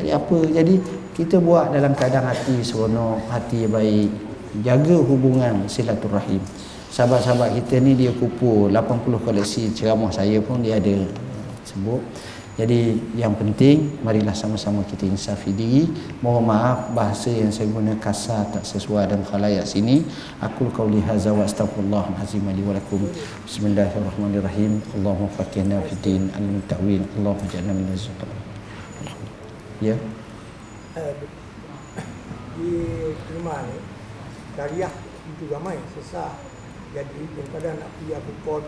Jadi 0.00 0.08
apa? 0.08 0.38
Jadi 0.48 0.74
kita 1.12 1.36
buat 1.36 1.68
dalam 1.68 1.92
keadaan 1.92 2.32
hati 2.32 2.64
seronok, 2.64 3.28
hati 3.28 3.68
baik. 3.68 4.08
Jaga 4.64 4.96
hubungan 5.04 5.68
silaturahim. 5.68 6.40
Sahabat-sahabat 6.88 7.60
kita 7.60 7.82
ni 7.84 7.92
dia 7.92 8.08
kupu 8.16 8.72
80 8.72 9.20
koleksi 9.20 9.68
ceramah 9.76 10.08
saya 10.08 10.40
pun 10.40 10.64
dia 10.64 10.80
ada 10.80 11.04
sebut. 11.68 12.00
Jadi 12.54 13.02
yang 13.18 13.34
penting 13.34 13.98
marilah 14.06 14.30
sama-sama 14.30 14.86
kita 14.86 15.10
insafi 15.10 15.50
diri. 15.50 15.90
Mohon 16.22 16.54
maaf 16.54 16.78
bahasa 16.94 17.26
yang 17.26 17.50
saya 17.50 17.66
guna 17.66 17.98
kasar 17.98 18.46
tak 18.54 18.62
sesuai 18.62 19.10
dengan 19.10 19.26
khalayak 19.26 19.66
sini. 19.66 20.06
Aku 20.38 20.70
qauli 20.70 21.02
hadza 21.02 21.34
wa 21.34 21.42
astaghfirullah 21.42 22.14
azim 22.22 22.46
li 22.46 22.62
wa 22.62 22.78
lakum. 22.78 23.02
Bismillahirrahmanirrahim. 23.42 24.78
Allahumma 24.94 25.34
faqihna 25.34 25.82
fid 25.82 25.98
din 26.06 26.30
al-ta'wil. 26.30 27.02
Allahumma 27.18 27.50
ja'alna 27.50 27.74
min 27.74 27.90
az-zuqar. 27.90 28.30
Ya. 29.82 29.98
Di 32.54 32.70
rumah 33.34 33.66
ni 33.66 33.82
Dariah 34.54 34.94
itu 35.26 35.50
ramai 35.50 35.74
sesat 35.98 36.38
Jadi 36.94 37.26
kadang-kadang 37.34 37.82
nak 37.82 37.90
pergi 37.98 38.14
Abu 38.14 38.32
pun 38.46 38.62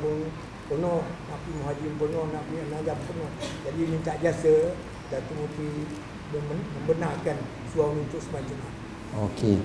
penuh 0.66 1.02
Nabi 1.04 1.50
Muhajir 1.62 1.92
penuh 1.98 2.24
Nabi 2.30 2.54
Najab 2.70 2.98
penuh 3.06 3.30
jadi 3.66 3.82
minta 3.86 4.12
jasa 4.18 4.74
Datuk 5.10 5.34
Mufti 5.38 5.86
membenarkan 6.34 7.38
suami 7.70 8.02
untuk 8.02 8.18
semacam 8.18 8.58
itu 8.58 8.86
Okey. 9.16 9.56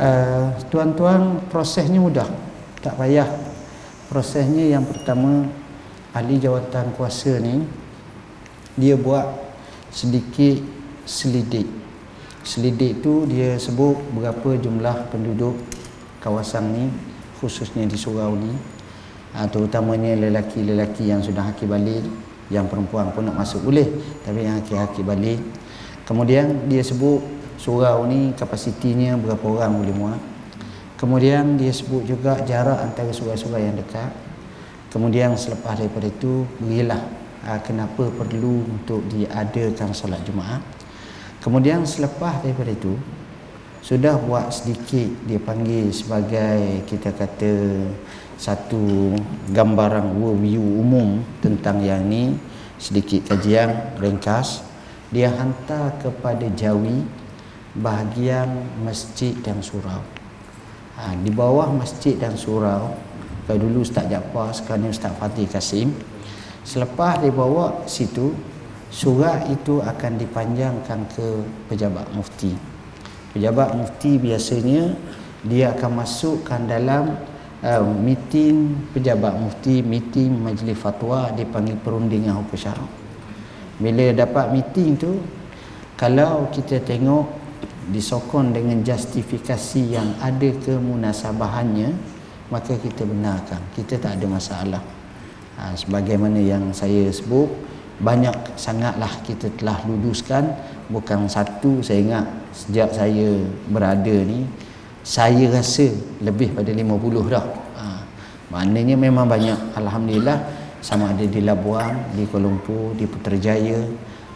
Uh, 0.00 0.50
tuan-tuan 0.72 1.38
prosesnya 1.52 2.02
mudah. 2.02 2.26
Tak 2.82 2.98
payah. 2.98 3.28
Prosesnya 4.10 4.74
yang 4.74 4.82
pertama 4.88 5.46
ahli 6.16 6.40
jawatan 6.40 6.96
kuasa 6.96 7.36
ni 7.38 7.62
dia 8.74 8.96
buat 8.96 9.28
sedikit 9.92 10.64
selidik. 11.04 11.68
Selidik 12.42 13.04
tu 13.04 13.28
dia 13.28 13.60
sebut 13.60 14.00
berapa 14.16 14.56
jumlah 14.56 15.12
penduduk 15.12 15.54
kawasan 16.24 16.72
ni 16.72 16.84
khususnya 17.38 17.84
di 17.84 17.94
surau 17.94 18.34
ni 18.34 18.50
ha, 19.38 19.46
terutamanya 19.46 20.18
lelaki-lelaki 20.18 21.06
yang 21.06 21.22
sudah 21.22 21.46
haki 21.54 21.70
balik 21.70 22.02
yang 22.50 22.66
perempuan 22.66 23.14
pun 23.14 23.30
nak 23.30 23.38
masuk 23.38 23.62
boleh 23.62 23.86
tapi 24.26 24.42
yang 24.42 24.58
haki-haki 24.58 25.06
balik. 25.06 25.38
Kemudian 26.02 26.66
dia 26.66 26.82
sebut 26.82 27.22
surau 27.60 28.02
ni 28.10 28.34
kapasitinya 28.34 29.14
berapa 29.14 29.44
orang 29.46 29.78
boleh 29.78 29.94
muat. 29.94 30.20
Kemudian 30.98 31.54
dia 31.54 31.70
sebut 31.70 32.02
juga 32.02 32.42
jarak 32.42 32.82
antara 32.82 33.14
surau-surau 33.14 33.60
yang 33.60 33.78
dekat. 33.78 34.10
Kemudian 34.90 35.38
selepas 35.38 35.78
daripada 35.78 36.10
itu 36.10 36.42
berilah 36.58 36.98
ha, 37.46 37.62
kenapa 37.62 38.10
perlu 38.10 38.66
untuk 38.66 39.06
diadakan 39.06 39.94
salat 39.94 40.18
Jumaat. 40.26 40.64
Kemudian 41.38 41.86
selepas 41.86 42.42
daripada 42.42 42.72
itu 42.74 42.98
sudah 43.80 44.18
buat 44.18 44.50
sedikit 44.50 45.06
dia 45.24 45.38
panggil 45.38 45.94
sebagai 45.94 46.84
kita 46.84 47.14
kata 47.14 47.52
satu 48.38 49.14
gambaran 49.50 50.14
overview 50.14 50.60
umum 50.60 51.22
tentang 51.42 51.82
yang 51.82 52.06
ni. 52.06 52.38
Sedikit 52.78 53.34
kajian 53.34 53.98
ringkas. 53.98 54.62
Dia 55.10 55.34
hantar 55.34 55.98
kepada 55.98 56.46
Jawi 56.54 57.02
bahagian 57.74 58.46
masjid 58.84 59.34
dan 59.42 59.58
surau. 59.64 60.04
Ha, 60.98 61.14
di 61.18 61.30
bawah 61.30 61.70
masjid 61.74 62.18
dan 62.18 62.34
surau 62.34 62.90
kalau 63.48 63.64
dulu 63.64 63.80
Ustaz 63.80 64.04
Jaafar 64.12 64.52
sekarang 64.52 64.92
Ustaz 64.92 65.16
Fatih 65.16 65.48
Kasim 65.48 65.96
selepas 66.68 67.24
dibawa 67.24 67.88
situ 67.88 68.36
surat 68.92 69.48
itu 69.48 69.80
akan 69.80 70.20
dipanjangkan 70.20 71.08
ke 71.16 71.26
pejabat 71.72 72.04
mufti 72.12 72.52
pejabat 73.32 73.76
mufti 73.76 74.16
biasanya 74.16 74.96
dia 75.44 75.72
akan 75.76 76.02
masukkan 76.02 76.60
dalam 76.66 77.16
uh, 77.62 77.82
meeting 77.84 78.74
pejabat 78.90 79.34
mufti 79.38 79.82
meeting 79.82 80.34
majlis 80.34 80.78
fatwa 80.78 81.30
dipanggil 81.34 81.78
perundingan 81.78 82.34
hukum 82.38 82.58
syarak. 82.58 82.90
Bila 83.78 84.10
dapat 84.10 84.50
meeting 84.50 84.98
tu 84.98 85.22
kalau 85.94 86.50
kita 86.50 86.82
tengok 86.82 87.26
disokong 87.88 88.52
dengan 88.52 88.84
justifikasi 88.84 89.82
yang 89.96 90.18
ada 90.20 90.50
kemunasabahannya 90.62 92.18
maka 92.48 92.76
kita 92.76 93.04
benarkan. 93.04 93.60
Kita 93.76 94.00
tak 94.00 94.20
ada 94.20 94.26
masalah. 94.28 94.82
Ha, 95.58 95.74
sebagaimana 95.74 96.38
yang 96.38 96.70
saya 96.70 97.10
sebut 97.10 97.50
banyak 97.98 98.54
sangatlah 98.54 99.10
kita 99.26 99.50
telah 99.58 99.82
luluskan 99.90 100.54
bukan 100.88 101.28
satu 101.28 101.84
saya 101.84 102.00
ingat 102.00 102.26
sejak 102.52 102.88
saya 102.92 103.28
berada 103.68 104.16
ni 104.24 104.48
saya 105.04 105.48
rasa 105.52 105.88
lebih 106.20 106.52
pada 106.52 106.72
50 106.72 107.32
dah 107.32 107.44
ha. 107.76 107.84
maknanya 108.52 108.96
memang 108.96 109.28
banyak 109.28 109.56
Alhamdulillah 109.76 110.36
sama 110.80 111.12
ada 111.12 111.24
di 111.24 111.40
Labuan 111.44 112.12
di 112.16 112.24
Kuala 112.24 112.48
Lumpur 112.48 112.96
di 112.96 113.04
Putrajaya 113.04 113.84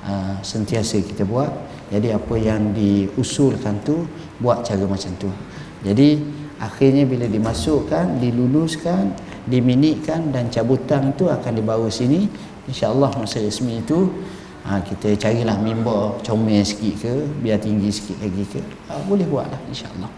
ha, 0.05 0.36
sentiasa 0.44 1.00
kita 1.00 1.24
buat 1.24 1.48
jadi 1.92 2.16
apa 2.16 2.34
yang 2.36 2.72
diusulkan 2.72 3.84
tu 3.84 4.05
buat 4.40 4.64
cara 4.64 4.84
macam 4.84 5.12
tu 5.16 5.28
jadi 5.84 6.20
akhirnya 6.61 7.09
bila 7.09 7.26
dimasukkan 7.26 8.20
diluluskan 8.20 9.12
diminitkan 9.48 10.30
dan 10.30 10.46
cabutan 10.53 11.11
tu 11.18 11.26
akan 11.26 11.53
dibawa 11.59 11.90
sini 11.90 12.30
insyaAllah 12.70 13.11
masa 13.18 13.42
resmi 13.42 13.82
itu 13.82 14.07
ha, 14.67 14.79
kita 14.83 15.15
carilah 15.19 15.59
mimbar 15.59 16.19
comel 16.23 16.63
sikit 16.63 16.95
ke 17.03 17.15
biar 17.43 17.59
tinggi 17.59 17.91
sikit 17.91 18.19
lagi 18.23 18.45
ke 18.47 18.61
ha, 18.91 18.99
boleh 19.07 19.27
buat 19.27 19.47
lah 19.51 19.61
insyaAllah. 19.67 20.11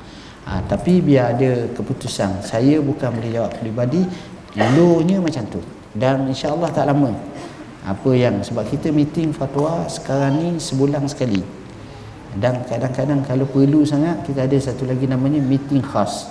Ha, 0.44 0.60
tapi 0.68 1.00
biar 1.00 1.36
ada 1.36 1.72
keputusan. 1.72 2.44
Saya 2.44 2.76
bukan 2.84 3.16
boleh 3.16 3.32
jawab 3.32 3.52
peribadi 3.56 4.04
dulunya 4.52 5.16
macam 5.16 5.40
tu. 5.48 5.60
Dan 5.96 6.28
insyaAllah 6.28 6.68
tak 6.68 6.84
lama. 6.84 7.16
Apa 7.84 8.12
yang 8.12 8.44
sebab 8.44 8.64
kita 8.68 8.92
meeting 8.92 9.32
fatwa 9.32 9.88
sekarang 9.88 10.40
ni 10.40 10.48
sebulan 10.60 11.08
sekali. 11.08 11.40
Dan 12.36 12.60
kadang-kadang 12.66 13.24
kalau 13.24 13.46
perlu 13.48 13.86
sangat 13.86 14.26
kita 14.26 14.44
ada 14.44 14.56
satu 14.60 14.84
lagi 14.84 15.08
namanya 15.08 15.40
meeting 15.40 15.80
khas. 15.80 16.28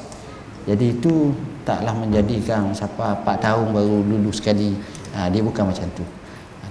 Jadi 0.69 0.99
itu 0.99 1.33
taklah 1.65 1.95
menjadikan 1.95 2.69
siapa 2.75 3.23
4 3.25 3.45
tahun 3.49 3.67
baru 3.73 3.97
lulus 4.05 4.37
sekali. 4.37 4.77
Ha, 5.17 5.29
dia 5.33 5.41
bukan 5.41 5.73
macam 5.73 5.89
tu 5.97 6.05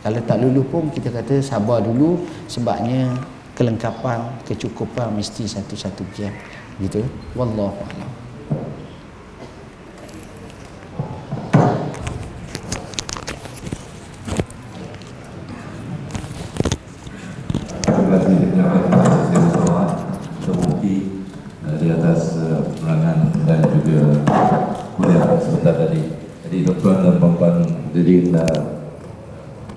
kalau 0.02 0.20
tak 0.26 0.38
lulus 0.42 0.66
pun 0.66 0.90
kita 0.90 1.14
kata 1.14 1.38
sabar 1.38 1.78
dulu 1.78 2.18
sebabnya 2.50 3.14
kelengkapan 3.54 4.42
kecukupan 4.42 5.14
mesti 5.14 5.46
satu-satu 5.46 6.02
jam. 6.12 6.34
Gitu. 6.82 7.04
Wallahu 7.38 7.78
a'lam 7.86 8.10